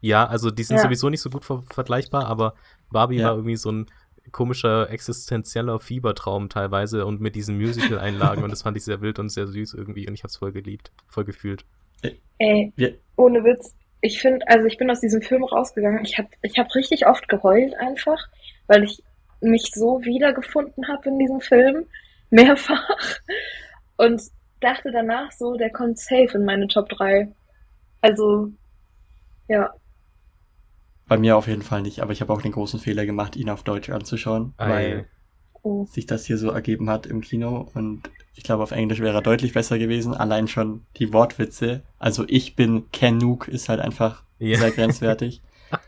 Ja, 0.00 0.26
also 0.26 0.50
die 0.50 0.62
sind 0.62 0.76
Ja. 0.76 0.82
sowieso 0.82 1.08
nicht 1.08 1.22
so 1.22 1.30
gut 1.30 1.44
ver 1.44 1.62
vergleichbar, 1.70 2.26
aber 2.26 2.54
Barbie 2.90 3.16
Ja. 3.16 3.28
war 3.28 3.34
irgendwie 3.36 3.56
so 3.56 3.70
ein 3.72 3.86
komischer 4.32 4.90
existenzieller 4.90 5.78
Fiebertraum 5.78 6.48
teilweise 6.48 7.06
und 7.06 7.20
mit 7.20 7.34
diesen 7.34 7.56
Musical-Einlagen 7.56 8.42
und 8.42 8.50
das 8.50 8.62
fand 8.62 8.76
ich 8.76 8.84
sehr 8.84 9.00
wild 9.00 9.18
und 9.18 9.28
sehr 9.28 9.46
süß 9.46 9.74
irgendwie 9.74 10.08
und 10.08 10.14
ich 10.14 10.22
hab's 10.24 10.36
voll 10.36 10.52
geliebt, 10.52 10.90
voll 11.08 11.24
gefühlt. 11.24 11.64
Ey, 12.38 12.72
Wir, 12.76 12.98
ohne 13.16 13.44
Witz. 13.44 13.74
Ich 14.00 14.20
finde, 14.20 14.46
also 14.48 14.66
ich 14.66 14.76
bin 14.76 14.90
aus 14.90 15.00
diesem 15.00 15.22
Film 15.22 15.44
rausgegangen. 15.44 16.04
Ich 16.04 16.18
habe 16.18 16.28
ich 16.42 16.58
hab 16.58 16.74
richtig 16.74 17.06
oft 17.06 17.28
geheult 17.28 17.74
einfach, 17.76 18.28
weil 18.66 18.84
ich 18.84 19.02
mich 19.40 19.70
so 19.72 20.02
wiedergefunden 20.04 20.88
habe 20.88 21.08
in 21.08 21.18
diesem 21.18 21.40
Film, 21.40 21.86
mehrfach. 22.30 22.88
Und 23.96 24.22
dachte 24.60 24.90
danach 24.90 25.30
so, 25.32 25.56
der 25.56 25.70
kommt 25.70 25.98
safe 25.98 26.30
in 26.34 26.44
meine 26.44 26.66
Top 26.66 26.88
3. 26.88 27.28
Also, 28.00 28.50
ja. 29.48 29.72
Bei 31.14 31.20
mir 31.20 31.36
auf 31.36 31.46
jeden 31.48 31.62
Fall 31.62 31.82
nicht, 31.82 32.00
aber 32.00 32.12
ich 32.12 32.20
habe 32.20 32.32
auch 32.32 32.42
den 32.42 32.52
großen 32.52 32.80
Fehler 32.80 33.06
gemacht, 33.06 33.36
ihn 33.36 33.50
auf 33.50 33.62
Deutsch 33.62 33.90
anzuschauen, 33.90 34.52
Ei. 34.56 34.68
weil 34.68 35.06
Oh. 35.62 35.86
sich 35.86 36.04
das 36.06 36.26
hier 36.26 36.36
so 36.36 36.50
ergeben 36.50 36.90
hat 36.90 37.06
im 37.06 37.20
Kino 37.22 37.70
und 37.74 38.02
ich 38.34 38.42
glaube, 38.44 38.62
auf 38.62 38.72
Englisch 38.72 39.00
wäre 39.00 39.16
er 39.16 39.22
deutlich 39.22 39.54
besser 39.54 39.78
gewesen. 39.78 40.12
Allein 40.12 40.46
schon 40.48 40.82
die 40.98 41.12
Wortwitze. 41.14 41.82
Also 41.98 42.24
ich 42.28 42.54
bin 42.54 42.90
Ken 42.92 43.16
Nuke 43.16 43.50
ist 43.50 43.68
halt 43.70 43.80
einfach 43.80 44.24
Ja. 44.38 44.58
sehr 44.58 44.70
grenzwertig. 44.72 45.40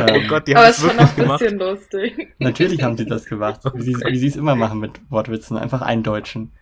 Oh 0.00 0.04
ähm, 0.06 0.28
Gott, 0.28 0.46
die 0.46 0.54
Aber 0.54 0.66
haben 0.66 0.70
es 0.70 0.78
es 0.78 0.82
wirklich 0.84 1.00
noch 1.00 1.08
ein 1.10 1.16
gemacht. 1.16 1.40
bisschen 1.40 1.58
lustig. 1.58 2.34
Natürlich 2.38 2.82
haben 2.84 2.96
sie 2.96 3.06
das 3.06 3.24
gemacht, 3.24 3.60
wie 3.74 3.82
sie 3.82 3.94
wie 3.94 4.18
sie 4.18 4.28
es 4.28 4.36
immer 4.36 4.54
machen 4.64 4.78
mit 4.78 5.00
Wortwitzen, 5.10 5.56
einfach 5.56 5.82
eindeutschen. 5.82 6.52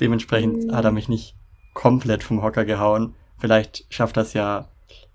Dementsprechend 0.00 0.64
Mhm. 0.66 0.74
hat 0.76 0.84
er 0.84 0.90
mich 0.92 1.08
nicht 1.08 1.34
komplett 1.72 2.22
vom 2.22 2.42
Hocker 2.42 2.64
gehauen. 2.66 3.14
Vielleicht 3.38 3.86
schafft 3.88 4.16
das 4.18 4.34
ja 4.34 4.68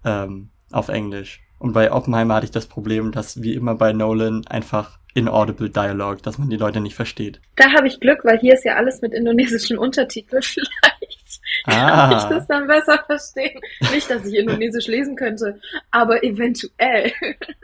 ähm, 0.04 0.50
auf 0.72 0.90
Englisch. 0.90 1.42
Und 1.64 1.72
bei 1.72 1.94
Oppenheimer 1.94 2.36
hatte 2.36 2.44
ich 2.44 2.52
das 2.52 2.68
Problem, 2.68 3.14
dass 3.14 3.42
wie 3.42 3.54
immer 3.54 3.76
bei 3.76 3.94
Nolan 3.94 4.46
einfach 4.48 5.00
inaudible 5.14 5.70
Dialogue, 5.70 6.18
dass 6.22 6.38
man 6.38 6.50
die 6.50 6.58
Leute 6.58 6.82
nicht 6.82 6.94
versteht. 6.94 7.40
Da 7.56 7.72
habe 7.72 7.88
ich 7.88 8.02
Glück, 8.02 8.26
weil 8.26 8.38
hier 8.38 8.56
ist 8.56 8.66
ja 8.66 8.76
alles 8.76 9.02
mit 9.02 9.14
indonesischen 9.14 9.78
Untertiteln. 9.78 10.44
Vielleicht 10.44 11.40
kann 11.64 12.12
ich 12.12 12.18
Ah, 12.18 12.30
das 12.30 12.48
dann 12.48 12.68
besser 12.68 13.02
verstehen. 13.06 13.62
Nicht, 13.94 14.10
dass 14.10 14.26
ich 14.26 14.36
Indonesisch 14.36 14.88
lesen 14.88 15.16
könnte, 15.16 15.62
aber 15.90 16.22
eventuell. 16.26 17.14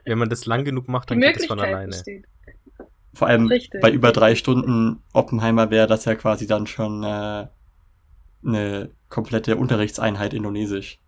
Wenn 0.06 0.18
man 0.18 0.30
das 0.30 0.46
lang 0.46 0.64
genug 0.64 0.88
macht, 0.88 1.12
dann 1.12 1.20
geht 1.20 1.36
es 1.36 1.48
von 1.48 1.60
alleine. 1.60 1.88
besteht. 1.88 2.26
vor 3.14 3.28
allem 3.28 3.48
Richtig. 3.48 3.82
bei 3.82 3.92
über 3.92 4.14
drei 4.14 4.36
Stunden 4.36 5.04
Oppenheimer 5.12 5.72
wäre 5.72 5.88
das 5.88 6.06
ja 6.06 6.16
quasi 6.16 6.48
dann 6.48 6.68
schon 6.68 7.04
äh, 7.04 7.48
eine 8.46 8.92
komplette 9.10 9.58
Unterrichtseinheit 9.58 10.34
Indonesisch. 10.34 11.00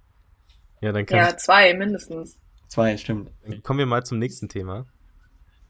Ja, 0.81 0.91
dann 0.91 1.05
kann 1.05 1.19
Ja, 1.19 1.37
zwei 1.37 1.73
mindestens. 1.73 2.37
Zwei, 2.71 2.95
stimmt. 2.97 3.29
ich, 3.43 3.61
kommen 3.63 3.79
wir 3.79 3.85
mal 3.85 4.03
zum 4.05 4.17
nächsten 4.17 4.47
Thema, 4.47 4.85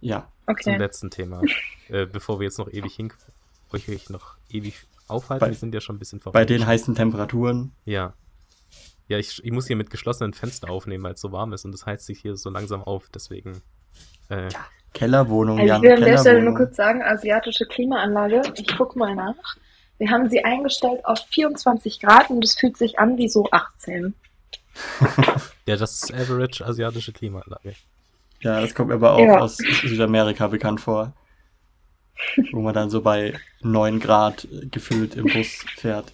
Ja. 0.02 0.28
zum 0.46 0.52
Okay. 0.54 0.78
letzten 0.78 1.10
Thema, 1.10 1.42
äh, 1.90 2.06
bevor 2.06 2.40
wir 2.40 2.46
jetzt 2.46 2.60
noch 2.60 2.72
ewig 2.72 2.94
hin, 2.96 3.12
euch 3.74 4.10
noch 4.10 4.36
ewig 4.50 4.76
aufhalten. 5.08 5.40
Bei- 5.42 5.50
wir 5.50 5.56
sind 5.56 5.74
ja 5.74 5.82
schon 5.82 5.96
ein 5.96 6.00
bisschen 6.00 6.20
vorbei. 6.20 6.40
Bei 6.42 6.46
den 6.46 6.66
heißen 6.68 6.94
Temperaturen. 6.94 7.72
Ja. 7.86 8.14
Ja, 9.08 9.18
ich, 9.18 9.44
ich 9.44 9.52
muss 9.52 9.66
hier 9.68 9.76
mit 9.76 9.90
geschlossenen 9.90 10.34
Fenstern 10.34 10.70
aufnehmen, 10.70 11.04
weil 11.04 11.14
es 11.14 11.22
so 11.22 11.32
warm 11.32 11.52
ist 11.54 11.66
und 11.66 11.74
es 11.74 11.86
heizt 11.86 12.06
sich 12.06 12.20
hier 12.22 12.36
so 12.38 12.50
langsam 12.50 12.84
auf, 12.84 13.10
deswegen. 13.14 13.62
Äh, 14.30 14.50
Kellerwohnung, 14.94 15.60
Also 15.60 15.64
ich 15.64 15.70
Jan, 15.70 15.82
will 15.82 15.92
an 15.94 16.02
der 16.02 16.18
Stelle 16.20 16.20
nur 16.20 16.24
Kellerwohnung. 16.54 16.56
kurz 16.58 16.76
sagen, 16.78 17.02
asiatische 17.02 17.66
Klimaanlage, 17.66 18.42
ich 18.56 18.68
guck 18.78 18.96
mal 18.96 19.16
nach. 19.16 19.56
Wir 19.98 20.10
haben 20.12 20.30
sie 20.30 20.44
eingestellt 20.46 21.04
auf 21.06 21.20
24 21.30 22.00
Grad 22.00 22.30
und 22.30 22.44
es 22.44 22.56
fühlt 22.56 22.78
sich 22.78 23.00
an 23.00 23.18
wie 23.18 23.28
so 23.30 23.48
18. 23.52 24.14
ja, 25.66 25.76
das 25.78 26.04
ist 26.04 26.14
Average 26.14 26.66
asiatische 26.66 27.12
Klimaanlage. 27.14 27.76
Ja, 28.42 28.62
das 28.62 28.74
kommt 28.74 28.90
mir 28.90 28.96
aber 28.96 29.14
auch 29.14 29.20
Ja. 29.26 29.40
aus 29.40 29.58
Südamerika 29.58 30.48
bekannt 30.48 30.82
vor. 30.82 31.14
Wo 32.52 32.62
man 32.62 32.74
dann 32.74 32.90
so 32.90 33.02
bei 33.02 33.34
9 33.62 34.00
Grad 34.00 34.48
gefühlt 34.70 35.16
im 35.16 35.26
Bus 35.26 35.66
fährt. 35.76 36.12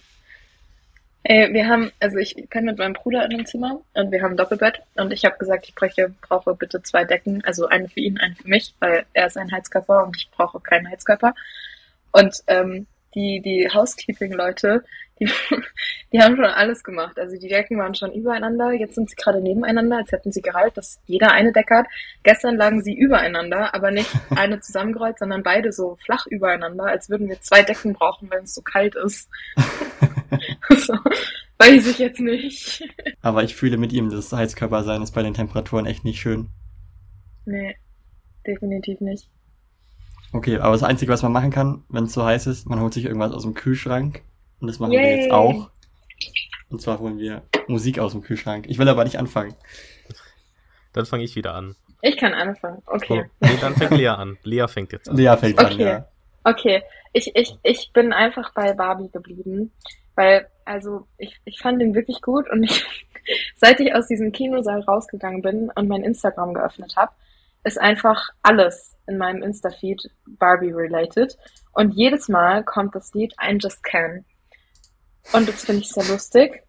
Äh, 1.24 1.52
wir 1.52 1.66
haben, 1.66 1.90
also 2.00 2.16
ich 2.16 2.48
kann 2.48 2.64
mit 2.64 2.78
meinem 2.78 2.94
Bruder 2.94 3.24
in 3.24 3.34
einem 3.34 3.44
Zimmer 3.46 3.80
und 3.94 4.10
wir 4.10 4.22
haben 4.22 4.32
ein 4.32 4.36
Doppelbett 4.36 4.80
und 4.94 5.12
ich 5.12 5.24
habe 5.24 5.36
gesagt, 5.36 5.68
ich 5.68 5.74
bräuchte, 5.74 6.14
brauche 6.22 6.54
bitte 6.54 6.82
zwei 6.82 7.04
Decken, 7.04 7.44
also 7.44 7.66
eine 7.66 7.88
für 7.88 8.00
ihn, 8.00 8.18
eine 8.18 8.34
für 8.36 8.48
mich, 8.48 8.74
weil 8.78 9.04
er 9.12 9.26
ist 9.26 9.36
ein 9.36 9.52
Heizkörper 9.52 10.06
und 10.06 10.16
ich 10.16 10.30
brauche 10.30 10.60
keinen 10.60 10.88
Heizkörper. 10.88 11.34
Und 12.12 12.36
ähm, 12.46 12.86
die, 13.14 13.40
die 13.42 13.68
Housekeeping-Leute, 13.72 14.84
die, 15.20 15.26
die 16.12 16.20
haben 16.20 16.36
schon 16.36 16.44
alles 16.44 16.82
gemacht. 16.82 17.18
Also 17.18 17.36
die 17.38 17.48
Decken 17.48 17.78
waren 17.78 17.94
schon 17.94 18.12
übereinander, 18.12 18.72
jetzt 18.72 18.94
sind 18.94 19.10
sie 19.10 19.16
gerade 19.16 19.40
nebeneinander, 19.40 19.98
als 19.98 20.12
hätten 20.12 20.32
sie 20.32 20.42
Gehalt, 20.42 20.76
dass 20.76 21.00
jeder 21.06 21.32
eine 21.32 21.52
Decke 21.52 21.76
hat. 21.76 21.86
Gestern 22.22 22.56
lagen 22.56 22.82
sie 22.82 22.94
übereinander, 22.94 23.74
aber 23.74 23.90
nicht 23.90 24.10
eine 24.30 24.60
zusammengerollt, 24.60 25.18
sondern 25.18 25.42
beide 25.42 25.72
so 25.72 25.96
flach 26.04 26.26
übereinander, 26.26 26.84
als 26.84 27.08
würden 27.10 27.28
wir 27.28 27.40
zwei 27.40 27.62
Decken 27.62 27.94
brauchen, 27.94 28.30
wenn 28.30 28.44
es 28.44 28.54
so 28.54 28.62
kalt 28.62 28.94
ist. 28.94 29.28
so, 30.76 30.94
weiß 31.58 31.86
ich 31.86 31.98
jetzt 31.98 32.20
nicht. 32.20 32.88
Aber 33.22 33.42
ich 33.42 33.56
fühle 33.56 33.76
mit 33.76 33.92
ihm, 33.92 34.10
das 34.10 34.32
Heizkörpersein 34.32 35.02
ist 35.02 35.12
bei 35.12 35.22
den 35.22 35.34
Temperaturen 35.34 35.86
echt 35.86 36.04
nicht 36.04 36.20
schön. 36.20 36.48
Nee, 37.44 37.76
definitiv 38.46 39.00
nicht. 39.00 39.30
Okay, 40.32 40.58
aber 40.58 40.72
das 40.72 40.82
Einzige, 40.82 41.12
was 41.12 41.22
man 41.22 41.32
machen 41.32 41.50
kann, 41.50 41.84
wenn 41.88 42.04
es 42.04 42.12
so 42.12 42.24
heiß 42.24 42.46
ist, 42.46 42.68
man 42.68 42.80
holt 42.80 42.92
sich 42.92 43.04
irgendwas 43.04 43.32
aus 43.32 43.42
dem 43.42 43.54
Kühlschrank. 43.54 44.22
Und 44.60 44.66
das 44.68 44.78
machen 44.78 44.92
wir 44.92 45.00
Yay. 45.00 45.22
jetzt 45.22 45.32
auch. 45.32 45.70
Und 46.68 46.82
zwar 46.82 46.98
holen 46.98 47.18
wir 47.18 47.42
Musik 47.66 47.98
aus 47.98 48.12
dem 48.12 48.22
Kühlschrank. 48.22 48.66
Ich 48.68 48.78
will 48.78 48.88
aber 48.88 49.04
nicht 49.04 49.18
anfangen. 49.18 49.54
Dann 50.92 51.06
fange 51.06 51.24
ich 51.24 51.34
wieder 51.36 51.54
an. 51.54 51.76
Ich 52.02 52.16
kann 52.16 52.34
anfangen. 52.34 52.82
Okay. 52.86 53.24
Oh, 53.24 53.46
nee, 53.46 53.56
dann 53.60 53.74
fängt 53.74 53.92
Lea 53.92 54.08
an. 54.08 54.38
Lea 54.42 54.66
fängt 54.68 54.92
jetzt 54.92 55.08
an. 55.08 55.16
Lea 55.16 55.34
fängt 55.38 55.58
an, 55.58 55.72
Okay. 55.72 55.82
ja. 55.84 56.06
Okay, 56.44 56.82
ich, 57.12 57.34
ich, 57.34 57.58
ich 57.62 57.90
bin 57.92 58.12
einfach 58.12 58.52
bei 58.54 58.72
Barbie 58.72 59.10
geblieben, 59.10 59.72
weil, 60.14 60.48
also, 60.64 61.06
ich, 61.18 61.40
ich 61.44 61.58
fand 61.60 61.80
den 61.80 61.94
wirklich 61.94 62.22
gut 62.22 62.48
und 62.50 62.62
ich, 62.62 62.84
seit 63.56 63.80
ich 63.80 63.94
aus 63.94 64.06
diesem 64.06 64.32
Kinosaal 64.32 64.80
rausgegangen 64.80 65.42
bin 65.42 65.70
und 65.74 65.88
mein 65.88 66.04
Instagram 66.04 66.54
geöffnet 66.54 66.94
habe, 66.96 67.12
ist 67.64 67.78
einfach 67.78 68.28
alles 68.42 68.96
in 69.06 69.18
meinem 69.18 69.42
Insta-Feed 69.42 70.10
Barbie-related 70.26 71.36
und 71.72 71.92
jedes 71.92 72.28
Mal 72.28 72.64
kommt 72.64 72.94
das 72.94 73.12
Lied 73.14 73.34
I 73.42 73.56
Just 73.60 73.82
Can 73.82 74.24
und 75.32 75.48
das 75.48 75.64
finde 75.64 75.82
ich 75.82 75.90
sehr 75.90 76.04
lustig. 76.04 76.62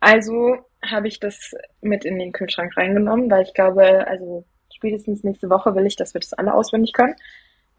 Also 0.00 0.58
habe 0.84 1.08
ich 1.08 1.18
das 1.18 1.54
mit 1.80 2.04
in 2.04 2.18
den 2.18 2.32
Kühlschrank 2.32 2.76
reingenommen, 2.76 3.30
weil 3.30 3.42
ich 3.42 3.54
glaube, 3.54 4.06
also 4.06 4.44
spätestens 4.72 5.24
nächste 5.24 5.48
Woche 5.50 5.74
will 5.74 5.86
ich, 5.86 5.96
dass 5.96 6.14
wir 6.14 6.20
das 6.20 6.34
alle 6.34 6.54
auswendig 6.54 6.92
können. 6.92 7.16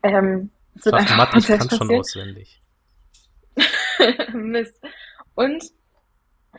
Ähm, 0.03 0.49
es 0.75 0.85
wird 0.85 0.95
matt, 1.15 1.33
ich 1.35 1.47
kann 1.47 1.69
schon 1.69 1.95
auswendig. 1.95 2.61
Mist. 4.33 4.81
Und 5.35 5.63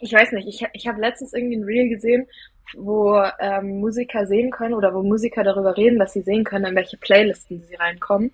ich 0.00 0.12
weiß 0.12 0.32
nicht, 0.32 0.48
ich, 0.48 0.66
ich 0.72 0.88
habe 0.88 1.00
letztens 1.00 1.32
irgendwie 1.32 1.56
ein 1.56 1.64
Reel 1.64 1.88
gesehen, 1.88 2.26
wo 2.74 3.22
ähm, 3.40 3.80
Musiker 3.80 4.26
sehen 4.26 4.50
können 4.50 4.74
oder 4.74 4.94
wo 4.94 5.02
Musiker 5.02 5.44
darüber 5.44 5.76
reden, 5.76 5.98
dass 5.98 6.12
sie 6.12 6.22
sehen 6.22 6.44
können, 6.44 6.66
in 6.66 6.76
welche 6.76 6.96
Playlisten 6.96 7.62
sie 7.62 7.74
reinkommen. 7.76 8.32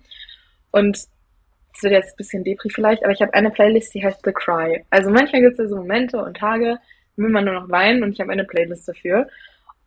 Und 0.71 0.97
es 0.97 1.83
wird 1.83 1.93
jetzt 1.93 2.13
ein 2.13 2.17
bisschen 2.17 2.43
Depri 2.43 2.69
vielleicht, 2.69 3.03
aber 3.03 3.13
ich 3.13 3.21
habe 3.21 3.33
eine 3.33 3.51
Playlist, 3.51 3.93
die 3.93 4.03
heißt 4.03 4.21
The 4.23 4.31
Cry. 4.31 4.83
Also 4.89 5.09
manchmal 5.09 5.41
gibt 5.41 5.53
es 5.53 5.59
ja 5.59 5.67
so 5.67 5.77
Momente 5.77 6.17
und 6.17 6.37
Tage, 6.37 6.77
will 7.15 7.29
man 7.29 7.45
nur 7.45 7.53
noch 7.53 7.69
weinen 7.69 8.03
und 8.03 8.13
ich 8.13 8.19
habe 8.19 8.31
eine 8.31 8.45
Playlist 8.45 8.87
dafür. 8.87 9.27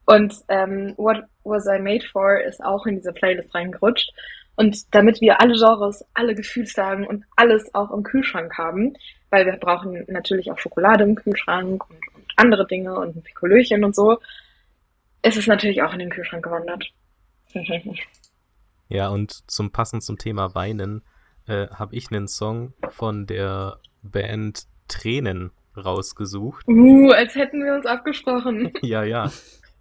Und 0.06 0.34
ähm, 0.48 0.94
What 0.96 1.24
Was 1.42 1.66
I 1.66 1.80
Made 1.80 2.04
For 2.12 2.40
ist 2.40 2.64
auch 2.64 2.86
in 2.86 2.96
diese 2.96 3.12
Playlist 3.12 3.54
reingerutscht. 3.54 4.12
Und 4.56 4.94
damit 4.94 5.20
wir 5.20 5.40
alle 5.40 5.54
Genres, 5.54 6.04
alle 6.14 6.34
Gefühlslagen 6.34 7.06
und 7.06 7.24
alles 7.36 7.74
auch 7.74 7.90
im 7.90 8.02
Kühlschrank 8.02 8.56
haben, 8.56 8.94
weil 9.30 9.44
wir 9.44 9.56
brauchen 9.56 10.04
natürlich 10.08 10.50
auch 10.50 10.58
Schokolade 10.58 11.04
im 11.04 11.14
Kühlschrank 11.14 11.88
und, 11.88 12.00
und 12.14 12.24
andere 12.36 12.66
Dinge 12.66 12.94
und 12.94 13.16
ein 13.16 13.22
Pikolöchen 13.22 13.84
und 13.84 13.94
so, 13.94 14.18
ist 15.22 15.36
es 15.36 15.46
natürlich 15.46 15.82
auch 15.82 15.92
in 15.92 15.98
den 15.98 16.10
Kühlschrank 16.10 16.44
gewandert. 16.44 16.90
Ja, 18.88 19.08
und 19.08 19.50
zum 19.50 19.72
passend 19.72 20.04
zum 20.04 20.16
Thema 20.16 20.54
Weinen 20.54 21.02
äh, 21.48 21.66
habe 21.70 21.96
ich 21.96 22.12
einen 22.12 22.28
Song 22.28 22.72
von 22.90 23.26
der 23.26 23.80
Band 24.02 24.66
Tränen 24.86 25.50
rausgesucht. 25.76 26.66
uh, 26.68 27.10
als 27.10 27.34
hätten 27.34 27.64
wir 27.64 27.74
uns 27.74 27.86
abgesprochen. 27.86 28.72
ja, 28.82 29.02
ja. 29.02 29.32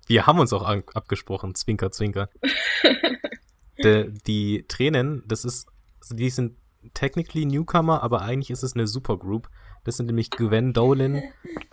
Wir 0.08 0.26
haben 0.26 0.40
uns 0.40 0.54
auch 0.54 0.64
abgesprochen, 0.64 1.54
Zwinker, 1.54 1.92
Zwinker. 1.92 2.30
De, 3.84 4.12
die 4.26 4.66
Tränen, 4.68 5.24
das 5.28 5.46
ist, 5.46 5.68
die 6.12 6.30
sind 6.30 6.58
technically 6.94 7.46
Newcomer, 7.46 8.04
aber 8.04 8.22
eigentlich 8.22 8.52
ist 8.52 8.64
es 8.64 8.76
eine 8.76 8.88
Supergroup. 8.88 9.50
Das 9.84 9.98
sind 9.98 10.08
nämlich 10.08 10.32
Gwen 10.32 10.74
Dolan, 10.74 11.22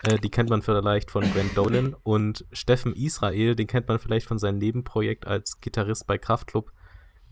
äh, 0.02 0.18
die 0.22 0.30
kennt 0.30 0.50
man 0.50 0.60
vielleicht 0.62 1.10
von 1.10 1.22
Gwen 1.32 1.50
Dolan, 1.54 1.96
und 2.02 2.44
Steffen 2.52 2.94
Israel, 2.94 3.56
den 3.56 3.66
kennt 3.66 3.88
man 3.88 3.98
vielleicht 3.98 4.26
von 4.26 4.38
seinem 4.38 4.58
Nebenprojekt 4.58 5.26
als 5.26 5.60
Gitarrist 5.60 6.06
bei 6.06 6.18
Kraftklub, 6.18 6.72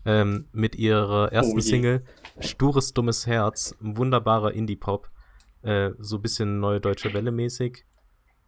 ähm, 0.05 0.47
mit 0.51 0.75
ihrer 0.75 1.31
ersten 1.31 1.57
Oh. 1.57 1.61
Single 1.61 2.03
Stures 2.39 2.93
dummes 2.93 3.27
Herz, 3.27 3.75
wunderbarer 3.79 4.53
Indie-Pop, 4.53 5.11
äh, 5.61 5.91
so 5.99 6.15
ein 6.15 6.21
bisschen 6.23 6.59
neue 6.59 6.81
deutsche 6.81 7.13
Welle 7.13 7.31
mäßig, 7.31 7.85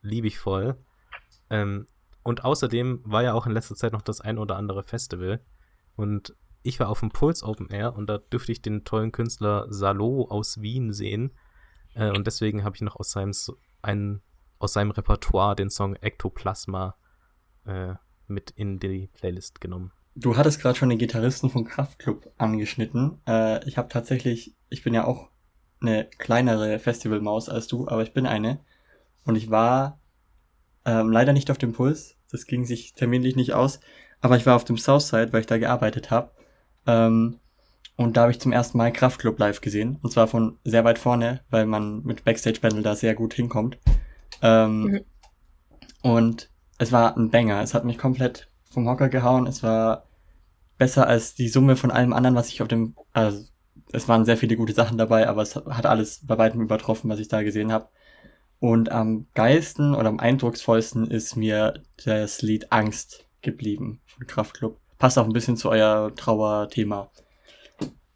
liebe 0.01 0.25
ich 0.25 0.39
voll. 0.39 0.75
Ähm, 1.51 1.85
und 2.23 2.43
außerdem 2.43 3.01
war 3.03 3.21
ja 3.21 3.33
auch 3.33 3.45
in 3.45 3.51
letzter 3.51 3.75
Zeit 3.75 3.93
noch 3.93 4.01
das 4.01 4.21
ein 4.21 4.39
oder 4.39 4.55
andere 4.55 4.81
Festival. 4.83 5.41
Und 5.95 6.35
ich 6.63 6.79
war 6.79 6.89
auf 6.89 7.01
dem 7.01 7.11
Puls 7.11 7.43
Open 7.43 7.69
Air 7.69 7.95
und 7.95 8.07
da 8.07 8.17
dürfte 8.17 8.51
ich 8.51 8.61
den 8.61 8.83
tollen 8.83 9.11
Künstler 9.11 9.67
Salo 9.69 10.27
aus 10.29 10.61
Wien 10.61 10.93
sehen. 10.93 11.31
Äh, 11.93 12.09
und 12.09 12.25
deswegen 12.25 12.63
habe 12.63 12.75
ich 12.75 12.81
noch 12.81 12.95
aus 12.95 13.11
seinem, 13.11 13.33
einen, 13.81 14.21
aus 14.59 14.73
seinem 14.73 14.91
Repertoire 14.91 15.55
den 15.55 15.69
Song 15.69 15.95
Ektoplasma 15.95 16.95
äh, 17.65 17.95
mit 18.27 18.51
in 18.51 18.79
die 18.79 19.09
Playlist 19.13 19.61
genommen. 19.61 19.91
du 20.15 20.37
hattest 20.37 20.61
gerade 20.61 20.77
schon 20.77 20.89
den 20.89 20.97
Gitarristen 20.97 21.49
vom 21.49 21.65
Kraftklub 21.65 22.31
angeschnitten. 22.37 23.19
Äh, 23.27 23.67
ich 23.67 23.77
habe 23.77 23.89
tatsächlich, 23.89 24.55
ich 24.69 24.83
bin 24.83 24.93
ja 24.93 25.05
auch 25.05 25.29
eine 25.81 26.05
kleinere 26.17 26.79
Festivalmaus 26.79 27.49
als 27.49 27.67
du, 27.67 27.87
aber 27.87 28.03
ich 28.03 28.13
bin 28.13 28.25
eine. 28.25 28.59
Und 29.25 29.35
ich 29.35 29.49
war 29.49 29.99
ähm, 30.85 31.11
leider 31.11 31.33
nicht 31.33 31.51
auf 31.51 31.57
dem 31.57 31.73
Puls. 31.73 32.17
Das 32.31 32.45
ging 32.45 32.65
sich 32.65 32.93
terminlich 32.93 33.35
nicht 33.35 33.53
aus. 33.53 33.79
Aber 34.23 34.37
ich 34.37 34.45
war 34.45 34.55
auf 34.55 34.63
dem 34.63 34.77
Southside, 34.77 35.33
weil 35.33 35.41
ich 35.41 35.47
da 35.47 35.57
gearbeitet 35.57 36.09
habe. 36.09 36.31
Ähm, 36.87 37.39
und 37.97 38.15
da 38.15 38.21
habe 38.21 38.31
ich 38.31 38.39
zum 38.39 38.53
ersten 38.53 38.77
Mal 38.77 38.93
Kraftklub 38.93 39.37
live 39.37 39.59
gesehen. 39.59 39.99
Und 40.01 40.11
zwar 40.11 40.27
von 40.27 40.57
sehr 40.63 40.85
weit 40.85 40.97
vorne, 40.97 41.41
weil 41.49 41.65
man 41.65 42.03
mit 42.03 42.23
Backstage-Panel 42.23 42.83
da 42.83 42.95
sehr 42.95 43.15
gut 43.15 43.33
hinkommt. 43.33 43.77
Ähm, 44.41 44.81
mhm. 44.83 45.01
Und 46.01 46.49
es 46.77 46.93
war 46.93 47.17
ein 47.17 47.31
Banger. 47.31 47.61
Es 47.61 47.73
hat 47.73 47.83
mich 47.83 47.97
komplett 47.97 48.47
vom 48.71 48.87
Hocker 48.87 49.09
gehauen. 49.09 49.45
Es 49.45 49.61
war 49.61 50.07
besser 50.77 51.05
als 51.05 51.35
die 51.35 51.49
Summe 51.49 51.75
von 51.75 51.91
allem 51.91 52.13
anderen, 52.13 52.35
was 52.37 52.47
ich 52.47 52.61
auf 52.61 52.69
dem, 52.69 52.95
also 53.11 53.43
es 53.91 54.07
waren 54.07 54.23
sehr 54.23 54.37
viele 54.37 54.55
gute 54.55 54.73
Sachen 54.73 54.97
dabei, 54.97 55.27
aber 55.27 55.41
es 55.41 55.57
hat 55.57 55.85
alles 55.85 56.25
bei 56.25 56.37
weitem 56.37 56.61
übertroffen, 56.61 57.09
was 57.09 57.19
ich 57.19 57.27
da 57.27 57.43
gesehen 57.43 57.73
habe. 57.73 57.89
Und 58.59 58.89
am 58.89 59.27
geilsten 59.33 59.93
oder 59.93 60.07
am 60.07 60.19
eindrucksvollsten 60.19 61.11
ist 61.11 61.35
mir 61.35 61.83
das 62.05 62.41
Lied 62.41 62.71
Angst 62.71 63.27
geblieben 63.43 64.01
von 64.07 64.25
Kraftklub. 64.25 64.79
Passt 64.97 65.19
auch 65.19 65.25
ein 65.25 65.33
bisschen 65.33 65.57
zu 65.57 65.69
euer 65.69 66.13
Trauerthema. 66.15 67.11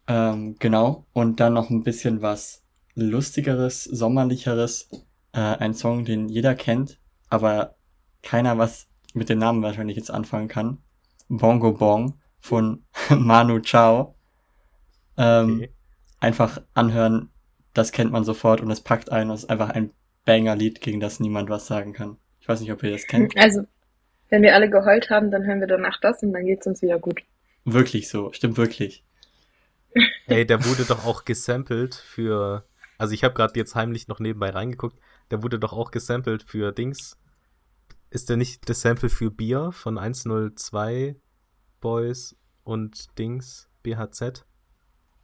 Ähm, 0.08 0.56
genau. 0.58 1.06
Und 1.12 1.38
dann 1.38 1.52
noch 1.52 1.70
ein 1.70 1.84
bisschen 1.84 2.22
was 2.22 2.64
lustigeres, 2.94 3.84
sommerlicheres. 3.84 4.88
Äh, 5.32 5.40
ein 5.40 5.74
Song, 5.74 6.04
den 6.04 6.28
jeder 6.28 6.54
kennt, 6.54 6.98
aber 7.28 7.76
keiner 8.22 8.58
was 8.58 8.88
mit 9.14 9.28
dem 9.28 9.38
Namen 9.38 9.62
wahrscheinlich 9.62 9.96
jetzt 9.96 10.10
anfangen 10.10 10.48
kann. 10.48 10.78
Bongo 11.28 11.72
Bong 11.72 12.18
von 12.40 12.84
Manu 13.10 13.60
Chao. 13.60 14.14
Ähm, 15.16 15.56
okay. 15.58 15.72
Einfach 16.20 16.60
anhören, 16.74 17.30
das 17.74 17.92
kennt 17.92 18.10
man 18.10 18.24
sofort 18.24 18.60
und 18.60 18.70
es 18.70 18.80
packt 18.80 19.12
ein 19.12 19.28
und 19.28 19.34
es 19.34 19.44
ist 19.44 19.50
einfach 19.50 19.70
ein 19.70 19.90
Banger-Lied, 20.24 20.80
gegen 20.80 21.00
das 21.00 21.20
niemand 21.20 21.48
was 21.48 21.66
sagen 21.66 21.92
kann. 21.92 22.16
Ich 22.40 22.48
weiß 22.48 22.60
nicht, 22.60 22.72
ob 22.72 22.82
ihr 22.82 22.90
das 22.90 23.06
kennt. 23.06 23.36
Also, 23.36 23.62
wenn 24.28 24.42
wir 24.42 24.54
alle 24.54 24.70
geheult 24.70 25.10
haben, 25.10 25.30
dann 25.30 25.44
hören 25.44 25.60
wir 25.60 25.66
danach 25.66 26.00
das 26.00 26.22
und 26.22 26.32
dann 26.32 26.44
geht's 26.44 26.66
uns 26.66 26.82
wieder 26.82 26.98
gut. 26.98 27.22
Wirklich 27.64 28.08
so, 28.08 28.32
stimmt 28.32 28.56
wirklich. 28.56 29.04
Ey, 30.26 30.46
der 30.46 30.64
wurde 30.64 30.84
doch 30.84 31.06
auch 31.06 31.24
gesampelt 31.24 31.94
für. 31.94 32.64
Also 32.98 33.14
ich 33.14 33.24
habe 33.24 33.34
gerade 33.34 33.58
jetzt 33.58 33.74
heimlich 33.74 34.08
noch 34.08 34.20
nebenbei 34.20 34.50
reingeguckt. 34.50 34.98
Der 35.30 35.42
wurde 35.42 35.58
doch 35.58 35.72
auch 35.72 35.90
gesampelt 35.90 36.42
für 36.42 36.72
Dings. 36.72 37.16
Ist 38.10 38.28
der 38.28 38.36
nicht 38.36 38.68
das 38.68 38.80
Sample 38.80 39.10
für 39.10 39.30
Bier 39.30 39.70
von 39.72 39.98
102 39.98 41.16
Boys 41.80 42.36
und 42.64 43.18
Dings 43.18 43.68
BHZ? 43.82 44.44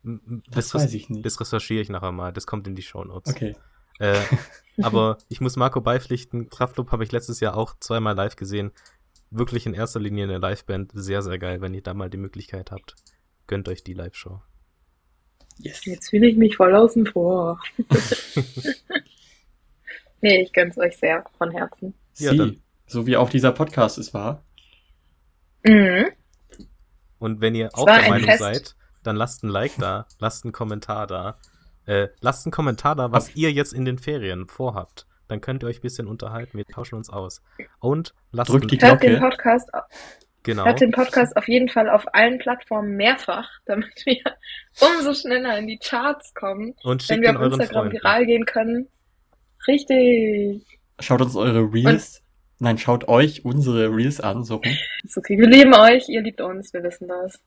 Das, 0.02 0.20
das 0.50 0.74
weiß 0.74 0.94
ich 0.94 1.08
nicht. 1.08 1.24
Das 1.24 1.40
recherchiere 1.40 1.80
ich 1.80 1.88
nachher 1.88 2.12
mal. 2.12 2.32
Das 2.32 2.46
kommt 2.46 2.68
in 2.68 2.74
die 2.74 2.82
Show 2.82 3.04
Notes. 3.04 3.32
Okay. 3.32 3.56
Äh, 3.98 4.20
aber 4.82 5.18
ich 5.28 5.40
muss 5.40 5.56
Marco 5.56 5.80
beipflichten. 5.80 6.50
Kraftclub 6.50 6.92
habe 6.92 7.04
ich 7.04 7.12
letztes 7.12 7.40
Jahr 7.40 7.56
auch 7.56 7.74
zweimal 7.80 8.14
live 8.14 8.36
gesehen. 8.36 8.72
Wirklich 9.36 9.66
in 9.66 9.74
erster 9.74 9.98
Linie 9.98 10.24
eine 10.24 10.38
Liveband. 10.38 10.92
Sehr, 10.94 11.20
sehr 11.20 11.40
geil, 11.40 11.60
wenn 11.60 11.74
ihr 11.74 11.82
da 11.82 11.92
mal 11.92 12.08
die 12.08 12.18
Möglichkeit 12.18 12.70
habt. 12.70 12.94
Gönnt 13.48 13.68
euch 13.68 13.82
die 13.82 13.94
Live-Show. 13.94 14.40
Yes. 15.58 15.84
Jetzt 15.84 16.10
fühle 16.10 16.28
ich 16.28 16.36
mich 16.36 16.56
voll 16.56 16.72
außen 16.72 17.06
vor. 17.06 17.60
nee, 20.20 20.42
ich 20.42 20.52
gönn's 20.52 20.78
euch 20.78 20.96
sehr 20.96 21.24
von 21.36 21.50
Herzen. 21.50 21.94
Ja, 22.16 22.30
Sie, 22.30 22.36
dann. 22.36 22.60
so 22.86 23.08
wie 23.08 23.16
auch 23.16 23.28
dieser 23.28 23.50
Podcast 23.50 23.98
es 23.98 24.14
war. 24.14 24.44
Mhm. 25.64 26.12
Und 27.18 27.40
wenn 27.40 27.56
ihr 27.56 27.70
auch 27.72 27.86
der 27.86 28.08
Meinung 28.08 28.28
Fest. 28.28 28.38
seid, 28.38 28.76
dann 29.02 29.16
lasst 29.16 29.42
ein 29.42 29.48
Like 29.48 29.76
da, 29.78 30.06
lasst 30.20 30.44
einen 30.44 30.52
Kommentar 30.52 31.08
da. 31.08 31.38
Äh, 31.86 32.06
lasst 32.20 32.46
einen 32.46 32.52
Kommentar 32.52 32.94
da, 32.94 33.10
was 33.10 33.30
Ab. 33.30 33.32
ihr 33.34 33.50
jetzt 33.50 33.72
in 33.72 33.84
den 33.84 33.98
Ferien 33.98 34.46
vorhabt. 34.46 35.08
Dann 35.28 35.40
könnt 35.40 35.62
ihr 35.62 35.68
euch 35.68 35.78
ein 35.78 35.82
bisschen 35.82 36.06
unterhalten, 36.06 36.58
wir 36.58 36.66
tauschen 36.66 36.96
uns 36.96 37.10
aus. 37.10 37.42
Und 37.80 38.14
lasst 38.32 38.50
Drückt 38.50 38.70
die 38.70 38.78
Glocke. 38.78 39.10
den 39.10 39.20
Podcast 39.20 39.70
Genau. 40.44 40.66
Hört 40.66 40.82
den 40.82 40.90
Podcast 40.90 41.36
auf 41.38 41.48
jeden 41.48 41.70
Fall 41.70 41.88
auf 41.88 42.04
allen 42.14 42.38
Plattformen 42.38 42.96
mehrfach, 42.96 43.48
damit 43.64 43.90
wir 44.04 44.22
umso 44.78 45.14
schneller 45.14 45.58
in 45.58 45.66
die 45.66 45.78
Charts 45.78 46.34
kommen. 46.34 46.74
Und 46.82 47.08
wenn 47.08 47.22
wir 47.22 47.30
auf 47.30 47.42
Instagram 47.42 47.68
Freunden. 47.68 47.92
viral 47.94 48.26
gehen 48.26 48.44
können. 48.44 48.88
Richtig. 49.66 50.66
Schaut 51.00 51.22
uns 51.22 51.34
eure 51.34 51.72
Reels, 51.72 52.18
Und 52.58 52.64
nein, 52.64 52.78
schaut 52.78 53.08
euch 53.08 53.44
unsere 53.46 53.88
Reels 53.88 54.20
an, 54.20 54.44
so 54.44 54.56
rum. 54.56 54.76
Ist 55.02 55.16
okay, 55.16 55.38
wir 55.38 55.48
lieben 55.48 55.74
euch, 55.74 56.08
ihr 56.08 56.20
liebt 56.20 56.42
uns, 56.42 56.72
wir 56.74 56.82
wissen 56.82 57.08
das. 57.08 57.40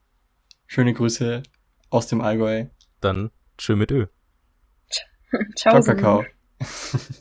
Schöne 0.65 0.93
Grüße 0.93 1.43
aus 1.91 2.07
dem 2.07 2.19
Allgäu. 2.21 2.65
Dann 2.99 3.30
tschö 3.59 3.75
mit 3.75 3.91
Ö. 3.91 4.07
Ciao, 5.55 5.80
Ciao 5.80 5.84
Kakao. 5.84 6.25